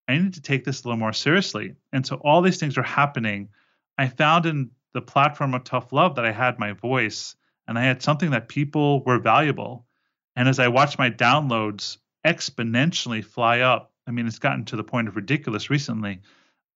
I 0.08 0.20
need 0.20 0.36
to 0.36 0.42
take 0.42 0.66
this 0.66 0.84
a 0.84 0.88
little 0.88 1.00
more 1.00 1.14
seriously. 1.14 1.74
And 1.92 2.06
so 2.06 2.18
all 2.18 2.44
these 2.44 2.60
things 2.60 2.78
are 2.78 2.84
happening. 2.84 3.50
I 3.98 4.08
found 4.08 4.46
in 4.46 4.70
the 4.94 5.02
platform 5.02 5.56
of 5.56 5.64
tough 5.64 5.92
love 5.92 6.18
that 6.18 6.26
I 6.26 6.32
had 6.32 6.60
my 6.60 6.74
voice 6.74 7.36
and 7.68 7.80
I 7.80 7.86
had 7.86 8.04
something 8.04 8.30
that 8.32 8.50
people 8.50 9.04
were 9.04 9.18
valuable. 9.18 9.88
And 10.36 10.48
as 10.48 10.60
I 10.60 10.68
watched 10.68 11.00
my 11.00 11.10
downloads 11.10 11.98
exponentially 12.24 13.26
fly 13.26 13.62
up, 13.62 13.94
I 14.06 14.12
mean, 14.12 14.28
it's 14.28 14.38
gotten 14.38 14.66
to 14.66 14.76
the 14.76 14.84
point 14.84 15.08
of 15.08 15.16
ridiculous 15.16 15.72
recently. 15.72 16.22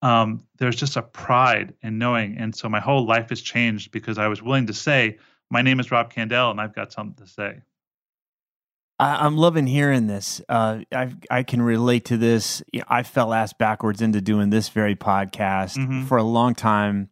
Um, 0.02 0.45
there's 0.58 0.76
just 0.76 0.95
a 0.95 1.02
pride 1.02 1.74
in 1.82 1.97
knowing. 1.97 2.38
And 2.38 2.56
so 2.56 2.70
my 2.70 2.80
whole 2.80 3.06
life 3.06 3.30
has 3.30 3.41
changed 3.41 3.91
because 3.91 4.18
I 4.18 4.28
was 4.28 4.41
willing 4.41 4.68
to 4.68 4.74
say, 4.74 5.18
my 5.50 5.62
name 5.62 5.80
is 5.80 5.91
Rob 5.91 6.14
Kandell 6.14 6.52
and 6.52 6.62
I've 6.62 6.74
got 6.74 6.93
something 6.93 7.26
to 7.26 7.32
say. 7.32 7.62
I'm 9.02 9.38
loving 9.38 9.66
hearing 9.66 10.08
this. 10.08 10.41
Uh, 10.50 10.80
I 10.91 11.14
I 11.32 11.43
can 11.43 11.62
relate 11.62 12.06
to 12.06 12.18
this. 12.18 12.62
I 12.88 13.04
fell 13.04 13.34
ass 13.34 13.54
backwards 13.54 14.02
into 14.02 14.20
doing 14.20 14.50
this 14.50 14.68
very 14.68 14.95
podcast 14.95 15.78
mm-hmm. 15.78 16.04
for 16.04 16.18
a 16.18 16.24
long 16.24 16.54
time. 16.54 17.10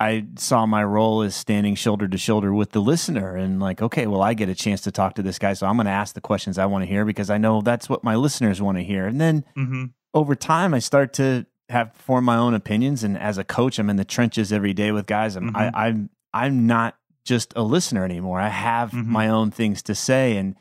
I 0.00 0.26
saw 0.36 0.66
my 0.66 0.82
role 0.82 1.22
as 1.22 1.36
standing 1.36 1.76
shoulder 1.76 2.08
to 2.08 2.18
shoulder 2.18 2.52
with 2.52 2.72
the 2.72 2.80
listener 2.80 3.36
and 3.36 3.60
like, 3.60 3.80
okay, 3.80 4.08
well, 4.08 4.20
I 4.20 4.34
get 4.34 4.48
a 4.48 4.54
chance 4.54 4.80
to 4.80 4.90
talk 4.90 5.14
to 5.14 5.22
this 5.22 5.38
guy, 5.38 5.52
so 5.52 5.68
I'm 5.68 5.76
going 5.76 5.86
to 5.86 5.92
ask 5.92 6.16
the 6.16 6.20
questions 6.20 6.58
I 6.58 6.66
want 6.66 6.82
to 6.82 6.88
hear 6.88 7.04
because 7.04 7.30
I 7.30 7.38
know 7.38 7.60
that's 7.60 7.88
what 7.88 8.02
my 8.02 8.16
listeners 8.16 8.60
want 8.60 8.78
to 8.78 8.84
hear. 8.84 9.06
And 9.06 9.20
then 9.20 9.44
mm-hmm. 9.56 9.84
over 10.12 10.34
time, 10.34 10.74
I 10.74 10.80
start 10.80 11.12
to 11.14 11.46
have 11.68 11.92
formed 11.94 12.26
my 12.26 12.36
own 12.36 12.54
opinions. 12.54 13.04
And 13.04 13.16
as 13.16 13.38
a 13.38 13.44
coach, 13.44 13.78
I'm 13.78 13.90
in 13.90 13.96
the 13.96 14.04
trenches 14.04 14.52
every 14.52 14.74
day 14.74 14.92
with 14.92 15.06
guys. 15.06 15.36
I'm 15.36 15.48
mm-hmm. 15.48 15.56
I, 15.56 15.66
am 15.66 15.74
i 15.74 15.86
am 15.88 16.10
i 16.32 16.46
am 16.46 16.66
not 16.66 16.96
just 17.24 17.52
a 17.56 17.62
listener 17.62 18.04
anymore. 18.04 18.40
I 18.40 18.48
have 18.48 18.90
mm-hmm. 18.90 19.10
my 19.10 19.28
own 19.28 19.50
things 19.50 19.82
to 19.84 19.94
say 19.94 20.36
and 20.36 20.56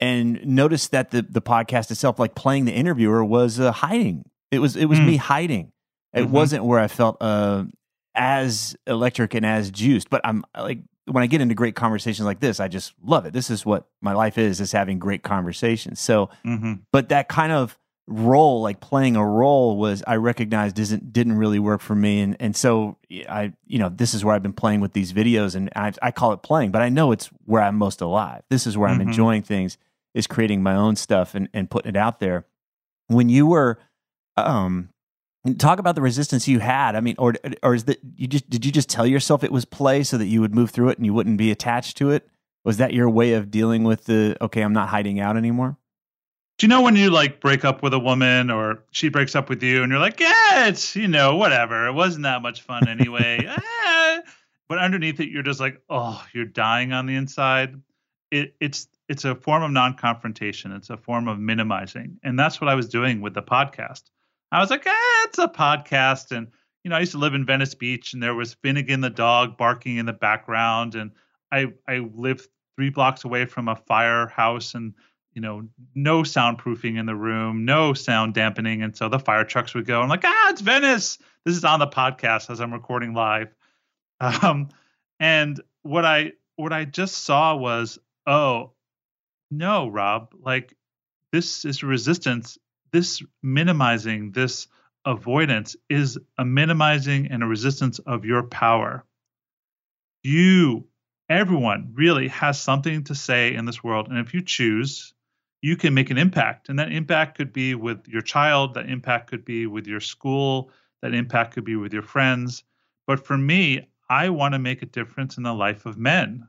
and 0.00 0.44
notice 0.46 0.88
that 0.88 1.10
the 1.10 1.22
the 1.22 1.42
podcast 1.42 1.90
itself, 1.90 2.18
like 2.18 2.34
playing 2.34 2.64
the 2.64 2.72
interviewer, 2.72 3.24
was 3.24 3.60
uh, 3.60 3.70
hiding. 3.70 4.24
It 4.50 4.58
was 4.58 4.76
it 4.76 4.86
was 4.86 4.98
mm. 4.98 5.06
me 5.06 5.16
hiding. 5.16 5.72
It 6.12 6.22
mm-hmm. 6.22 6.32
wasn't 6.32 6.64
where 6.64 6.80
I 6.80 6.88
felt 6.88 7.18
uh, 7.20 7.64
as 8.14 8.76
electric 8.86 9.34
and 9.34 9.44
as 9.44 9.70
juiced. 9.70 10.08
But 10.10 10.22
I'm 10.24 10.44
like 10.58 10.78
when 11.04 11.22
I 11.22 11.26
get 11.26 11.40
into 11.40 11.54
great 11.54 11.74
conversations 11.74 12.24
like 12.24 12.40
this, 12.40 12.60
I 12.60 12.68
just 12.68 12.94
love 13.02 13.26
it. 13.26 13.32
This 13.32 13.50
is 13.50 13.66
what 13.66 13.88
my 14.00 14.14
life 14.14 14.38
is: 14.38 14.60
is 14.60 14.72
having 14.72 14.98
great 14.98 15.22
conversations. 15.22 16.00
So, 16.00 16.30
mm-hmm. 16.46 16.74
but 16.92 17.10
that 17.10 17.28
kind 17.28 17.52
of 17.52 17.78
role, 18.10 18.60
like 18.60 18.80
playing 18.80 19.16
a 19.16 19.24
role, 19.24 19.76
was 19.78 20.02
I 20.06 20.16
recognized 20.16 20.78
isn't 20.78 21.12
didn't 21.12 21.38
really 21.38 21.58
work 21.58 21.80
for 21.80 21.94
me, 21.94 22.20
and 22.20 22.36
and 22.40 22.54
so 22.54 22.98
I, 23.28 23.52
you 23.66 23.78
know, 23.78 23.88
this 23.88 24.12
is 24.12 24.24
where 24.24 24.34
I've 24.34 24.42
been 24.42 24.52
playing 24.52 24.80
with 24.80 24.92
these 24.92 25.12
videos, 25.12 25.54
and 25.54 25.70
I, 25.74 25.92
I 26.02 26.10
call 26.10 26.32
it 26.32 26.42
playing, 26.42 26.72
but 26.72 26.82
I 26.82 26.88
know 26.88 27.12
it's 27.12 27.26
where 27.46 27.62
I'm 27.62 27.76
most 27.76 28.00
alive. 28.00 28.42
This 28.50 28.66
is 28.66 28.76
where 28.76 28.90
mm-hmm. 28.90 29.00
I'm 29.00 29.08
enjoying 29.08 29.42
things, 29.42 29.78
is 30.14 30.26
creating 30.26 30.62
my 30.62 30.74
own 30.74 30.96
stuff 30.96 31.34
and 31.34 31.48
and 31.54 31.70
putting 31.70 31.90
it 31.90 31.96
out 31.96 32.20
there. 32.20 32.44
When 33.06 33.28
you 33.28 33.46
were 33.46 33.78
um 34.36 34.90
Talk 35.56 35.78
about 35.78 35.94
the 35.94 36.02
resistance 36.02 36.46
you 36.46 36.58
had. 36.58 36.94
I 36.94 37.00
mean, 37.00 37.14
or 37.16 37.32
or 37.62 37.74
is 37.74 37.84
that 37.84 37.98
you 38.14 38.26
just 38.26 38.50
did 38.50 38.66
you 38.66 38.70
just 38.70 38.90
tell 38.90 39.06
yourself 39.06 39.42
it 39.42 39.50
was 39.50 39.64
play 39.64 40.02
so 40.02 40.18
that 40.18 40.26
you 40.26 40.42
would 40.42 40.54
move 40.54 40.70
through 40.70 40.90
it 40.90 40.98
and 40.98 41.06
you 41.06 41.14
wouldn't 41.14 41.38
be 41.38 41.50
attached 41.50 41.96
to 41.96 42.10
it? 42.10 42.28
Was 42.62 42.76
that 42.76 42.92
your 42.92 43.08
way 43.08 43.32
of 43.32 43.50
dealing 43.50 43.84
with 43.84 44.04
the 44.04 44.36
okay, 44.42 44.60
I'm 44.60 44.74
not 44.74 44.90
hiding 44.90 45.18
out 45.18 45.38
anymore? 45.38 45.78
Do 46.60 46.66
you 46.66 46.68
know 46.68 46.82
when 46.82 46.94
you 46.94 47.08
like 47.08 47.40
break 47.40 47.64
up 47.64 47.82
with 47.82 47.94
a 47.94 47.98
woman 47.98 48.50
or 48.50 48.84
she 48.90 49.08
breaks 49.08 49.34
up 49.34 49.48
with 49.48 49.62
you 49.62 49.82
and 49.82 49.90
you're 49.90 49.98
like, 49.98 50.20
yeah, 50.20 50.66
it's 50.66 50.94
you 50.94 51.08
know 51.08 51.36
whatever, 51.36 51.86
it 51.86 51.94
wasn't 51.94 52.24
that 52.24 52.42
much 52.42 52.60
fun 52.60 52.86
anyway. 52.86 53.38
eh. 53.46 54.20
But 54.68 54.76
underneath 54.76 55.18
it, 55.20 55.30
you're 55.30 55.42
just 55.42 55.58
like, 55.58 55.80
oh, 55.88 56.22
you're 56.34 56.44
dying 56.44 56.92
on 56.92 57.06
the 57.06 57.16
inside. 57.16 57.80
It, 58.30 58.56
it's 58.60 58.88
it's 59.08 59.24
a 59.24 59.34
form 59.34 59.62
of 59.62 59.70
non-confrontation. 59.70 60.72
It's 60.72 60.90
a 60.90 60.98
form 60.98 61.28
of 61.28 61.38
minimizing, 61.38 62.20
and 62.22 62.38
that's 62.38 62.60
what 62.60 62.68
I 62.68 62.74
was 62.74 62.90
doing 62.90 63.22
with 63.22 63.32
the 63.32 63.42
podcast. 63.42 64.02
I 64.52 64.60
was 64.60 64.68
like, 64.68 64.86
eh, 64.86 65.24
it's 65.24 65.38
a 65.38 65.48
podcast. 65.48 66.36
And, 66.36 66.48
you 66.84 66.90
know, 66.90 66.96
I 66.96 67.00
used 67.00 67.12
to 67.12 67.18
live 67.18 67.32
in 67.34 67.46
Venice 67.46 67.74
Beach 67.74 68.12
and 68.12 68.22
there 68.22 68.34
was 68.34 68.54
Finnegan 68.54 69.00
the 69.00 69.10
dog 69.10 69.56
barking 69.56 69.96
in 69.96 70.06
the 70.06 70.12
background. 70.12 70.94
And 70.94 71.12
I, 71.50 71.72
I 71.88 71.98
lived 72.14 72.48
three 72.76 72.90
blocks 72.90 73.24
away 73.24 73.46
from 73.46 73.68
a 73.68 73.76
firehouse 73.76 74.74
and, 74.74 74.92
you 75.40 75.46
know, 75.46 75.66
no 75.94 76.22
soundproofing 76.22 76.98
in 76.98 77.06
the 77.06 77.14
room, 77.14 77.64
no 77.64 77.94
sound 77.94 78.34
dampening. 78.34 78.82
And 78.82 78.94
so 78.94 79.08
the 79.08 79.18
fire 79.18 79.44
trucks 79.44 79.72
would 79.72 79.86
go. 79.86 80.02
I'm 80.02 80.08
like, 80.10 80.24
ah, 80.26 80.50
it's 80.50 80.60
Venice. 80.60 81.16
This 81.46 81.56
is 81.56 81.64
on 81.64 81.80
the 81.80 81.86
podcast 81.86 82.50
as 82.50 82.60
I'm 82.60 82.72
recording 82.72 83.14
live. 83.14 83.48
Um, 84.22 84.68
and 85.18 85.58
what 85.80 86.04
I 86.04 86.32
what 86.56 86.74
I 86.74 86.84
just 86.84 87.24
saw 87.24 87.56
was, 87.56 87.98
oh, 88.26 88.72
no, 89.50 89.88
Rob, 89.88 90.34
like 90.38 90.74
this 91.32 91.64
is 91.64 91.82
resistance 91.82 92.58
this 92.92 93.22
minimizing, 93.42 94.32
this 94.32 94.68
avoidance 95.06 95.74
is 95.88 96.18
a 96.36 96.44
minimizing 96.44 97.28
and 97.28 97.42
a 97.42 97.46
resistance 97.46 97.98
of 98.00 98.26
your 98.26 98.42
power. 98.42 99.06
You, 100.22 100.86
everyone 101.30 101.92
really 101.94 102.28
has 102.28 102.60
something 102.60 103.04
to 103.04 103.14
say 103.14 103.54
in 103.54 103.64
this 103.64 103.82
world. 103.82 104.08
And 104.08 104.18
if 104.18 104.34
you 104.34 104.42
choose, 104.42 105.14
you 105.62 105.76
can 105.76 105.94
make 105.94 106.10
an 106.10 106.18
impact. 106.18 106.68
And 106.68 106.78
that 106.78 106.92
impact 106.92 107.36
could 107.36 107.52
be 107.52 107.74
with 107.74 108.06
your 108.08 108.22
child, 108.22 108.74
that 108.74 108.88
impact 108.88 109.30
could 109.30 109.44
be 109.44 109.66
with 109.66 109.86
your 109.86 110.00
school, 110.00 110.70
that 111.02 111.14
impact 111.14 111.54
could 111.54 111.64
be 111.64 111.76
with 111.76 111.92
your 111.92 112.02
friends. 112.02 112.64
But 113.06 113.24
for 113.24 113.36
me, 113.36 113.88
I 114.08 114.28
want 114.30 114.54
to 114.54 114.58
make 114.58 114.82
a 114.82 114.86
difference 114.86 115.36
in 115.36 115.42
the 115.42 115.54
life 115.54 115.86
of 115.86 115.98
men 115.98 116.46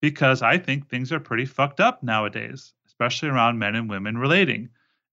because 0.00 0.42
I 0.42 0.58
think 0.58 0.88
things 0.88 1.12
are 1.12 1.20
pretty 1.20 1.46
fucked 1.46 1.80
up 1.80 2.02
nowadays, 2.02 2.74
especially 2.86 3.28
around 3.28 3.58
men 3.58 3.74
and 3.74 3.88
women 3.88 4.18
relating. 4.18 4.68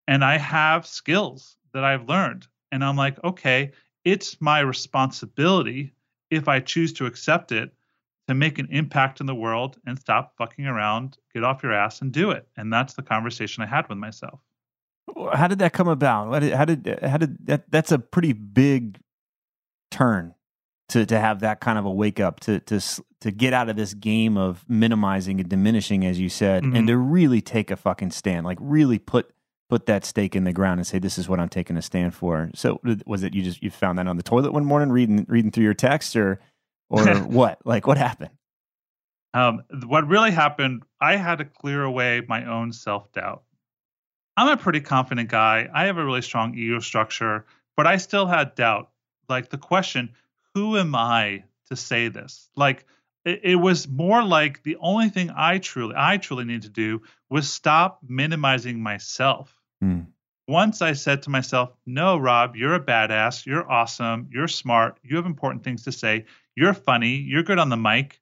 And 0.07 0.23
I 0.23 0.37
have 0.37 0.87
skills 0.87 1.57
that 1.73 1.83
I've 1.83 2.09
learned. 2.09 2.47
And 2.71 2.83
I'm 2.83 2.97
like, 2.97 3.23
okay, 3.23 3.71
it's 4.03 4.41
my 4.41 4.59
responsibility 4.59 5.93
if 6.31 6.47
I 6.47 6.59
choose 6.59 6.93
to 6.93 7.05
accept 7.05 7.51
it 7.51 7.71
to 8.29 8.35
make 8.35 8.59
an 8.59 8.67
impact 8.69 9.19
in 9.19 9.25
the 9.25 9.33
world 9.33 9.77
and 9.87 9.97
stop 9.97 10.37
fucking 10.37 10.67
around, 10.67 11.17
get 11.33 11.43
off 11.43 11.63
your 11.63 11.73
ass 11.73 12.01
and 12.01 12.11
do 12.11 12.29
it. 12.29 12.47
And 12.55 12.71
that's 12.71 12.93
the 12.93 13.01
conversation 13.01 13.63
I 13.63 13.65
had 13.65 13.89
with 13.89 13.97
myself. 13.97 14.39
How 15.33 15.47
did 15.47 15.57
that 15.59 15.73
come 15.73 15.87
about? 15.87 16.31
How 16.31 16.65
did 16.65 17.01
how 17.01 17.17
did 17.17 17.47
that? 17.47 17.71
That's 17.71 17.91
a 17.91 17.97
pretty 17.97 18.33
big 18.33 18.99
turn 19.89 20.35
to 20.89 21.07
to 21.07 21.19
have 21.19 21.39
that 21.39 21.59
kind 21.59 21.79
of 21.79 21.85
a 21.85 21.91
wake 21.91 22.19
up 22.19 22.39
to 22.41 22.59
to 22.59 22.79
to 23.21 23.31
get 23.31 23.51
out 23.51 23.67
of 23.67 23.75
this 23.75 23.95
game 23.95 24.37
of 24.37 24.63
minimizing 24.69 25.39
and 25.39 25.49
diminishing, 25.49 26.05
as 26.05 26.19
you 26.19 26.29
said, 26.29 26.61
mm-hmm. 26.61 26.75
and 26.75 26.87
to 26.87 26.95
really 26.95 27.41
take 27.41 27.71
a 27.71 27.75
fucking 27.75 28.11
stand, 28.11 28.45
like 28.45 28.59
really 28.61 28.99
put 28.99 29.33
put 29.71 29.87
that 29.87 30.05
stake 30.05 30.35
in 30.35 30.43
the 30.43 30.53
ground 30.53 30.79
and 30.79 30.85
say, 30.85 30.99
"This 30.99 31.17
is 31.17 31.27
what 31.27 31.39
I'm 31.39 31.49
taking 31.49 31.77
a 31.77 31.81
stand 31.81 32.13
for." 32.13 32.51
So, 32.53 32.79
was 33.07 33.23
it 33.23 33.33
you 33.33 33.41
just 33.41 33.63
you 33.63 33.71
found 33.71 33.97
that 33.97 34.05
on 34.05 34.17
the 34.17 34.23
toilet 34.23 34.53
one 34.53 34.65
morning, 34.65 34.91
reading 34.91 35.25
reading 35.27 35.49
through 35.49 35.63
your 35.63 35.73
text, 35.73 36.15
or 36.15 36.39
or 36.89 37.05
what? 37.17 37.59
Like, 37.65 37.87
what 37.87 37.97
happened? 37.97 38.31
Um, 39.33 39.63
what 39.85 40.07
really 40.07 40.31
happened, 40.31 40.83
I 40.99 41.15
had 41.15 41.37
to 41.37 41.45
clear 41.45 41.83
away 41.83 42.21
my 42.27 42.45
own 42.45 42.73
self 42.73 43.11
doubt. 43.11 43.43
I'm 44.35 44.47
a 44.47 44.57
pretty 44.57 44.81
confident 44.81 45.29
guy. 45.29 45.69
I 45.73 45.85
have 45.85 45.97
a 45.97 46.05
really 46.05 46.21
strong 46.21 46.55
ego 46.55 46.79
structure, 46.79 47.45
but 47.75 47.85
I 47.85 47.97
still 47.97 48.25
had 48.25 48.55
doubt. 48.55 48.89
Like 49.27 49.49
the 49.49 49.57
question, 49.57 50.09
who 50.55 50.77
am 50.77 50.95
I 50.95 51.43
to 51.69 51.75
say 51.75 52.07
this? 52.07 52.49
Like, 52.55 52.85
it, 53.25 53.41
it 53.43 53.55
was 53.55 53.87
more 53.87 54.23
like 54.23 54.63
the 54.63 54.77
only 54.79 55.09
thing 55.09 55.31
I 55.35 55.59
truly, 55.59 55.93
I 55.97 56.17
truly 56.17 56.45
need 56.45 56.63
to 56.63 56.69
do 56.69 57.01
was 57.29 57.51
stop 57.51 57.99
minimizing 58.07 58.81
myself. 58.81 59.53
Mm. 59.83 60.07
Once 60.47 60.81
I 60.81 60.93
said 60.93 61.23
to 61.23 61.29
myself, 61.29 61.71
no, 61.85 62.17
Rob, 62.17 62.55
you're 62.55 62.73
a 62.73 62.83
badass. 62.83 63.45
You're 63.45 63.69
awesome. 63.69 64.29
You're 64.31 64.47
smart. 64.47 64.97
You 65.03 65.17
have 65.17 65.27
important 65.27 65.63
things 65.63 65.83
to 65.83 65.91
say 65.91 66.25
you're 66.59 66.73
funny, 66.73 67.15
you're 67.15 67.43
good 67.43 67.57
on 67.57 67.69
the 67.69 67.77
mic. 67.77 68.19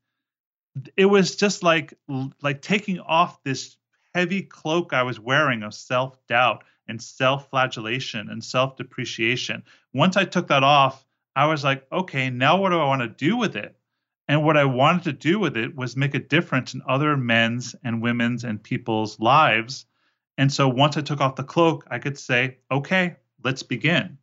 It 0.95 1.05
was 1.05 1.35
just 1.35 1.63
like 1.63 1.95
like 2.43 2.61
taking 2.61 2.99
off 2.99 3.41
this 3.43 3.77
heavy 4.13 4.43
cloak 4.43 4.93
I 4.93 5.01
was 5.01 5.19
wearing 5.19 5.63
of 5.63 5.73
self-doubt 5.73 6.63
and 6.88 7.01
self-flagellation 7.01 8.29
and 8.29 8.43
self-depreciation. 8.43 9.63
Once 9.91 10.17
I 10.17 10.25
took 10.25 10.49
that 10.49 10.63
off, 10.63 11.03
I 11.35 11.47
was 11.47 11.63
like, 11.63 11.88
okay, 11.91 12.29
now 12.29 12.57
what 12.57 12.69
do 12.69 12.79
I 12.79 12.85
want 12.85 13.01
to 13.01 13.07
do 13.07 13.38
with 13.38 13.55
it? 13.55 13.75
And 14.27 14.43
what 14.43 14.55
I 14.55 14.65
wanted 14.65 15.05
to 15.05 15.13
do 15.13 15.39
with 15.39 15.57
it 15.57 15.75
was 15.75 15.97
make 15.97 16.13
a 16.13 16.19
difference 16.19 16.75
in 16.75 16.83
other 16.88 17.17
men's 17.17 17.75
and 17.83 18.03
women's 18.03 18.43
and 18.43 18.61
people's 18.61 19.19
lives. 19.19 19.88
And 20.38 20.53
so 20.53 20.69
once 20.69 20.95
I 20.95 21.01
took 21.01 21.21
off 21.21 21.38
the 21.38 21.43
cloak, 21.43 21.88
I 21.89 21.97
could 21.97 22.19
say, 22.19 22.59
okay, 22.71 23.15
let's 23.43 23.63
begin 23.63 24.19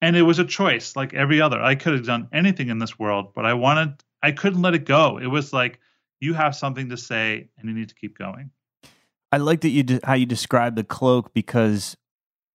and 0.00 0.16
it 0.16 0.22
was 0.22 0.38
a 0.38 0.44
choice 0.44 0.96
like 0.96 1.14
every 1.14 1.40
other. 1.40 1.60
I 1.60 1.74
could 1.74 1.94
have 1.94 2.06
done 2.06 2.28
anything 2.32 2.68
in 2.68 2.78
this 2.78 2.98
world 2.98 3.32
but 3.34 3.44
i 3.44 3.54
wanted 3.54 4.02
i 4.22 4.32
couldn't 4.32 4.62
let 4.62 4.74
it 4.74 4.84
go. 4.84 5.18
It 5.18 5.26
was 5.26 5.52
like 5.52 5.80
you 6.20 6.34
have 6.34 6.54
something 6.54 6.88
to 6.90 6.96
say 6.96 7.48
and 7.58 7.68
you 7.68 7.74
need 7.74 7.88
to 7.90 7.94
keep 7.94 8.18
going. 8.18 8.50
I 9.30 9.36
like 9.36 9.60
that 9.60 9.70
you 9.70 9.82
de- 9.82 10.00
how 10.04 10.14
you 10.14 10.26
describe 10.26 10.74
the 10.74 10.84
cloak 10.84 11.32
because 11.34 11.96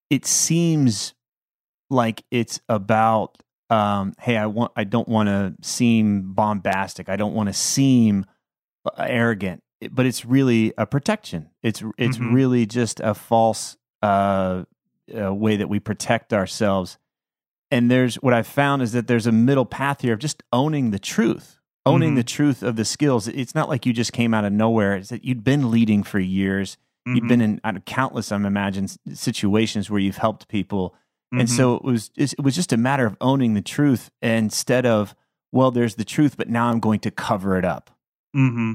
it 0.10 0.26
seems 0.26 1.14
like 1.90 2.24
it's 2.32 2.60
about 2.68 3.38
um, 3.70 4.14
hey 4.20 4.38
i 4.38 4.46
want 4.46 4.72
i 4.76 4.84
don't 4.84 5.08
want 5.08 5.30
to 5.30 5.56
seem 5.62 6.34
bombastic. 6.34 7.10
I 7.10 7.16
don't 7.16 7.34
want 7.34 7.48
to 7.48 7.54
seem 7.54 8.26
uh, 8.86 8.92
arrogant. 9.00 9.64
But 9.92 10.06
it's 10.06 10.24
really 10.24 10.74
a 10.78 10.86
protection. 10.86 11.50
It's 11.62 11.84
it's 11.98 12.18
mm-hmm. 12.18 12.34
really 12.34 12.66
just 12.66 13.02
a 13.02 13.14
false 13.14 13.76
uh, 14.02 14.64
uh, 15.18 15.34
way 15.34 15.58
that 15.58 15.68
we 15.68 15.80
protect 15.80 16.32
ourselves 16.32 16.98
and 17.74 17.90
there's 17.90 18.16
what 18.16 18.36
I've 18.36 18.48
found 18.48 18.84
is 18.84 18.92
that 18.92 19.08
there's 19.08 19.26
a 19.26 19.32
middle 19.32 19.66
path 19.66 20.02
here 20.02 20.14
of 20.14 20.20
just 20.20 20.44
owning 20.54 20.92
the 20.92 21.00
truth, 21.00 21.58
owning 21.88 22.10
mm-hmm. 22.10 22.18
the 22.18 22.24
truth 22.24 22.62
of 22.62 22.76
the 22.76 22.86
skills. 22.86 23.28
It's 23.28 23.56
not 23.56 23.68
like 23.68 23.88
you 23.88 23.94
just 23.94 24.14
came 24.14 24.32
out 24.32 24.46
of 24.46 24.54
nowhere. 24.54 24.96
It's 24.96 25.10
that 25.10 25.26
you'd 25.26 25.44
been 25.44 25.72
leading 25.72 26.04
for 26.04 26.20
years. 26.20 26.78
Mm-hmm. 27.08 27.16
You've 27.16 27.28
been 27.28 27.42
in 27.42 27.60
countless, 27.88 28.32
I 28.32 28.36
imagine, 28.36 28.88
situations 29.14 29.90
where 29.90 30.00
you've 30.00 30.18
helped 30.18 30.48
people, 30.50 30.92
mm-hmm. 30.92 31.42
and 31.42 31.50
so 31.50 31.76
it 31.76 31.84
was 31.84 32.12
it 32.16 32.40
was 32.40 32.54
just 32.56 32.72
a 32.72 32.78
matter 32.78 33.08
of 33.08 33.18
owning 33.20 33.56
the 33.56 33.62
truth 33.62 34.12
instead 34.22 34.86
of 34.86 35.16
well, 35.52 35.72
there's 35.72 35.96
the 35.96 36.06
truth, 36.06 36.38
but 36.38 36.50
now 36.50 36.68
I'm 36.68 36.80
going 36.80 37.00
to 37.02 37.12
cover 37.12 37.58
it 37.58 37.66
up. 37.66 37.90
Mm-hmm. 38.36 38.74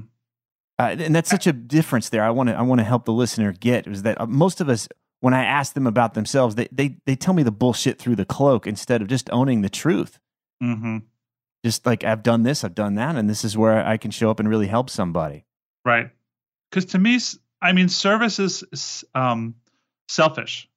Uh, 0.78 0.96
and 0.98 1.14
that's 1.14 1.30
such 1.30 1.46
a 1.46 1.52
difference 1.52 2.08
there. 2.08 2.24
I 2.24 2.30
want 2.30 2.48
to 2.48 2.56
I 2.56 2.62
want 2.62 2.80
to 2.80 2.84
help 2.84 3.04
the 3.04 3.12
listener 3.12 3.52
get 3.52 3.86
is 3.86 4.02
that 4.02 4.20
uh, 4.20 4.26
most 4.26 4.60
of 4.60 4.68
us 4.68 4.88
when 5.20 5.34
I 5.34 5.44
ask 5.44 5.74
them 5.74 5.86
about 5.86 6.14
themselves, 6.14 6.54
they 6.54 6.68
they 6.70 6.96
they 7.06 7.16
tell 7.16 7.34
me 7.34 7.42
the 7.42 7.50
bullshit 7.50 7.98
through 7.98 8.16
the 8.16 8.24
cloak 8.24 8.66
instead 8.66 9.02
of 9.02 9.08
just 9.08 9.28
owning 9.30 9.62
the 9.62 9.68
truth. 9.68 10.18
Mm-hmm. 10.62 10.98
Just 11.64 11.86
like 11.86 12.04
I've 12.04 12.22
done 12.22 12.44
this, 12.44 12.62
I've 12.62 12.74
done 12.74 12.94
that, 12.94 13.16
and 13.16 13.28
this 13.28 13.44
is 13.44 13.56
where 13.56 13.84
I 13.84 13.96
can 13.96 14.10
show 14.10 14.30
up 14.30 14.38
and 14.38 14.48
really 14.48 14.68
help 14.68 14.90
somebody. 14.90 15.44
Right. 15.84 16.10
Because 16.70 16.86
to 16.86 16.98
me, 16.98 17.18
I 17.60 17.72
mean, 17.72 17.88
service 17.88 18.38
is 18.38 19.04
um, 19.14 19.54
selfish. 20.08 20.68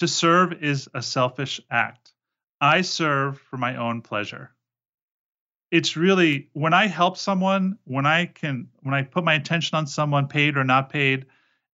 To 0.00 0.08
serve 0.08 0.52
is 0.62 0.88
a 0.92 1.02
selfish 1.02 1.60
act. 1.70 2.12
I 2.60 2.80
serve 2.80 3.38
for 3.38 3.56
my 3.56 3.76
own 3.76 4.02
pleasure. 4.02 4.50
It's 5.70 5.96
really 5.96 6.48
when 6.52 6.74
I 6.74 6.86
help 6.86 7.16
someone, 7.16 7.78
when 7.84 8.06
I 8.06 8.26
can, 8.26 8.68
when 8.82 8.94
I 8.94 9.02
put 9.02 9.24
my 9.24 9.34
attention 9.34 9.76
on 9.76 9.86
someone, 9.86 10.28
paid 10.28 10.56
or 10.56 10.64
not 10.64 10.90
paid, 10.90 11.26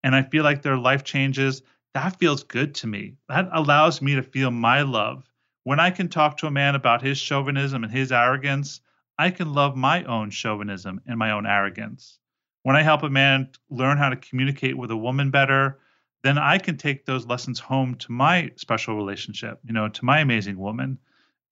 and 0.02 0.14
I 0.14 0.22
feel 0.22 0.44
like 0.44 0.62
their 0.62 0.76
life 0.76 1.04
changes, 1.04 1.62
that 1.94 2.18
feels 2.18 2.44
good 2.44 2.74
to 2.76 2.86
me. 2.86 3.16
That 3.28 3.48
allows 3.52 4.00
me 4.00 4.14
to 4.14 4.22
feel 4.22 4.50
my 4.50 4.82
love. 4.82 5.24
When 5.64 5.80
I 5.80 5.90
can 5.90 6.08
talk 6.08 6.38
to 6.38 6.46
a 6.46 6.50
man 6.50 6.74
about 6.74 7.02
his 7.02 7.18
chauvinism 7.18 7.84
and 7.84 7.92
his 7.92 8.12
arrogance, 8.12 8.80
I 9.18 9.30
can 9.30 9.52
love 9.52 9.76
my 9.76 10.04
own 10.04 10.30
chauvinism 10.30 11.00
and 11.06 11.18
my 11.18 11.32
own 11.32 11.46
arrogance. 11.46 12.18
When 12.62 12.76
I 12.76 12.82
help 12.82 13.02
a 13.02 13.10
man 13.10 13.50
learn 13.68 13.98
how 13.98 14.10
to 14.10 14.16
communicate 14.16 14.76
with 14.76 14.90
a 14.90 14.96
woman 14.96 15.30
better, 15.30 15.78
then 16.22 16.38
I 16.38 16.58
can 16.58 16.76
take 16.76 17.04
those 17.04 17.26
lessons 17.26 17.58
home 17.58 17.94
to 17.96 18.12
my 18.12 18.52
special 18.56 18.96
relationship, 18.96 19.60
you 19.64 19.72
know, 19.72 19.88
to 19.88 20.04
my 20.04 20.20
amazing 20.20 20.58
woman. 20.58 20.98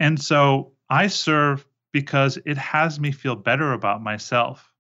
And 0.01 0.21
so 0.21 0.73
I 0.89 1.09
serve 1.09 1.67
because 1.93 2.39
it 2.45 2.59
has 2.59 3.01
me 3.01 3.13
feel 3.13 3.35
better 3.35 3.73
about 3.73 4.03
myself 4.03 4.73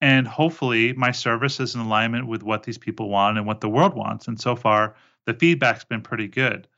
and 0.00 0.28
hopefully 0.28 0.92
my 0.92 1.10
service 1.10 1.60
is 1.60 1.74
in 1.74 1.80
alignment 1.80 2.26
with 2.26 2.42
what 2.42 2.62
these 2.62 2.78
people 2.78 3.08
want 3.08 3.36
and 3.36 3.46
what 3.46 3.60
the 3.60 3.68
world 3.68 3.94
wants. 3.94 4.28
And 4.28 4.40
so 4.40 4.54
far 4.54 4.94
the 5.26 5.34
feedback's 5.34 5.84
been 5.84 6.02
pretty 6.02 6.28
good. 6.28 6.68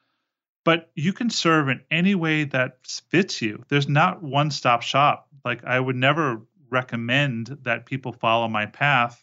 But 0.64 0.90
you 0.94 1.12
can 1.12 1.30
serve 1.30 1.68
in 1.68 1.82
any 1.90 2.14
way 2.14 2.44
that 2.44 2.78
fits 3.08 3.40
you. 3.40 3.64
There's 3.68 3.88
not 3.88 4.22
one 4.22 4.50
stop 4.50 4.82
shop. 4.82 5.28
Like 5.44 5.64
i 5.64 5.78
would 5.78 5.96
never 5.96 6.42
recommend 6.70 7.58
that 7.62 7.86
people 7.86 8.12
follow 8.12 8.48
my 8.48 8.66
path. 8.66 9.22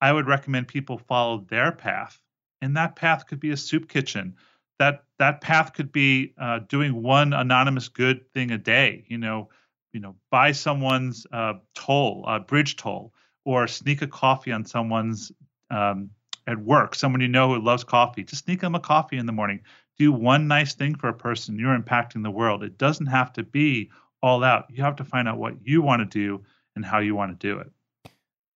I 0.00 0.12
would 0.12 0.26
recommend 0.26 0.68
people 0.68 0.98
follow 0.98 1.44
their 1.48 1.72
path. 1.72 2.20
And 2.62 2.76
that 2.76 2.96
path 2.96 3.26
could 3.26 3.40
be 3.40 3.50
a 3.50 3.56
soup 3.56 3.88
kitchen. 3.88 4.36
That 4.78 5.04
that 5.18 5.40
path 5.40 5.74
could 5.74 5.92
be 5.92 6.34
uh, 6.38 6.60
doing 6.60 7.02
one 7.02 7.32
anonymous 7.32 7.88
good 7.88 8.32
thing 8.32 8.50
a 8.50 8.58
day. 8.58 9.04
You 9.08 9.18
know 9.18 9.50
you 9.92 10.00
know 10.00 10.16
buy 10.30 10.52
someone's 10.52 11.26
uh, 11.32 11.54
toll 11.74 12.24
uh, 12.26 12.38
bridge 12.38 12.76
toll 12.76 13.12
or 13.44 13.66
sneak 13.66 14.02
a 14.02 14.06
coffee 14.06 14.52
on 14.52 14.64
someone's 14.64 15.32
um, 15.70 16.10
at 16.46 16.58
work 16.58 16.94
someone 16.94 17.20
you 17.20 17.28
know 17.28 17.52
who 17.54 17.60
loves 17.60 17.84
coffee 17.84 18.24
just 18.24 18.44
sneak 18.44 18.60
them 18.60 18.74
a 18.74 18.80
coffee 18.80 19.16
in 19.16 19.26
the 19.26 19.32
morning 19.32 19.60
do 19.98 20.12
one 20.12 20.48
nice 20.48 20.74
thing 20.74 20.94
for 20.94 21.08
a 21.08 21.14
person 21.14 21.58
you're 21.58 21.78
impacting 21.78 22.22
the 22.22 22.30
world 22.30 22.62
it 22.62 22.78
doesn't 22.78 23.06
have 23.06 23.32
to 23.32 23.42
be 23.42 23.90
all 24.22 24.42
out 24.42 24.66
you 24.70 24.82
have 24.82 24.96
to 24.96 25.04
find 25.04 25.28
out 25.28 25.38
what 25.38 25.54
you 25.62 25.82
want 25.82 26.00
to 26.00 26.06
do 26.06 26.42
and 26.76 26.84
how 26.84 26.98
you 26.98 27.14
want 27.14 27.38
to 27.38 27.46
do 27.48 27.58
it 27.58 27.70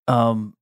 um 0.09 0.55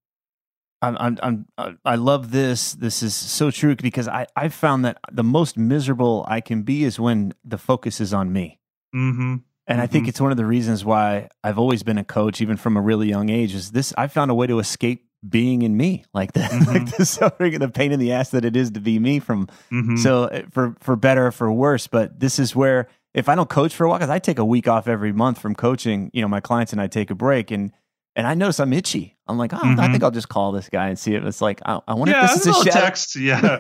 I'm, 0.83 0.97
I'm, 0.99 1.47
I'm, 1.59 1.79
I 1.85 1.95
love 1.95 2.33
this. 2.33 2.73
This 2.73 3.05
is 3.05 3.14
so 3.14 3.53
true 3.53 3.77
because 3.77 4.09
I, 4.09 4.27
I 4.35 4.49
found 4.49 4.85
that 4.85 4.99
the 5.12 5.23
most 5.23 5.57
miserable 5.57 6.25
I 6.27 6.41
can 6.41 6.62
be 6.62 6.83
is 6.83 6.99
when 6.99 7.35
the 7.45 7.57
focus 7.57 8.01
is 8.01 8.12
on 8.12 8.33
me. 8.33 8.59
Mm-hmm. 8.95 9.37
And 9.67 9.77
mm-hmm. 9.77 9.83
I 9.83 9.87
think 9.87 10.05
mm-hmm. 10.05 10.09
it's 10.11 10.21
one 10.21 10.31
of 10.31 10.37
the 10.37 10.45
reasons 10.45 10.85
why 10.85 11.29
I've 11.45 11.59
always 11.59 11.83
been 11.83 11.99
a 11.99 12.05
coach, 12.05 12.41
even 12.41 12.57
from 12.57 12.77
a 12.77 12.81
really 12.81 13.09
young 13.09 13.29
age. 13.29 13.55
Is 13.55 13.71
this? 13.71 13.95
I 13.97 14.09
found 14.09 14.31
a 14.31 14.35
way 14.35 14.47
to 14.47 14.59
escape 14.59 15.07
being 15.29 15.63
in 15.63 15.77
me, 15.77 16.05
like 16.13 16.33
the 16.33 16.41
mm-hmm. 16.41 16.71
like 16.71 16.97
the 16.97 17.07
suffering 17.07 17.55
and 17.55 17.63
the 17.63 17.69
pain 17.69 17.93
in 17.93 18.01
the 18.01 18.13
ass 18.13 18.31
that 18.31 18.45
it 18.45 18.57
is 18.57 18.73
to 18.73 18.81
be 18.81 18.99
me. 18.99 19.21
From 19.21 19.47
mm-hmm. 19.71 19.97
so 19.97 20.25
eh, 20.27 20.43
for 20.51 20.75
for 20.81 20.97
better 20.97 21.29
or 21.29 21.33
for 21.33 21.51
worse. 21.53 21.87
But 21.87 22.19
this 22.19 22.39
is 22.39 22.57
where 22.57 22.89
if 23.15 23.29
I 23.29 23.35
don't 23.35 23.49
coach 23.49 23.75
for 23.75 23.85
a 23.85 23.89
while, 23.89 23.99
because 23.99 24.11
I 24.11 24.19
take 24.19 24.39
a 24.39 24.45
week 24.45 24.67
off 24.69 24.89
every 24.89 25.13
month 25.13 25.39
from 25.39 25.55
coaching, 25.55 26.11
you 26.13 26.23
know, 26.23 26.29
my 26.29 26.41
clients 26.41 26.73
and 26.73 26.81
I 26.81 26.87
take 26.87 27.11
a 27.11 27.15
break, 27.15 27.51
and 27.51 27.73
and 28.17 28.27
I 28.27 28.35
notice 28.35 28.61
I'm 28.61 28.73
itchy. 28.73 29.17
I'm 29.27 29.39
like, 29.39 29.53
oh, 29.55 29.61
I 29.63 29.75
Mhm. 29.75 29.93
think 29.93 30.03
I'll 30.03 30.11
just 30.11 30.29
call 30.29 30.53
this 30.53 30.69
guy 30.69 30.89
and 30.89 30.99
see 30.99 31.15
if 31.15 31.25
it's 31.25 31.41
like, 31.41 31.63
I, 31.65 31.81
I 31.89 31.95
wonder 31.95 32.13
yeah, 32.13 32.25
if 32.25 32.33
this 32.33 32.47
is 32.47 32.57
a 32.59 32.65
shadow. 32.65 32.81
text. 32.81 33.17
Yeah. 33.17 33.41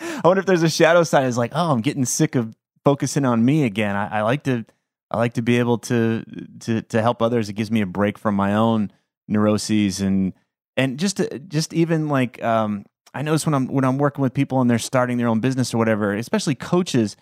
I 0.00 0.20
wonder 0.24 0.40
if 0.40 0.46
there's 0.46 0.62
a 0.62 0.70
shadow 0.70 1.02
side. 1.02 1.26
It's 1.26 1.36
like, 1.36 1.52
oh, 1.54 1.72
I'm 1.72 1.80
getting 1.80 2.04
sick 2.04 2.34
of 2.34 2.56
focusing 2.84 3.24
on 3.24 3.44
me 3.44 3.64
again. 3.64 3.96
I, 3.96 4.20
I 4.20 4.22
like 4.22 4.44
to, 4.44 4.64
I 5.10 5.16
like 5.18 5.34
to 5.34 5.42
be 5.42 5.58
able 5.58 5.78
to 5.78 6.24
to 6.60 6.82
to 6.82 7.02
help 7.02 7.20
others. 7.22 7.48
It 7.48 7.54
gives 7.54 7.70
me 7.70 7.80
a 7.80 7.86
break 7.86 8.18
from 8.18 8.34
my 8.34 8.54
own 8.54 8.90
neuroses 9.28 10.00
and 10.00 10.32
and 10.76 10.98
just 10.98 11.20
just 11.48 11.72
even 11.74 12.08
like 12.08 12.42
um, 12.42 12.84
I 13.14 13.22
notice 13.22 13.44
when 13.46 13.54
I'm 13.54 13.66
when 13.66 13.84
I'm 13.84 13.98
working 13.98 14.22
with 14.22 14.34
people 14.34 14.60
and 14.60 14.70
they're 14.70 14.78
starting 14.78 15.18
their 15.18 15.28
own 15.28 15.40
business 15.40 15.74
or 15.74 15.78
whatever, 15.78 16.14
especially 16.14 16.54
coaches, 16.54 17.16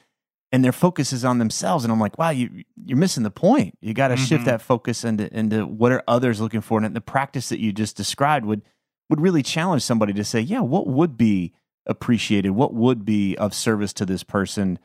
and 0.52 0.62
their 0.64 0.72
focus 0.72 1.12
is 1.12 1.24
on 1.24 1.38
themselves. 1.38 1.84
And 1.84 1.92
I'm 1.92 2.00
like, 2.00 2.18
wow, 2.18 2.30
you 2.30 2.64
you're 2.84 2.98
missing 2.98 3.22
the 3.22 3.30
point. 3.30 3.74
You 3.80 3.94
got 3.94 4.08
to 4.08 4.16
shift 4.16 4.42
Mhm. 4.42 4.46
that 4.46 4.62
focus 4.62 5.02
into 5.04 5.34
into 5.36 5.66
what 5.66 5.92
are 5.92 6.02
others 6.06 6.40
looking 6.40 6.60
for, 6.60 6.82
and 6.82 6.94
the 6.94 7.00
practice 7.00 7.48
that 7.48 7.58
you 7.60 7.72
just 7.72 7.96
described 7.96 8.44
would 8.44 8.62
would 9.08 9.20
really 9.20 9.42
challenge 9.42 9.82
somebody 9.82 10.12
to 10.12 10.24
say, 10.24 10.40
yeah, 10.40 10.60
what 10.60 10.86
would 10.86 11.16
be 11.16 11.54
appreciated? 11.86 12.50
What 12.50 12.74
would 12.74 13.06
be 13.06 13.34
of 13.38 13.54
service 13.54 13.94
to 13.94 14.04
this 14.04 14.22
person? 14.22 14.78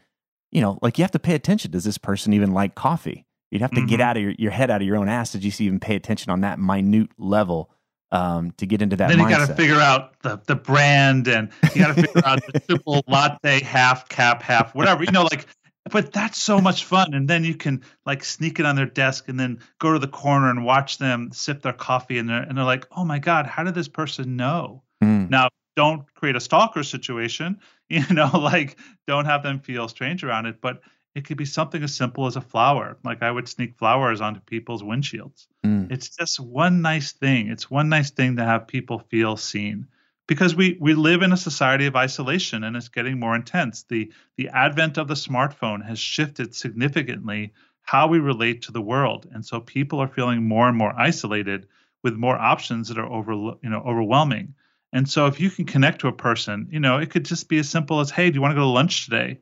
You 0.53 0.61
know, 0.61 0.79
like 0.81 0.97
you 0.97 1.03
have 1.03 1.11
to 1.11 1.19
pay 1.19 1.35
attention. 1.35 1.71
Does 1.71 1.83
this 1.83 1.97
person 1.97 2.31
even 2.33 2.51
like 2.51 2.75
coffee? 2.75 3.25
You'd 3.51 3.61
have 3.61 3.71
to 3.71 3.85
get 3.85 3.99
Mhm. 3.99 4.03
out 4.03 4.17
of 4.17 4.23
your, 4.23 4.31
your 4.37 4.51
head 4.51 4.71
out 4.71 4.81
of 4.81 4.87
your 4.87 4.97
own 4.97 5.07
ass 5.09 5.31
to 5.33 5.39
just 5.39 5.61
even 5.61 5.79
pay 5.79 5.95
attention 5.95 6.31
on 6.31 6.41
that 6.41 6.59
minute 6.59 7.09
level 7.19 7.69
um, 8.11 8.51
to 8.57 8.65
get 8.67 8.81
into 8.81 8.95
that 8.95 9.09
then 9.09 9.19
you 9.19 9.27
got 9.29 9.47
to 9.47 9.55
figure 9.55 9.79
out 9.79 10.19
the, 10.21 10.39
the 10.45 10.55
brand 10.55 11.27
and 11.27 11.49
you 11.73 11.81
got 11.81 11.95
to 11.95 12.01
figure 12.03 12.21
out 12.25 12.39
the 12.53 12.59
triple 12.67 13.03
latte, 13.07 13.63
half 13.63 14.07
cap, 14.09 14.43
half, 14.43 14.75
whatever. 14.75 15.03
You 15.03 15.11
know, 15.11 15.23
like, 15.23 15.47
but 15.91 16.13
that's 16.13 16.39
so 16.39 16.61
much 16.61 16.85
fun. 16.85 17.13
And 17.15 17.27
then 17.27 17.43
you 17.43 17.55
can 17.55 17.83
like 18.05 18.23
sneak 18.23 18.59
it 18.59 18.65
on 18.67 18.75
their 18.75 18.85
desk 18.85 19.29
and 19.29 19.39
then 19.39 19.59
go 19.79 19.93
to 19.93 19.99
the 19.99 20.07
corner 20.07 20.49
and 20.51 20.63
watch 20.63 20.99
them 20.99 21.31
sip 21.33 21.63
their 21.63 21.73
coffee 21.73 22.19
and 22.19 22.29
they're, 22.29 22.43
and 22.43 22.55
they're 22.57 22.65
like, 22.65 22.85
oh 22.91 23.03
my 23.03 23.17
God, 23.19 23.47
how 23.47 23.63
did 23.63 23.73
this 23.73 23.87
person 23.87 24.35
know? 24.35 24.83
Mm. 25.03 25.29
Now, 25.31 25.49
don't 25.75 26.11
create 26.13 26.35
a 26.35 26.41
stalker 26.41 26.83
situation, 26.83 27.59
you 27.89 28.05
know, 28.11 28.29
like 28.33 28.77
don't 29.07 29.25
have 29.25 29.43
them 29.43 29.59
feel 29.59 29.87
strange 29.87 30.23
around 30.23 30.45
it, 30.45 30.61
but 30.61 30.81
it 31.15 31.25
could 31.25 31.37
be 31.37 31.45
something 31.45 31.83
as 31.83 31.93
simple 31.93 32.25
as 32.25 32.35
a 32.35 32.41
flower. 32.41 32.97
Like 33.03 33.21
I 33.21 33.29
would 33.29 33.47
sneak 33.47 33.77
flowers 33.77 34.21
onto 34.21 34.39
people's 34.41 34.81
windshields. 34.81 35.47
Mm. 35.65 35.91
It's 35.91 36.09
just 36.09 36.39
one 36.39 36.81
nice 36.81 37.11
thing. 37.11 37.49
It's 37.49 37.69
one 37.69 37.89
nice 37.89 38.09
thing 38.11 38.37
to 38.37 38.43
have 38.43 38.67
people 38.67 38.99
feel 39.09 39.37
seen. 39.37 39.87
Because 40.25 40.55
we 40.55 40.77
we 40.79 40.93
live 40.93 41.21
in 41.21 41.33
a 41.33 41.37
society 41.37 41.85
of 41.85 41.97
isolation 41.97 42.63
and 42.63 42.77
it's 42.77 42.87
getting 42.87 43.19
more 43.19 43.35
intense. 43.35 43.83
The 43.83 44.11
the 44.37 44.49
advent 44.49 44.97
of 44.97 45.07
the 45.07 45.15
smartphone 45.15 45.85
has 45.85 45.99
shifted 45.99 46.55
significantly 46.55 47.51
how 47.81 48.07
we 48.07 48.19
relate 48.19 48.63
to 48.63 48.71
the 48.71 48.81
world. 48.81 49.27
And 49.31 49.45
so 49.45 49.59
people 49.59 49.99
are 49.99 50.07
feeling 50.07 50.47
more 50.47 50.69
and 50.69 50.77
more 50.77 50.93
isolated 50.97 51.67
with 52.03 52.15
more 52.15 52.37
options 52.37 52.87
that 52.87 52.97
are 52.97 53.05
over 53.05 53.33
you 53.33 53.69
know 53.69 53.83
overwhelming. 53.85 54.55
And 54.93 55.09
so 55.09 55.25
if 55.25 55.39
you 55.41 55.49
can 55.49 55.65
connect 55.65 55.99
to 56.01 56.07
a 56.07 56.13
person, 56.13 56.67
you 56.71 56.79
know, 56.79 56.99
it 56.99 57.09
could 57.09 57.25
just 57.25 57.49
be 57.49 57.57
as 57.57 57.67
simple 57.67 57.99
as, 57.99 58.11
"Hey, 58.11 58.29
do 58.29 58.35
you 58.35 58.41
want 58.41 58.51
to 58.53 58.55
go 58.55 58.61
to 58.61 58.67
lunch 58.67 59.05
today?" 59.05 59.39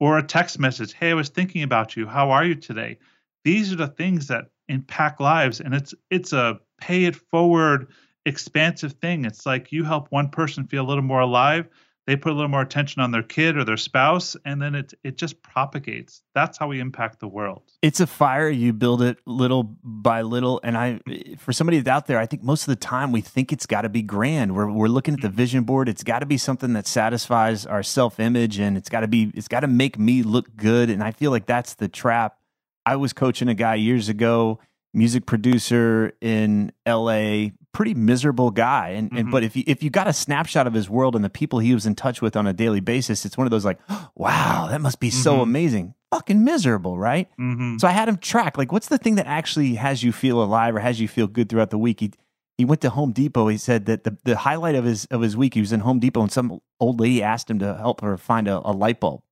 or 0.00 0.16
a 0.16 0.22
text 0.22 0.58
message, 0.58 0.94
"Hey, 0.94 1.10
I 1.10 1.14
was 1.14 1.28
thinking 1.28 1.62
about 1.62 1.96
you. 1.96 2.06
How 2.06 2.30
are 2.30 2.44
you 2.44 2.54
today?" 2.54 2.98
These 3.44 3.72
are 3.72 3.76
the 3.76 3.88
things 3.88 4.28
that 4.28 4.50
impact 4.68 5.20
lives 5.20 5.60
and 5.60 5.74
it's 5.74 5.94
it's 6.10 6.32
a 6.32 6.58
pay 6.80 7.04
it 7.04 7.16
forward 7.16 7.88
expansive 8.24 8.92
thing. 8.94 9.26
It's 9.26 9.44
like 9.44 9.72
you 9.72 9.84
help 9.84 10.10
one 10.10 10.30
person 10.30 10.66
feel 10.66 10.84
a 10.84 10.88
little 10.88 11.04
more 11.04 11.20
alive, 11.20 11.68
they 12.06 12.16
put 12.16 12.32
a 12.32 12.34
little 12.34 12.50
more 12.50 12.60
attention 12.60 13.00
on 13.00 13.10
their 13.10 13.22
kid 13.22 13.56
or 13.56 13.64
their 13.64 13.76
spouse 13.76 14.36
and 14.44 14.60
then 14.60 14.74
it 14.74 14.94
it 15.02 15.16
just 15.16 15.42
propagates. 15.42 16.22
That's 16.34 16.58
how 16.58 16.68
we 16.68 16.80
impact 16.80 17.20
the 17.20 17.28
world. 17.28 17.62
it's 17.82 18.00
a 18.00 18.06
fire. 18.06 18.48
You 18.48 18.72
build 18.72 19.02
it 19.02 19.18
little 19.26 19.76
by 19.82 20.22
little. 20.22 20.60
And 20.62 20.76
i 20.76 21.00
for 21.38 21.52
somebody 21.52 21.78
that's 21.78 21.94
out 21.94 22.06
there 22.06 22.18
i 22.18 22.26
think 22.26 22.42
most 22.42 22.62
of 22.62 22.66
the 22.66 22.76
time 22.76 23.12
we 23.12 23.20
think 23.20 23.52
it's 23.52 23.66
got 23.66 23.82
to 23.82 23.88
be 23.88 24.02
grand. 24.02 24.54
We're, 24.54 24.70
we're 24.70 24.88
looking 24.88 25.14
at 25.14 25.20
the 25.20 25.28
mm-hmm. 25.28 25.36
vision 25.36 25.64
board. 25.64 25.88
It's 25.88 26.04
got 26.04 26.20
to 26.20 26.26
be 26.26 26.38
something 26.38 26.72
that 26.74 26.86
satisfies 26.86 27.66
our 27.66 27.82
self-image 27.82 28.58
and 28.58 28.76
it's 28.76 28.88
got 28.88 29.00
to 29.00 29.08
be 29.08 29.30
it's 29.34 29.48
got 29.48 29.60
to 29.60 29.68
make 29.68 29.98
me 29.98 30.22
look 30.22 30.56
good. 30.56 30.90
And 30.90 31.02
i 31.02 31.12
feel 31.12 31.30
like 31.30 31.46
that's 31.46 31.74
the 31.74 31.88
trap. 31.88 32.38
I 32.86 32.96
was 32.96 33.14
coaching 33.14 33.48
a 33.48 33.54
guy 33.54 33.76
years 33.76 34.08
ago 34.08 34.60
music 34.94 35.26
producer 35.26 36.12
in 36.20 36.72
la 36.86 37.48
pretty 37.72 37.94
miserable 37.94 38.52
guy 38.52 38.90
and, 38.90 39.10
and 39.12 39.26
Mhm. 39.28 39.30
but 39.32 39.42
if 39.42 39.56
you 39.56 39.64
if 39.66 39.82
you 39.82 39.90
got 39.90 40.06
a 40.06 40.12
snapshot 40.12 40.66
of 40.68 40.74
his 40.74 40.88
world 40.88 41.16
and 41.16 41.24
the 41.24 41.28
people 41.30 41.58
he 41.58 41.74
was 41.74 41.86
in 41.86 41.96
touch 41.96 42.22
with 42.22 42.36
on 42.36 42.46
a 42.46 42.52
daily 42.52 42.78
basis 42.78 43.24
it's 43.26 43.36
one 43.36 43.46
of 43.48 43.50
those 43.50 43.64
like 43.64 43.78
wow 44.14 44.68
that 44.70 44.80
must 44.80 45.00
be 45.00 45.10
so 45.10 45.38
Mhm. 45.38 45.42
amazing 45.42 45.94
fucking 46.12 46.44
miserable 46.44 46.96
right 46.96 47.28
Mhm. 47.38 47.80
so 47.80 47.88
I 47.88 47.90
had 47.90 48.08
him 48.08 48.16
track 48.18 48.56
like 48.56 48.70
what's 48.70 48.86
the 48.88 48.98
thing 48.98 49.16
that 49.16 49.26
actually 49.26 49.74
has 49.74 50.04
you 50.04 50.12
feel 50.12 50.40
alive 50.40 50.76
or 50.76 50.78
has 50.78 51.00
you 51.00 51.08
feel 51.08 51.26
good 51.26 51.48
throughout 51.48 51.70
the 51.70 51.78
week. 51.78 51.98
He 52.00 52.12
he 52.56 52.64
went 52.64 52.80
to 52.82 52.90
Home 52.90 53.10
Depot. 53.10 53.48
He 53.48 53.56
said 53.58 53.86
that 53.86 54.04
the, 54.04 54.16
the 54.22 54.36
highlight 54.36 54.76
of 54.76 54.84
his 54.84 55.06
of 55.06 55.22
his 55.22 55.36
week 55.36 55.54
he 55.54 55.60
was 55.60 55.72
in 55.72 55.80
Home 55.80 55.98
Depot 55.98 56.22
and 56.22 56.30
some 56.30 56.60
old 56.78 57.00
lady 57.00 57.20
asked 57.20 57.50
him 57.50 57.58
to 57.58 57.74
help 57.76 58.00
her 58.00 58.16
find 58.16 58.46
a, 58.46 58.58
a 58.64 58.70
light 58.70 59.00
bulb. 59.00 59.22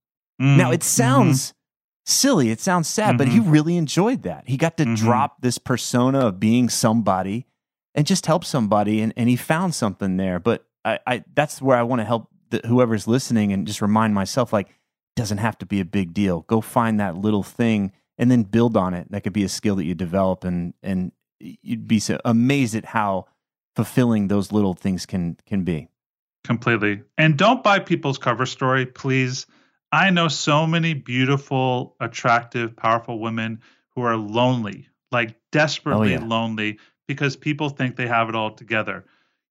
Now 0.41 0.71
Mhm. 0.71 0.75
it 0.75 0.83
sounds 0.83 1.55
silly, 2.05 2.51
it 2.51 2.61
sounds 2.61 2.89
sad, 2.89 3.17
but 3.19 3.29
he 3.29 3.39
Mhm. 3.39 3.51
really 3.53 3.77
enjoyed 3.77 4.23
that. 4.23 4.45
He 4.49 4.57
got 4.57 4.77
to 4.79 4.85
Mhm. 4.85 4.97
drop 4.97 5.41
this 5.41 5.59
persona 5.59 6.21
of 6.27 6.41
being 6.41 6.69
somebody 6.69 7.47
and 7.95 8.07
just 8.07 8.27
help 8.27 8.45
somebody, 8.45 9.01
and, 9.01 9.13
and 9.17 9.29
he 9.29 9.37
found 9.37 9.75
something 9.75 10.17
there. 10.17 10.39
But 10.41 10.67
I, 10.85 10.99
I 11.07 11.25
that's 11.35 11.61
where 11.63 11.77
I 11.79 11.83
want 11.83 12.01
to 12.01 12.05
help 12.05 12.29
the, 12.51 12.61
whoever's 12.67 13.07
listening 13.07 13.53
and 13.53 13.67
just 13.67 13.81
remind 13.83 14.15
myself 14.15 14.53
like 14.53 14.69
it 14.69 14.75
doesn't 15.17 15.39
have 15.39 15.59
to 15.59 15.67
be 15.67 15.81
a 15.81 15.85
big 15.85 16.13
deal. 16.15 16.41
Go 16.49 16.61
find 16.61 16.99
that 17.01 17.17
little 17.17 17.43
thing 17.43 17.93
and 18.19 18.31
then 18.31 18.43
build 18.43 18.77
on 18.77 18.95
it. 18.95 19.11
That 19.11 19.23
could 19.23 19.33
be 19.33 19.45
a 19.45 19.49
skill 19.49 19.77
that 19.77 19.85
you 19.85 19.95
develop, 19.95 20.45
and 20.45 20.75
and 20.83 21.13
you'd 21.41 21.87
be 21.89 21.99
so 21.99 22.19
amazed 22.25 22.75
at 22.75 22.85
how 22.87 23.27
fulfilling 23.77 24.29
those 24.29 24.53
little 24.53 24.75
things 24.75 25.07
can 25.07 25.37
can 25.47 25.63
be. 25.65 25.89
Completely. 26.45 27.03
And 27.17 27.37
don't 27.37 27.63
buy 27.63 27.79
people's 27.79 28.19
cover 28.19 28.47
story, 28.47 28.85
please. 28.87 29.47
I 29.93 30.09
know 30.09 30.29
so 30.29 30.67
many 30.67 30.95
beautiful, 30.95 31.97
attractive, 32.01 32.75
powerful 32.75 33.21
women 33.21 33.61
who 33.95 34.03
are 34.03 34.17
lonely, 34.17 34.89
like 35.11 35.37
desperately 35.53 36.17
oh, 36.17 36.21
yeah. 36.21 36.27
lonely 36.27 36.79
because 37.07 37.37
people 37.37 37.69
think 37.69 37.97
they 37.97 38.07
have 38.07 38.31
it 38.31 38.35
all 38.35 38.55
together. 38.55 39.05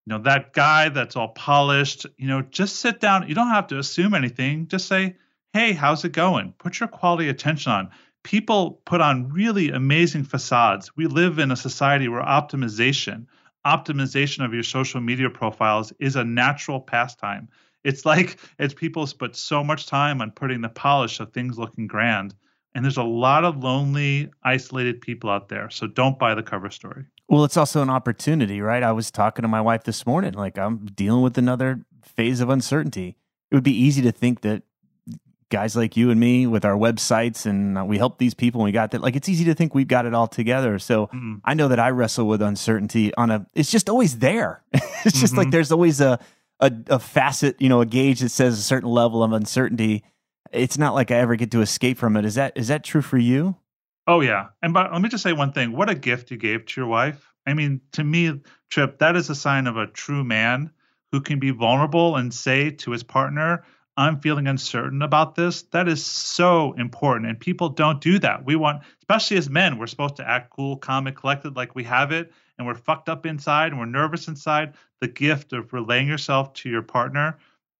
You 0.06 0.14
know, 0.14 0.24
that 0.24 0.54
guy 0.54 0.90
that's 0.90 1.16
all 1.16 1.28
polished, 1.30 2.08
you 2.18 2.28
know, 2.28 2.42
just 2.42 2.78
sit 2.78 3.00
down. 3.00 3.30
You 3.30 3.36
don't 3.36 3.50
have 3.50 3.68
to 3.68 3.78
assume 3.78 4.16
anything. 4.16 4.68
Just 4.68 4.88
say, 4.88 5.16
hey, 5.54 5.74
how's 5.74 6.04
it 6.06 6.12
going? 6.12 6.56
Put 6.58 6.80
your 6.80 6.90
quality 6.90 7.30
attention 7.30 7.72
on. 7.72 7.92
People 8.24 8.82
put 8.86 9.00
on 9.00 9.30
really 9.30 9.70
amazing 9.70 10.24
facades. 10.24 10.96
We 10.96 11.06
live 11.06 11.38
in 11.38 11.52
a 11.52 11.56
society 11.56 12.08
where 12.08 12.24
optimization, 12.24 13.28
optimization 13.66 14.44
of 14.44 14.56
your 14.56 14.64
social 14.64 15.02
media 15.02 15.30
profiles 15.30 15.94
is 16.00 16.16
a 16.16 16.24
natural 16.24 16.80
pastime. 16.80 17.50
It's 17.84 18.06
like 18.06 18.38
it's 18.60 18.74
people 18.74 19.08
put 19.18 19.36
so 19.36 19.64
much 19.64 19.86
time 19.88 20.22
on 20.22 20.32
putting 20.32 20.62
the 20.62 20.70
polish 20.70 21.20
of 21.20 21.34
things 21.34 21.58
looking 21.58 21.88
grand. 21.88 22.36
And 22.74 22.86
there's 22.86 22.98
a 22.98 23.04
lot 23.04 23.44
of 23.44 23.58
lonely, 23.64 24.30
isolated 24.44 25.02
people 25.02 25.30
out 25.30 25.50
there. 25.50 25.70
So 25.70 25.88
don't 25.88 26.18
buy 26.18 26.36
the 26.36 26.44
cover 26.44 26.70
story. 26.70 27.04
Well, 27.28 27.44
it's 27.44 27.58
also 27.58 27.82
an 27.82 27.90
opportunity, 27.90 28.62
right? 28.62 28.82
I 28.82 28.94
was 28.94 29.12
talking 29.12 29.42
to 29.44 29.50
my 29.50 29.60
wife 29.60 29.84
this 29.84 30.06
morning. 30.06 30.34
Like, 30.34 30.58
I'm 30.58 30.86
dealing 30.86 31.22
with 31.22 31.38
another 31.38 31.86
phase 32.04 32.40
of 32.40 32.50
uncertainty. 32.50 33.18
It 33.50 33.56
would 33.56 33.64
be 33.64 33.76
easy 33.78 34.02
to 34.04 34.12
think 34.14 34.42
that 34.42 34.64
guys 35.50 35.76
like 35.76 35.98
you 35.98 36.12
and 36.12 36.20
me, 36.20 36.48
with 36.48 36.64
our 36.64 36.76
websites, 36.78 37.46
and 37.46 37.78
uh, 37.78 37.84
we 37.84 37.98
help 37.98 38.20
these 38.20 38.34
people, 38.34 38.62
and 38.62 38.66
we 38.66 38.72
got 38.72 38.92
that. 38.92 39.02
Like, 39.02 39.18
it's 39.18 39.28
easy 39.28 39.44
to 39.46 39.54
think 39.54 39.76
we've 39.76 39.88
got 39.88 40.06
it 40.06 40.14
all 40.14 40.28
together. 40.28 40.80
So 40.80 41.08
Mm. 41.08 41.42
I 41.44 41.54
know 41.56 41.68
that 41.68 41.80
I 41.80 41.90
wrestle 41.90 42.26
with 42.26 42.42
uncertainty 42.42 43.14
on 43.16 43.32
a. 43.32 43.46
It's 43.54 43.70
just 43.70 43.90
always 43.90 44.20
there. 44.20 44.64
it's 45.06 45.20
just 45.20 45.36
like 45.36 45.50
Mhm. 45.50 45.52
there's 45.52 45.72
always 45.74 46.00
a, 46.00 46.20
a 46.62 46.72
a 46.88 47.00
facet, 47.00 47.60
you 47.60 47.68
know, 47.68 47.82
a 47.82 47.86
gauge 47.86 48.20
that 48.20 48.30
says 48.30 48.58
a 48.58 48.62
certain 48.62 48.90
level 48.90 49.24
of 49.24 49.34
uncertainty. 49.34 50.04
It's 50.52 50.78
not 50.78 50.94
like 50.94 51.12
I 51.12 51.16
ever 51.16 51.36
get 51.36 51.52
to 51.52 51.62
escape 51.62 51.98
from 51.98 52.16
it. 52.16 52.26
Is 52.26 52.36
that 52.36 52.54
is 52.56 52.68
that 52.70 52.84
true 52.84 53.02
for 53.02 53.18
you? 53.18 53.58
Oh 54.08 54.22
yeah, 54.22 54.48
and 54.62 54.74
but 54.74 54.92
let 54.92 55.02
me 55.02 55.10
just 55.10 55.24
say 55.24 55.34
one 55.34 55.52
thing: 55.52 55.72
what 55.72 55.90
a 55.90 55.96
gift 55.96 56.32
you 56.32 56.38
gave 56.38 56.66
to 56.66 56.82
your 56.82 56.90
wife. 56.90 57.34
I 57.46 57.54
mean, 57.54 57.82
to 57.94 58.04
me, 58.04 58.42
Trip, 58.70 59.00
that 59.00 59.16
is 59.16 59.30
a 59.30 59.36
sign 59.36 59.68
of 59.68 59.78
a 59.78 59.88
true 59.88 60.24
man 60.24 60.72
who 61.12 61.22
can 61.22 61.40
be 61.40 61.52
vulnerable 61.52 62.16
and 62.16 62.34
say 62.34 62.72
to 62.72 62.92
his 62.92 63.04
partner, 63.04 63.64
"I'm 63.98 64.20
feeling 64.20 64.48
uncertain 64.48 65.02
about 65.02 65.36
this." 65.36 65.64
That 65.72 65.88
is 65.88 66.06
so 66.06 66.74
important, 66.74 67.30
and 67.30 67.40
people 67.40 67.70
don't 67.70 68.02
do 68.02 68.20
that. 68.20 68.46
We 68.46 68.56
want, 68.56 68.84
especially 69.00 69.38
as 69.38 69.50
men, 69.50 69.78
we're 69.78 69.88
supposed 69.88 70.18
to 70.18 70.30
act 70.30 70.52
cool, 70.52 70.78
calm, 70.78 71.08
and 71.08 71.16
collected, 71.16 71.56
like 71.56 71.76
we 71.76 71.86
have 71.86 72.12
it, 72.12 72.32
and 72.58 72.68
we're 72.68 72.76
fucked 72.76 73.10
up 73.10 73.26
inside 73.26 73.72
and 73.72 73.80
we're 73.80 73.86
nervous 73.86 74.28
inside. 74.28 74.76
The 75.00 75.08
gift 75.08 75.54
of 75.54 75.74
relaying 75.74 76.08
yourself 76.08 76.54
to 76.54 76.70
your 76.70 76.82
partner, 76.82 77.38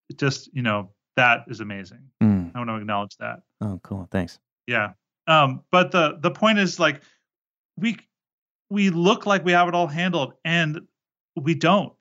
it 0.10 0.18
just 0.18 0.54
you 0.54 0.62
know, 0.62 0.90
that 1.16 1.46
is 1.48 1.60
amazing. 1.60 2.10
Mm. 2.22 2.52
I 2.56 2.60
want 2.60 2.70
to 2.70 2.76
acknowledge 2.76 3.18
that. 3.18 3.42
Oh, 3.62 3.80
cool. 3.84 4.08
Thanks. 4.12 4.40
Yeah. 4.68 4.94
Um, 5.28 5.64
but 5.72 5.92
the 5.92 6.18
the 6.20 6.32
point 6.32 6.60
is 6.60 6.80
like 6.80 7.02
we 7.78 7.98
we 8.70 8.90
look 8.90 9.26
like 9.26 9.46
we 9.46 9.52
have 9.52 9.68
it 9.68 9.76
all 9.76 9.88
handled 9.88 10.34
and 10.44 10.82
we 11.36 11.54
don't. 11.56 11.94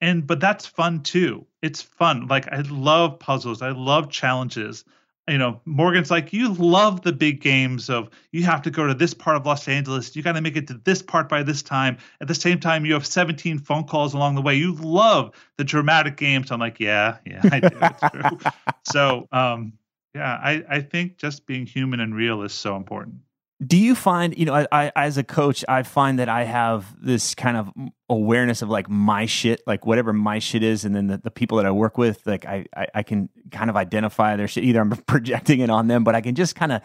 And 0.00 0.26
but 0.26 0.40
that's 0.40 0.66
fun 0.66 1.02
too. 1.02 1.46
It's 1.62 1.80
fun. 1.80 2.26
Like 2.26 2.48
I 2.52 2.60
love 2.60 3.18
puzzles. 3.18 3.62
I 3.62 3.70
love 3.70 4.10
challenges. 4.10 4.84
You 5.28 5.38
know, 5.38 5.60
Morgan's 5.64 6.10
like, 6.10 6.32
you 6.32 6.52
love 6.52 7.02
the 7.02 7.12
big 7.12 7.40
games 7.40 7.90
of 7.90 8.10
you 8.30 8.44
have 8.44 8.62
to 8.62 8.70
go 8.70 8.86
to 8.86 8.94
this 8.94 9.12
part 9.12 9.36
of 9.36 9.44
Los 9.44 9.66
Angeles. 9.66 10.14
You 10.14 10.22
got 10.22 10.32
to 10.32 10.40
make 10.40 10.56
it 10.56 10.68
to 10.68 10.74
this 10.84 11.02
part 11.02 11.28
by 11.28 11.42
this 11.42 11.62
time. 11.62 11.98
At 12.20 12.28
the 12.28 12.34
same 12.34 12.60
time, 12.60 12.86
you 12.86 12.94
have 12.94 13.06
17 13.06 13.58
phone 13.58 13.84
calls 13.84 14.14
along 14.14 14.36
the 14.36 14.42
way. 14.42 14.54
You 14.54 14.74
love 14.74 15.32
the 15.56 15.64
dramatic 15.64 16.16
games. 16.16 16.52
I'm 16.52 16.60
like, 16.60 16.78
yeah, 16.78 17.18
yeah, 17.26 17.40
I 17.50 17.60
do. 17.60 17.76
It's 17.80 18.10
true. 18.12 18.38
so, 18.84 19.28
um, 19.32 19.72
yeah, 20.14 20.38
I, 20.42 20.64
I 20.68 20.80
think 20.80 21.18
just 21.18 21.44
being 21.46 21.66
human 21.66 22.00
and 22.00 22.14
real 22.14 22.42
is 22.42 22.52
so 22.52 22.76
important 22.76 23.16
do 23.64 23.76
you 23.76 23.94
find 23.94 24.36
you 24.36 24.44
know 24.44 24.54
I, 24.54 24.66
I, 24.70 24.92
as 24.94 25.16
a 25.16 25.24
coach 25.24 25.64
i 25.68 25.82
find 25.82 26.18
that 26.18 26.28
i 26.28 26.44
have 26.44 26.94
this 27.00 27.34
kind 27.34 27.56
of 27.56 27.70
awareness 28.10 28.60
of 28.60 28.68
like 28.68 28.88
my 28.88 29.26
shit 29.26 29.62
like 29.66 29.86
whatever 29.86 30.12
my 30.12 30.38
shit 30.38 30.62
is 30.62 30.84
and 30.84 30.94
then 30.94 31.06
the, 31.06 31.18
the 31.18 31.30
people 31.30 31.56
that 31.56 31.66
i 31.66 31.70
work 31.70 31.96
with 31.96 32.26
like 32.26 32.44
I, 32.44 32.66
I, 32.76 32.86
I 32.96 33.02
can 33.02 33.30
kind 33.50 33.70
of 33.70 33.76
identify 33.76 34.36
their 34.36 34.48
shit. 34.48 34.64
Either 34.64 34.80
i'm 34.80 34.90
projecting 35.06 35.60
it 35.60 35.70
on 35.70 35.88
them 35.88 36.04
but 36.04 36.14
i 36.14 36.20
can 36.20 36.34
just 36.34 36.54
kind 36.54 36.72
of 36.72 36.82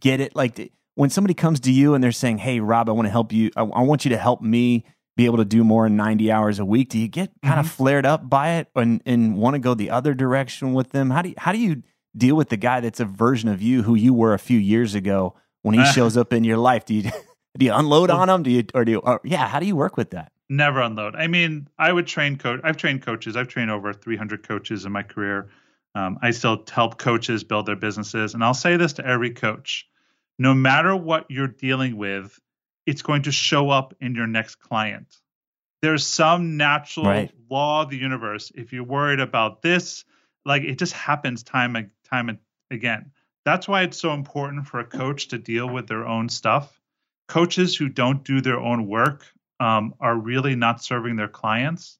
get 0.00 0.20
it. 0.20 0.34
Like 0.36 0.72
when 0.96 1.10
somebody 1.10 1.34
comes 1.34 1.60
to 1.60 1.72
you 1.72 1.94
and 1.94 2.02
they're 2.02 2.12
saying 2.12 2.38
hey 2.38 2.60
rob 2.60 2.88
i 2.88 2.92
want 2.92 3.06
to 3.06 3.12
help 3.12 3.32
you. 3.32 3.50
I, 3.56 3.62
I, 3.62 3.82
want 3.82 4.04
you 4.04 4.10
to 4.10 4.18
help 4.18 4.42
me 4.42 4.84
be 5.16 5.26
able 5.26 5.38
to 5.38 5.44
do 5.44 5.64
more 5.64 5.86
in 5.86 5.96
90 5.96 6.30
hours 6.30 6.58
a 6.58 6.64
week 6.64 6.90
do 6.90 6.98
you 6.98 7.08
get 7.08 7.30
kind 7.42 7.54
mm-hmm. 7.54 7.60
of 7.60 7.70
flared 7.70 8.06
up 8.06 8.28
by 8.28 8.56
it 8.56 8.68
and, 8.74 9.02
and 9.06 9.36
want 9.36 9.54
to 9.54 9.60
go 9.60 9.74
the 9.74 9.90
other 9.90 10.14
direction 10.14 10.74
with 10.74 10.90
them? 10.90 11.10
How 11.10 11.22
do 11.22 11.28
you 11.30 11.34
how 11.38 11.52
do 11.52 11.58
you 11.58 11.82
deal 12.16 12.34
with 12.34 12.48
the 12.48 12.56
guy 12.56 12.80
that's 12.80 13.00
a 13.00 13.04
version 13.04 13.48
of 13.48 13.62
you 13.62 13.82
who 13.82 13.94
you 13.94 14.12
were 14.12 14.34
a 14.34 14.38
few 14.38 14.58
years 14.58 14.94
ago 14.94 15.34
when 15.62 15.74
he 15.74 15.84
shows 15.92 16.16
up 16.16 16.32
in 16.32 16.44
your 16.44 16.58
life? 16.58 16.84
Do 16.84 16.94
you 16.94 17.02
do 17.58 17.66
you 17.66 17.72
unload 17.72 18.10
on 18.10 18.28
him? 18.28 18.42
Do 18.42 18.50
you 18.50 18.64
or 18.74 18.84
do 18.84 18.92
you? 18.92 18.98
Or, 18.98 19.20
yeah, 19.24 19.46
how 19.46 19.60
do 19.60 19.66
you 19.66 19.76
work 19.76 19.96
with 19.96 20.10
that? 20.10 20.32
Never 20.48 20.80
unload. 20.80 21.14
I 21.14 21.26
mean, 21.26 21.68
I 21.78 21.92
would 21.92 22.06
train 22.06 22.36
coach. 22.36 22.60
I've 22.64 22.76
trained 22.78 23.02
coaches. 23.02 23.36
I've 23.36 23.48
trained 23.48 23.70
over 23.70 23.92
300 23.92 24.46
coaches 24.46 24.86
in 24.86 24.92
my 24.92 25.02
career. 25.02 25.50
Um, 25.94 26.18
I 26.22 26.30
still 26.30 26.64
help 26.70 26.98
coaches 26.98 27.44
build 27.44 27.66
their 27.66 27.76
businesses, 27.76 28.34
and 28.34 28.42
I'll 28.42 28.54
say 28.54 28.76
this 28.76 28.94
to 28.94 29.06
every 29.06 29.30
coach: 29.30 29.86
no 30.38 30.54
matter 30.54 30.94
what 30.94 31.26
you're 31.28 31.48
dealing 31.48 31.96
with, 31.96 32.38
it's 32.86 33.02
going 33.02 33.22
to 33.22 33.32
show 33.32 33.70
up 33.70 33.94
in 34.00 34.14
your 34.14 34.26
next 34.26 34.56
client. 34.56 35.14
There's 35.82 36.06
some 36.06 36.56
natural 36.56 37.06
right. 37.06 37.30
law 37.50 37.82
of 37.82 37.90
the 37.90 37.96
universe. 37.96 38.50
If 38.54 38.72
you're 38.72 38.84
worried 38.84 39.20
about 39.20 39.62
this, 39.62 40.04
like 40.44 40.62
it 40.62 40.78
just 40.78 40.92
happens 40.92 41.42
time 41.42 41.76
and 41.76 41.90
time 42.08 42.28
and 42.28 42.38
again. 42.70 43.12
That's 43.44 43.68
why 43.68 43.82
it's 43.82 43.98
so 43.98 44.12
important 44.12 44.66
for 44.66 44.80
a 44.80 44.84
coach 44.84 45.28
to 45.28 45.38
deal 45.38 45.68
with 45.68 45.86
their 45.86 46.06
own 46.06 46.28
stuff. 46.28 46.80
Coaches 47.28 47.76
who 47.76 47.88
don't 47.88 48.24
do 48.24 48.40
their 48.40 48.58
own 48.58 48.86
work 48.86 49.26
um, 49.60 49.94
are 50.00 50.16
really 50.16 50.54
not 50.54 50.82
serving 50.82 51.16
their 51.16 51.28
clients. 51.28 51.98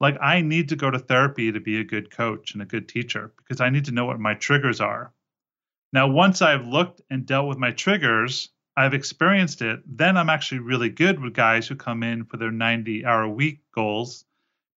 Like, 0.00 0.18
I 0.20 0.40
need 0.40 0.70
to 0.70 0.76
go 0.76 0.90
to 0.90 0.98
therapy 0.98 1.52
to 1.52 1.60
be 1.60 1.78
a 1.78 1.84
good 1.84 2.10
coach 2.10 2.52
and 2.52 2.62
a 2.62 2.66
good 2.66 2.88
teacher 2.88 3.32
because 3.36 3.60
I 3.60 3.70
need 3.70 3.84
to 3.86 3.92
know 3.92 4.04
what 4.04 4.18
my 4.18 4.34
triggers 4.34 4.80
are. 4.80 5.12
Now, 5.92 6.08
once 6.08 6.42
I've 6.42 6.66
looked 6.66 7.02
and 7.10 7.26
dealt 7.26 7.48
with 7.48 7.58
my 7.58 7.70
triggers, 7.70 8.48
I've 8.76 8.94
experienced 8.94 9.60
it, 9.60 9.80
then 9.86 10.16
I'm 10.16 10.30
actually 10.30 10.60
really 10.60 10.88
good 10.88 11.20
with 11.20 11.34
guys 11.34 11.68
who 11.68 11.76
come 11.76 12.02
in 12.02 12.24
for 12.24 12.38
their 12.38 12.50
90 12.50 13.04
hour 13.04 13.28
week 13.28 13.60
goals 13.74 14.24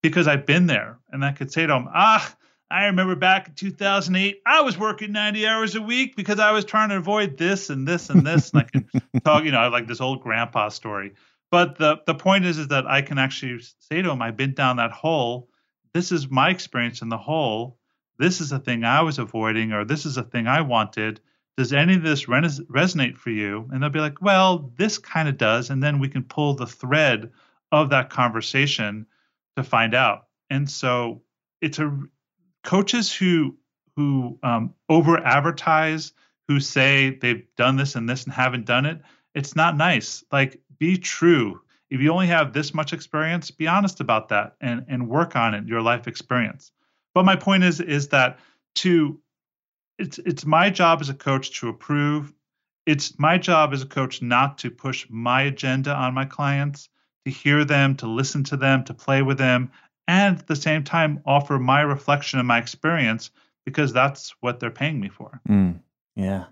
because 0.03 0.27
I've 0.27 0.45
been 0.45 0.67
there 0.67 0.99
and 1.09 1.23
I 1.23 1.31
could 1.31 1.51
say 1.51 1.61
to 1.61 1.73
them, 1.73 1.89
ah, 1.93 2.35
I 2.69 2.85
remember 2.85 3.15
back 3.15 3.47
in 3.47 3.53
2008, 3.53 4.41
I 4.45 4.61
was 4.61 4.77
working 4.77 5.11
90 5.11 5.47
hours 5.47 5.75
a 5.75 5.81
week 5.81 6.15
because 6.15 6.39
I 6.39 6.51
was 6.51 6.65
trying 6.65 6.89
to 6.89 6.97
avoid 6.97 7.37
this 7.37 7.69
and 7.69 7.87
this 7.87 8.09
and 8.09 8.25
this. 8.25 8.51
and 8.51 8.61
I 8.61 8.63
can 8.63 8.89
talk, 9.23 9.43
you 9.43 9.51
know, 9.51 9.59
I 9.59 9.67
like 9.67 9.87
this 9.87 10.01
old 10.01 10.21
grandpa 10.21 10.69
story. 10.69 11.13
But 11.51 11.77
the 11.77 11.97
the 12.05 12.15
point 12.15 12.45
is, 12.45 12.57
is 12.57 12.69
that 12.69 12.87
I 12.87 13.01
can 13.01 13.17
actually 13.17 13.61
say 13.79 14.01
to 14.01 14.09
him, 14.09 14.21
I've 14.21 14.35
been 14.35 14.53
down 14.53 14.77
that 14.77 14.91
hole. 14.91 15.49
This 15.93 16.11
is 16.11 16.29
my 16.29 16.49
experience 16.49 17.01
in 17.01 17.09
the 17.09 17.17
hole. 17.17 17.77
This 18.17 18.41
is 18.41 18.51
a 18.51 18.59
thing 18.59 18.83
I 18.83 19.01
was 19.01 19.19
avoiding, 19.19 19.71
or 19.71 19.85
this 19.85 20.05
is 20.05 20.17
a 20.17 20.23
thing 20.23 20.47
I 20.47 20.61
wanted. 20.61 21.21
Does 21.57 21.71
any 21.71 21.95
of 21.95 22.01
this 22.01 22.27
res- 22.27 22.59
resonate 22.61 23.15
for 23.15 23.29
you? 23.29 23.69
And 23.71 23.81
they'll 23.81 23.89
be 23.89 23.99
like, 23.99 24.21
well, 24.21 24.71
this 24.75 24.97
kind 24.97 25.29
of 25.29 25.37
does. 25.37 25.69
And 25.69 25.81
then 25.81 25.99
we 25.99 26.09
can 26.09 26.23
pull 26.23 26.55
the 26.55 26.67
thread 26.67 27.31
of 27.71 27.91
that 27.91 28.09
conversation 28.09 29.05
to 29.55 29.63
find 29.63 29.93
out. 29.93 30.27
And 30.49 30.69
so 30.69 31.21
it's 31.61 31.79
a 31.79 31.97
coaches 32.65 33.13
who 33.13 33.55
who 33.95 34.37
um, 34.43 34.73
over 34.89 35.17
advertise, 35.17 36.11
who 36.49 36.59
say 36.59 37.11
they've 37.11 37.45
done 37.55 37.77
this 37.77 37.95
and 37.95 38.09
this 38.09 38.25
and 38.25 38.33
haven't 38.33 38.65
done 38.65 38.85
it, 38.85 39.01
it's 39.33 39.55
not 39.55 39.77
nice. 39.77 40.25
Like, 40.33 40.59
be 40.77 40.97
true. 40.97 41.61
If 41.89 42.01
you 42.01 42.11
only 42.11 42.27
have 42.27 42.51
this 42.51 42.73
much 42.73 42.91
experience, 42.91 43.51
be 43.51 43.67
honest 43.67 44.01
about 44.01 44.29
that 44.29 44.55
and 44.59 44.85
and 44.89 45.07
work 45.07 45.35
on 45.35 45.53
it, 45.53 45.65
your 45.67 45.81
life 45.81 46.07
experience. 46.07 46.71
But 47.13 47.23
my 47.23 47.37
point 47.37 47.63
is 47.63 47.79
is 47.79 48.09
that 48.09 48.39
to 48.75 49.19
it's 49.97 50.17
it's 50.19 50.45
my 50.45 50.69
job 50.69 50.99
as 50.99 51.09
a 51.09 51.13
coach 51.13 51.59
to 51.59 51.69
approve. 51.69 52.33
It's 52.85 53.17
my 53.17 53.37
job 53.37 53.73
as 53.73 53.81
a 53.81 53.87
coach 53.87 54.21
not 54.21 54.57
to 54.59 54.69
push 54.69 55.07
my 55.09 55.43
agenda 55.43 55.93
on 55.93 56.13
my 56.13 56.25
clients, 56.25 56.89
to 57.25 57.31
hear 57.31 57.63
them, 57.65 57.95
to 57.97 58.07
listen 58.07 58.43
to 58.45 58.57
them, 58.57 58.83
to 58.83 58.93
play 58.93 59.21
with 59.21 59.37
them, 59.37 59.71
and 60.07 60.39
at 60.39 60.47
the 60.47 60.55
same 60.55 60.83
time 60.83 61.21
offer 61.25 61.59
my 61.59 61.81
reflection 61.81 62.39
and 62.39 62.47
my 62.47 62.57
experience 62.57 63.31
because 63.65 63.93
that's 63.93 64.35
what 64.41 64.59
they're 64.59 64.71
paying 64.71 64.99
me 64.99 65.09
for. 65.09 65.41
Mm, 65.49 65.79
yeah. 66.15 66.45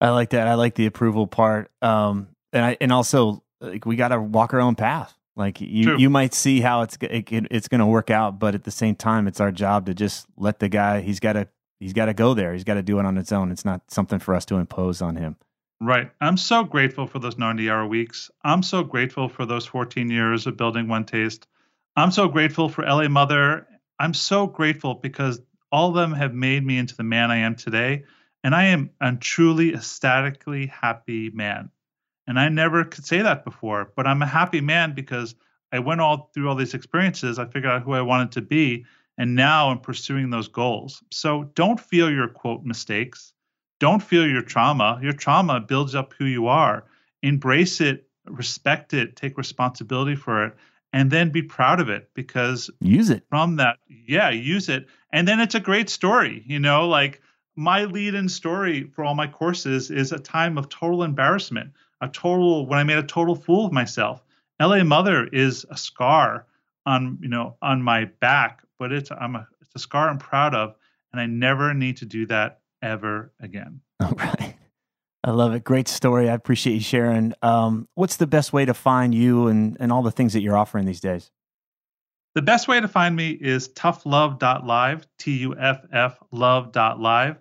I 0.00 0.10
like 0.10 0.30
that. 0.30 0.46
I 0.46 0.54
like 0.54 0.74
the 0.74 0.86
approval 0.86 1.26
part. 1.26 1.70
Um, 1.82 2.28
and 2.52 2.64
I, 2.64 2.76
and 2.80 2.92
also 2.92 3.42
like 3.60 3.84
we 3.84 3.96
got 3.96 4.08
to 4.08 4.20
walk 4.20 4.54
our 4.54 4.60
own 4.60 4.74
path. 4.74 5.14
Like 5.36 5.60
you, 5.60 5.84
True. 5.84 5.98
you 5.98 6.10
might 6.10 6.34
see 6.34 6.60
how 6.60 6.82
it's 6.82 6.98
it, 7.00 7.28
it's 7.30 7.68
going 7.68 7.78
to 7.78 7.86
work 7.86 8.10
out, 8.10 8.40
but 8.40 8.56
at 8.56 8.64
the 8.64 8.72
same 8.72 8.96
time, 8.96 9.28
it's 9.28 9.40
our 9.40 9.52
job 9.52 9.86
to 9.86 9.94
just 9.94 10.26
let 10.36 10.58
the 10.58 10.68
guy. 10.68 11.00
He's 11.00 11.20
got 11.20 11.34
to 11.34 11.48
he's 11.78 11.92
got 11.92 12.06
to 12.06 12.14
go 12.14 12.34
there. 12.34 12.52
He's 12.52 12.64
got 12.64 12.74
to 12.74 12.82
do 12.82 12.98
it 12.98 13.06
on 13.06 13.16
its 13.16 13.30
own. 13.30 13.52
It's 13.52 13.64
not 13.64 13.82
something 13.88 14.18
for 14.18 14.34
us 14.34 14.44
to 14.46 14.56
impose 14.56 15.00
on 15.00 15.14
him. 15.14 15.36
Right. 15.80 16.10
I'm 16.20 16.36
so 16.36 16.64
grateful 16.64 17.06
for 17.06 17.20
those 17.20 17.38
90 17.38 17.70
hour 17.70 17.86
weeks. 17.86 18.32
I'm 18.42 18.64
so 18.64 18.82
grateful 18.82 19.28
for 19.28 19.46
those 19.46 19.64
14 19.64 20.10
years 20.10 20.48
of 20.48 20.56
building 20.56 20.88
One 20.88 21.04
Taste. 21.04 21.46
I'm 21.98 22.12
so 22.12 22.28
grateful 22.28 22.68
for 22.68 22.84
LA 22.84 23.08
Mother. 23.08 23.66
I'm 23.98 24.14
so 24.14 24.46
grateful 24.46 24.94
because 24.94 25.40
all 25.72 25.88
of 25.88 25.96
them 25.96 26.12
have 26.12 26.32
made 26.32 26.64
me 26.64 26.78
into 26.78 26.94
the 26.94 27.02
man 27.02 27.32
I 27.32 27.38
am 27.38 27.56
today. 27.56 28.04
And 28.44 28.54
I 28.54 28.66
am 28.66 28.90
a 29.00 29.16
truly 29.16 29.74
ecstatically 29.74 30.66
happy 30.66 31.30
man. 31.30 31.70
And 32.28 32.38
I 32.38 32.50
never 32.50 32.84
could 32.84 33.04
say 33.04 33.22
that 33.22 33.44
before, 33.44 33.92
but 33.96 34.06
I'm 34.06 34.22
a 34.22 34.26
happy 34.26 34.60
man 34.60 34.94
because 34.94 35.34
I 35.72 35.80
went 35.80 36.00
all 36.00 36.30
through 36.32 36.48
all 36.48 36.54
these 36.54 36.74
experiences. 36.74 37.36
I 37.36 37.46
figured 37.46 37.72
out 37.72 37.82
who 37.82 37.94
I 37.94 38.02
wanted 38.02 38.30
to 38.32 38.42
be. 38.42 38.86
And 39.18 39.34
now 39.34 39.70
I'm 39.70 39.80
pursuing 39.80 40.30
those 40.30 40.46
goals. 40.46 41.02
So 41.10 41.50
don't 41.56 41.80
feel 41.80 42.08
your 42.08 42.28
quote 42.28 42.62
mistakes. 42.62 43.32
Don't 43.80 44.04
feel 44.04 44.24
your 44.24 44.42
trauma. 44.42 45.00
Your 45.02 45.14
trauma 45.14 45.58
builds 45.58 45.96
up 45.96 46.14
who 46.16 46.26
you 46.26 46.46
are. 46.46 46.84
Embrace 47.24 47.80
it, 47.80 48.06
respect 48.24 48.94
it, 48.94 49.16
take 49.16 49.36
responsibility 49.36 50.14
for 50.14 50.44
it, 50.44 50.54
and 50.92 51.10
then 51.10 51.30
be 51.30 51.42
proud 51.42 51.80
of 51.80 51.88
it 51.88 52.10
because 52.14 52.70
use 52.80 53.10
it. 53.10 53.24
from 53.28 53.56
that 53.56 53.78
yeah 53.88 54.30
use 54.30 54.68
it. 54.68 54.86
And 55.12 55.26
then 55.26 55.40
it's 55.40 55.54
a 55.54 55.60
great 55.60 55.90
story 55.90 56.44
you 56.46 56.58
know 56.58 56.88
like 56.88 57.20
my 57.56 57.84
lead 57.84 58.14
in 58.14 58.28
story 58.28 58.84
for 58.94 59.04
all 59.04 59.14
my 59.14 59.26
courses 59.26 59.90
is 59.90 60.12
a 60.12 60.18
time 60.18 60.56
of 60.58 60.68
total 60.68 61.02
embarrassment 61.02 61.72
a 62.00 62.08
total 62.08 62.66
when 62.66 62.78
i 62.78 62.84
made 62.84 62.98
a 62.98 63.02
total 63.02 63.34
fool 63.34 63.66
of 63.66 63.72
myself. 63.72 64.22
La 64.60 64.82
mother 64.82 65.26
is 65.26 65.64
a 65.70 65.76
scar 65.76 66.46
on 66.86 67.18
you 67.20 67.28
know 67.28 67.56
on 67.62 67.82
my 67.82 68.04
back 68.20 68.62
but 68.78 68.92
it's 68.92 69.10
i'm 69.10 69.36
a 69.36 69.46
it's 69.60 69.74
a 69.74 69.78
scar 69.78 70.08
i'm 70.08 70.18
proud 70.18 70.54
of 70.54 70.74
and 71.12 71.20
i 71.20 71.26
never 71.26 71.74
need 71.74 71.96
to 71.96 72.06
do 72.06 72.26
that 72.26 72.60
ever 72.82 73.32
again. 73.40 73.80
All 74.00 74.10
right 74.16 74.37
I 75.24 75.32
love 75.32 75.52
it. 75.52 75.64
Great 75.64 75.88
story. 75.88 76.30
I 76.30 76.34
appreciate 76.34 76.74
you 76.74 76.80
sharing. 76.80 77.34
Um, 77.42 77.88
what's 77.94 78.16
the 78.16 78.26
best 78.26 78.52
way 78.52 78.64
to 78.64 78.74
find 78.74 79.14
you 79.14 79.48
and, 79.48 79.76
and 79.80 79.90
all 79.92 80.02
the 80.02 80.12
things 80.12 80.32
that 80.32 80.42
you're 80.42 80.56
offering 80.56 80.86
these 80.86 81.00
days? 81.00 81.30
The 82.34 82.42
best 82.42 82.68
way 82.68 82.80
to 82.80 82.86
find 82.86 83.16
me 83.16 83.30
is 83.30 83.68
tufflove.live, 83.70 85.06
T 85.18 85.38
U 85.38 85.56
F 85.56 85.80
F 85.92 86.18
love.live. 86.30 87.36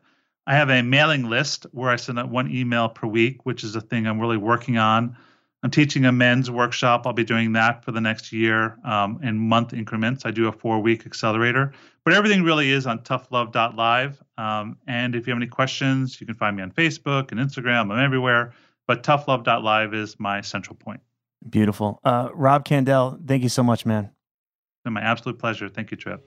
I 0.48 0.56
have 0.56 0.70
a 0.70 0.82
mailing 0.82 1.30
list 1.30 1.68
where 1.72 1.92
I 1.92 1.98
send 1.98 2.18
out 2.18 2.30
one 2.30 2.50
email 2.50 2.90
per 2.90 3.06
week, 3.06 3.46
which 3.46 3.64
is 3.64 3.76
a 3.76 3.82
thing 3.82 4.08
I'm 4.08 4.20
really 4.20 4.38
working 4.38 4.78
on. 4.78 5.16
I'm 5.64 5.72
teaching 5.72 6.06
a 6.06 6.12
men's 6.12 6.52
workshop. 6.52 7.08
I'll 7.08 7.14
be 7.14 7.24
doing 7.24 7.54
that 7.54 7.84
for 7.84 7.92
the 7.92 8.02
next 8.02 8.32
year 8.32 8.78
um, 8.84 9.20
in 9.24 9.40
month 9.40 9.74
increments. 9.74 10.26
I 10.26 10.32
do 10.32 10.48
a 10.48 10.52
four 10.52 10.80
week 10.80 11.06
accelerator, 11.06 11.74
but 12.06 12.14
everything 12.14 12.44
really 12.44 12.72
is 12.72 12.86
on 12.86 13.00
tufflove.live. 13.00 14.22
Um, 14.38 14.78
and 14.88 15.16
if 15.16 15.26
you 15.26 15.32
have 15.32 15.40
any 15.40 15.48
questions, 15.48 16.22
you 16.22 16.28
can 16.28 16.36
find 16.36 16.56
me 16.56 16.62
on 16.62 16.72
Facebook 16.72 17.32
and 17.32 17.40
Instagram. 17.40 17.92
I'm 17.92 18.00
everywhere, 18.00 18.54
but 18.88 19.02
tufflove.live 19.02 19.94
is 19.96 20.20
my 20.20 20.42
central 20.42 20.76
point. 20.76 21.02
Beautiful. 21.50 22.00
Uh, 22.04 22.30
Rob 22.34 22.64
Kandell, 22.64 23.20
thank 23.28 23.42
you 23.42 23.50
so 23.50 23.64
much, 23.64 23.86
man. 23.86 24.06
It's 24.06 24.84
been 24.84 24.94
my 24.94 25.02
absolute 25.02 25.40
pleasure. 25.40 25.70
Thank 25.70 25.90
you, 25.90 25.98
Trip. 25.98 26.24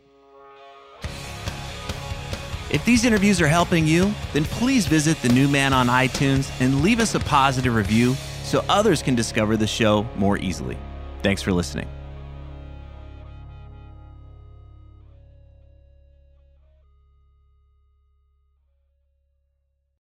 If 2.71 2.85
these 2.85 3.05
interviews 3.05 3.41
are 3.41 3.49
helping 3.49 3.87
you, 3.87 4.13
then 4.33 4.45
please 4.45 4.87
visit 4.87 5.21
The 5.23 5.29
New 5.29 5.49
Man 5.49 5.73
on 5.73 5.87
iTunes 5.89 6.51
and 6.61 6.83
leave 6.83 7.01
us 7.01 7.15
a 7.15 7.21
positive 7.21 7.75
review 7.75 8.15
so 8.51 8.65
others 8.69 9.01
can 9.01 9.15
discover 9.15 9.57
the 9.57 9.67
show 9.67 10.05
more 10.17 10.37
easily. 10.37 10.77
Thanks 11.23 11.41
for 11.41 11.53
listening. 11.53 11.89